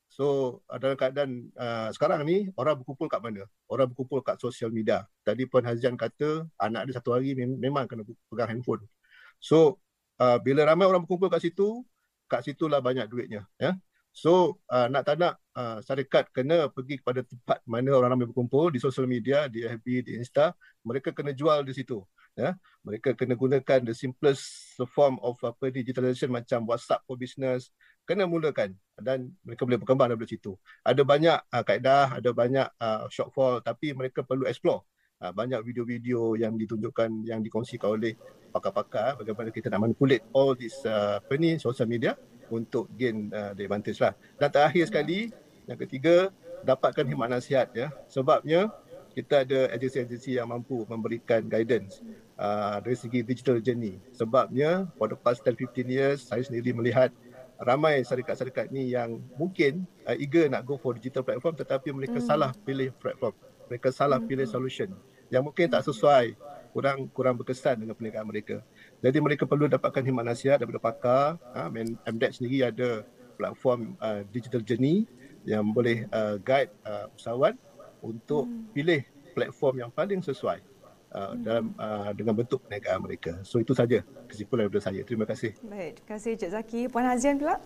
So 0.10 0.60
dalam 0.66 0.98
keadaan 0.98 1.54
uh, 1.54 1.94
sekarang 1.94 2.26
ni 2.26 2.50
orang 2.58 2.82
berkumpul 2.82 3.06
kat 3.06 3.22
mana? 3.22 3.46
Orang 3.70 3.94
berkumpul 3.94 4.26
kat 4.26 4.42
sosial 4.42 4.74
media. 4.74 5.06
Tadi 5.22 5.46
pun 5.46 5.62
Hazian 5.62 5.94
kata 5.94 6.50
anak 6.58 6.90
dia 6.90 6.98
satu 6.98 7.14
hari 7.14 7.38
memang 7.38 7.86
kena 7.86 8.02
pegang 8.28 8.58
handphone. 8.58 8.90
So 9.38 9.78
uh, 10.18 10.42
bila 10.42 10.66
ramai 10.66 10.90
orang 10.90 11.06
berkumpul 11.06 11.30
kat 11.30 11.46
situ, 11.46 11.86
kat 12.26 12.42
situlah 12.42 12.82
banyak 12.82 13.06
duitnya. 13.06 13.46
Ya. 13.62 13.78
So 14.10 14.58
uh, 14.66 14.90
nak 14.90 15.06
tak 15.06 15.22
nak 15.22 15.38
uh, 15.54 15.78
syarikat 15.86 16.34
kena 16.34 16.74
pergi 16.74 16.98
kepada 16.98 17.22
tempat 17.22 17.62
mana 17.70 17.94
orang 17.94 18.18
ramai 18.18 18.26
berkumpul 18.26 18.74
di 18.74 18.82
sosial 18.82 19.06
media, 19.06 19.46
di 19.46 19.62
FB, 19.62 20.10
di 20.10 20.12
Insta. 20.18 20.58
Mereka 20.82 21.14
kena 21.14 21.38
jual 21.38 21.62
di 21.62 21.72
situ. 21.78 22.02
Ya. 22.34 22.58
Mereka 22.82 23.14
kena 23.14 23.38
gunakan 23.38 23.86
the 23.86 23.94
simplest 23.94 24.74
form 24.90 25.22
of 25.22 25.38
apa 25.46 25.70
digitalization 25.70 26.34
macam 26.34 26.66
WhatsApp 26.66 27.06
for 27.06 27.14
business, 27.14 27.70
kena 28.10 28.26
mulakan 28.26 28.74
dan 28.98 29.30
mereka 29.46 29.70
boleh 29.70 29.78
berkembang 29.78 30.10
dari 30.10 30.26
situ. 30.26 30.58
Ada 30.82 31.06
banyak 31.06 31.38
uh, 31.54 31.62
kaedah, 31.62 32.18
ada 32.18 32.30
banyak 32.34 32.68
uh, 32.82 33.06
shortfall 33.14 33.62
tapi 33.62 33.94
mereka 33.94 34.26
perlu 34.26 34.50
explore. 34.50 34.82
Uh, 35.22 35.30
banyak 35.30 35.62
video-video 35.62 36.34
yang 36.34 36.58
ditunjukkan, 36.58 37.30
yang 37.30 37.46
dikongsikan 37.46 37.94
oleh 37.94 38.18
pakar-pakar 38.50 39.22
bagaimana 39.22 39.54
kita 39.54 39.70
nak 39.70 39.86
manipulate 39.86 40.26
all 40.34 40.58
this 40.58 40.74
uh, 40.90 41.22
apa 41.22 41.38
ni, 41.38 41.62
social 41.62 41.86
media 41.86 42.18
untuk 42.50 42.90
gain 42.98 43.30
uh, 43.30 43.54
the 43.54 43.70
advantage 43.70 44.02
lah. 44.02 44.18
Dan 44.42 44.50
terakhir 44.50 44.90
sekali, 44.90 45.30
yang 45.70 45.78
ketiga, 45.78 46.34
dapatkan 46.66 47.06
khidmat 47.06 47.30
nasihat 47.30 47.70
ya. 47.78 47.94
Sebabnya 48.10 48.74
kita 49.14 49.46
ada 49.46 49.70
agensi-agensi 49.74 50.38
yang 50.38 50.50
mampu 50.50 50.86
memberikan 50.86 51.46
guidance 51.46 52.02
uh, 52.40 52.80
dari 52.82 52.98
segi 52.98 53.20
digital 53.22 53.62
journey. 53.62 54.02
Sebabnya 54.16 54.90
for 54.98 55.10
the 55.12 55.18
past 55.18 55.46
10-15 55.46 55.86
years, 55.90 56.20
saya 56.26 56.42
sendiri 56.42 56.74
melihat 56.74 57.14
ramai 57.60 58.02
syarikat-syarikat 58.08 58.72
ni 58.72 58.96
yang 58.96 59.20
mungkin 59.36 59.84
uh, 60.08 60.16
eager 60.16 60.48
nak 60.48 60.64
go 60.64 60.80
for 60.80 60.96
digital 60.96 61.28
platform 61.28 61.60
tetapi 61.60 61.92
mereka 61.92 62.24
mm. 62.24 62.26
salah 62.26 62.52
pilih 62.64 62.96
platform. 62.96 63.36
Mereka 63.68 63.92
salah 63.92 64.18
mm. 64.18 64.28
pilih 64.32 64.48
solution 64.48 64.90
yang 65.30 65.46
mungkin 65.46 65.70
tak 65.70 65.86
sesuai, 65.86 66.34
kurang 66.74 67.06
kurang 67.14 67.36
berkesan 67.38 67.84
dengan 67.84 67.94
perniagaan 67.94 68.26
mereka. 68.26 68.58
Jadi 69.04 69.18
mereka 69.22 69.44
perlu 69.46 69.70
dapatkan 69.70 70.02
khidmat 70.02 70.26
nasihat 70.26 70.58
daripada 70.58 70.82
pakar. 70.82 71.38
Ha, 71.54 71.70
MDEX 72.10 72.42
sendiri 72.42 72.66
ada 72.66 73.06
platform 73.38 73.96
uh, 74.02 74.26
digital 74.34 74.60
journey 74.66 75.06
yang 75.46 75.64
boleh 75.70 76.10
uh, 76.12 76.36
guide 76.42 76.74
uh, 76.84 77.08
usahawan 77.14 77.56
untuk 78.02 78.48
mm. 78.50 78.74
pilih 78.74 79.02
platform 79.38 79.86
yang 79.86 79.92
paling 79.94 80.20
sesuai 80.20 80.69
uh, 81.14 81.34
hmm. 81.34 81.42
dalam 81.44 81.66
uh, 81.78 82.12
dengan 82.14 82.34
bentuk 82.38 82.60
perniagaan 82.66 83.00
mereka. 83.02 83.32
So 83.46 83.58
itu 83.62 83.74
saja 83.74 84.02
kesimpulan 84.30 84.68
daripada 84.68 84.84
saya. 84.90 85.02
Terima 85.06 85.26
kasih. 85.26 85.56
Baik, 85.66 86.02
terima 86.02 86.10
kasih 86.16 86.32
Cik 86.38 86.52
Zaki. 86.54 86.82
Puan 86.90 87.06
Hazian 87.06 87.38
pula? 87.42 87.58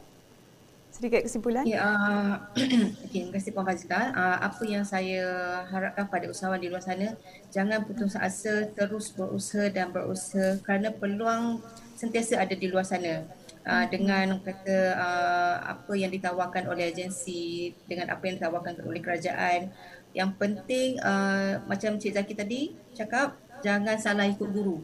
Sedikit 0.94 1.26
kesimpulan. 1.26 1.66
Ya, 1.66 1.82
uh, 1.82 2.34
okay, 3.10 3.26
terima 3.26 3.34
kasih 3.34 3.50
Puan 3.50 3.66
Fazila. 3.66 4.14
Uh, 4.14 4.38
apa 4.46 4.64
yang 4.70 4.86
saya 4.86 5.26
harapkan 5.66 6.06
pada 6.06 6.30
usahawan 6.30 6.62
di 6.62 6.70
luar 6.70 6.86
sana, 6.86 7.18
jangan 7.50 7.82
putus 7.82 8.14
asa, 8.14 8.70
terus 8.78 9.10
berusaha 9.10 9.74
dan 9.74 9.90
berusaha 9.90 10.62
kerana 10.62 10.94
peluang 10.94 11.66
sentiasa 11.98 12.46
ada 12.46 12.54
di 12.54 12.70
luar 12.70 12.86
sana. 12.86 13.26
Uh, 13.64 13.88
dengan 13.88 14.44
kata 14.44 14.92
uh, 15.00 15.56
apa 15.72 15.96
yang 15.96 16.12
ditawarkan 16.12 16.68
oleh 16.68 16.92
agensi 16.92 17.72
dengan 17.88 18.12
apa 18.12 18.20
yang 18.28 18.36
ditawarkan 18.36 18.84
oleh 18.84 19.00
kerajaan 19.00 19.72
yang 20.14 20.32
penting 20.38 21.02
uh, 21.02 21.60
macam 21.66 21.98
Cik 21.98 22.14
Zaki 22.14 22.34
tadi 22.38 22.62
cakap 22.94 23.34
jangan 23.66 23.98
salah 23.98 24.30
ikut 24.30 24.46
guru. 24.54 24.78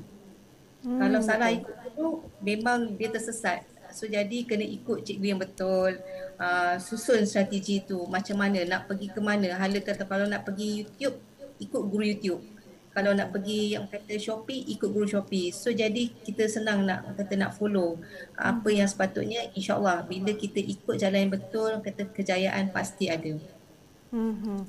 Hmm. 0.81 0.97
Kalau 0.97 1.19
salah 1.21 1.53
ikut 1.53 1.75
guru 1.93 2.25
memang 2.41 2.97
dia 2.97 3.13
tersesat. 3.13 3.61
So 3.93 4.05
jadi 4.05 4.45
kena 4.45 4.65
ikut 4.65 5.05
cikgu 5.05 5.25
yang 5.33 5.41
betul. 5.41 5.97
Uh, 6.39 6.79
susun 6.79 7.25
strategi 7.29 7.83
tu 7.83 8.05
macam 8.09 8.41
mana 8.41 8.61
nak 8.65 8.89
pergi 8.89 9.13
ke 9.13 9.21
mana. 9.21 9.53
Hala 9.57 9.79
kata 9.81 10.05
kalau 10.09 10.25
nak 10.25 10.45
pergi 10.45 10.85
YouTube 10.85 11.17
ikut 11.61 11.83
guru 11.89 12.05
YouTube. 12.05 12.41
Kalau 12.89 13.13
nak 13.13 13.29
pergi 13.29 13.77
yang 13.77 13.85
kata 13.85 14.17
Shopee 14.17 14.65
ikut 14.73 14.89
guru 14.89 15.05
Shopee. 15.05 15.53
So 15.53 15.69
jadi 15.69 16.09
kita 16.25 16.49
senang 16.49 16.89
nak 16.89 17.13
kata 17.21 17.37
nak 17.37 17.53
follow 17.53 18.01
apa 18.33 18.69
yang 18.73 18.89
sepatutnya 18.89 19.53
insya-Allah 19.53 20.09
bila 20.09 20.33
kita 20.33 20.57
ikut 20.57 20.97
jalan 20.97 21.29
yang 21.29 21.33
betul 21.37 21.69
kata 21.85 22.09
kejayaan 22.09 22.73
pasti 22.73 23.13
ada. 23.13 23.37
Hmm. 24.09 24.65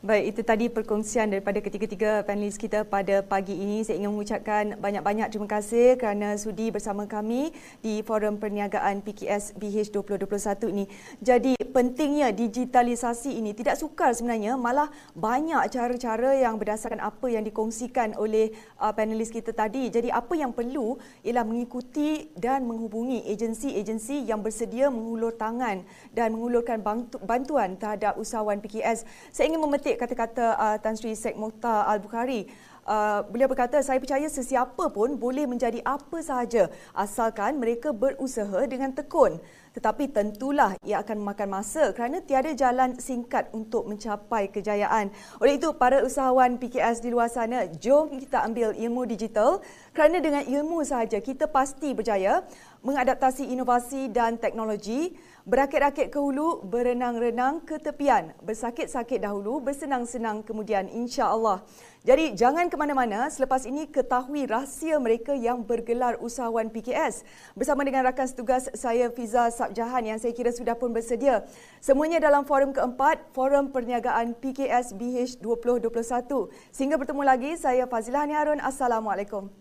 Baik, 0.00 0.32
itu 0.32 0.40
tadi 0.40 0.72
perkongsian 0.72 1.28
daripada 1.28 1.60
ketiga-tiga 1.60 2.24
panelis 2.24 2.56
kita 2.56 2.88
pada 2.88 3.20
pagi 3.20 3.52
ini. 3.52 3.84
Saya 3.84 4.00
ingin 4.00 4.16
mengucapkan 4.16 4.80
banyak-banyak 4.80 5.28
terima 5.28 5.44
kasih 5.44 6.00
kerana 6.00 6.40
sudi 6.40 6.72
bersama 6.72 7.04
kami 7.04 7.52
di 7.84 8.00
Forum 8.00 8.40
Perniagaan 8.40 9.04
PKS 9.04 9.60
BH 9.60 9.92
2021 9.92 10.72
ini. 10.72 10.84
Jadi, 11.20 11.52
pentingnya 11.68 12.32
digitalisasi 12.32 13.44
ini 13.44 13.52
tidak 13.52 13.76
sukar 13.76 14.16
sebenarnya, 14.16 14.56
malah 14.56 14.88
banyak 15.12 15.68
cara-cara 15.68 16.32
yang 16.32 16.56
berdasarkan 16.56 17.04
apa 17.04 17.28
yang 17.28 17.44
dikongsikan 17.44 18.16
oleh 18.16 18.56
uh, 18.80 18.96
panelis 18.96 19.28
kita 19.28 19.52
tadi. 19.52 19.92
Jadi, 19.92 20.08
apa 20.08 20.32
yang 20.32 20.56
perlu 20.56 20.96
ialah 21.28 21.44
mengikuti 21.44 22.32
dan 22.40 22.64
menghubungi 22.64 23.28
agensi-agensi 23.28 24.24
yang 24.24 24.40
bersedia 24.40 24.88
mengulur 24.88 25.36
tangan 25.36 25.84
dan 26.16 26.32
mengulurkan 26.32 26.80
bantuan 27.20 27.76
terhadap 27.76 28.16
usahawan 28.16 28.64
PKS. 28.64 29.04
Saya 29.28 29.52
ingin 29.52 29.60
memetik 29.60 29.89
mengutip 29.90 29.98
kata-kata 29.98 30.46
uh, 30.54 30.76
Tan 30.78 30.94
Sri 30.94 31.18
Sheikh 31.18 31.34
Mukhtar 31.34 31.82
Al-Bukhari. 31.90 32.46
Uh, 32.80 33.22
beliau 33.30 33.46
berkata, 33.46 33.78
saya 33.82 34.02
percaya 34.02 34.26
sesiapa 34.26 34.90
pun 34.90 35.14
boleh 35.14 35.46
menjadi 35.46 35.78
apa 35.82 36.18
sahaja 36.22 36.70
asalkan 36.94 37.58
mereka 37.58 37.90
berusaha 37.90 38.66
dengan 38.66 38.94
tekun. 38.94 39.38
Tetapi 39.70 40.10
tentulah 40.10 40.74
ia 40.82 40.98
akan 40.98 41.22
memakan 41.22 41.62
masa 41.62 41.94
kerana 41.94 42.18
tiada 42.18 42.50
jalan 42.50 42.98
singkat 42.98 43.46
untuk 43.54 43.86
mencapai 43.86 44.50
kejayaan. 44.50 45.14
Oleh 45.38 45.58
itu, 45.58 45.70
para 45.74 46.02
usahawan 46.02 46.58
PKS 46.58 47.02
di 47.02 47.14
luar 47.14 47.30
sana, 47.30 47.66
jom 47.78 48.10
kita 48.18 48.42
ambil 48.42 48.74
ilmu 48.74 49.06
digital 49.06 49.62
kerana 49.94 50.18
dengan 50.18 50.42
ilmu 50.42 50.82
sahaja 50.82 51.22
kita 51.22 51.46
pasti 51.46 51.94
berjaya 51.94 52.42
mengadaptasi 52.82 53.46
inovasi 53.54 54.10
dan 54.10 54.40
teknologi 54.40 55.14
Berakit-rakit 55.50 56.14
ke 56.14 56.18
hulu, 56.22 56.62
berenang-renang 56.62 57.66
ke 57.66 57.74
tepian. 57.82 58.30
Bersakit-sakit 58.38 59.18
dahulu, 59.18 59.58
bersenang-senang 59.58 60.46
kemudian 60.46 60.86
insya-Allah. 60.86 61.66
Jadi 62.06 62.38
jangan 62.38 62.70
ke 62.70 62.78
mana-mana 62.78 63.26
selepas 63.26 63.66
ini 63.66 63.90
ketahui 63.90 64.46
rahsia 64.46 65.02
mereka 65.02 65.34
yang 65.34 65.66
bergelar 65.66 66.22
usahawan 66.22 66.70
PKS. 66.70 67.26
Bersama 67.58 67.82
dengan 67.82 68.06
rakan 68.06 68.30
setugas 68.30 68.70
saya 68.78 69.10
Fiza 69.10 69.50
WhatsApp 69.50 69.74
Jahan 69.74 70.14
yang 70.14 70.18
saya 70.22 70.30
kira 70.30 70.54
sudah 70.54 70.78
pun 70.78 70.94
bersedia. 70.94 71.42
Semuanya 71.82 72.22
dalam 72.22 72.46
forum 72.46 72.70
keempat, 72.70 73.34
Forum 73.34 73.74
Perniagaan 73.74 74.38
PKS 74.38 74.94
BH 74.94 75.42
2021. 75.42 76.46
Sehingga 76.70 76.94
bertemu 76.94 77.26
lagi, 77.26 77.58
saya 77.58 77.90
Fazilah 77.90 78.22
Harun. 78.30 78.62
Assalamualaikum. 78.62 79.59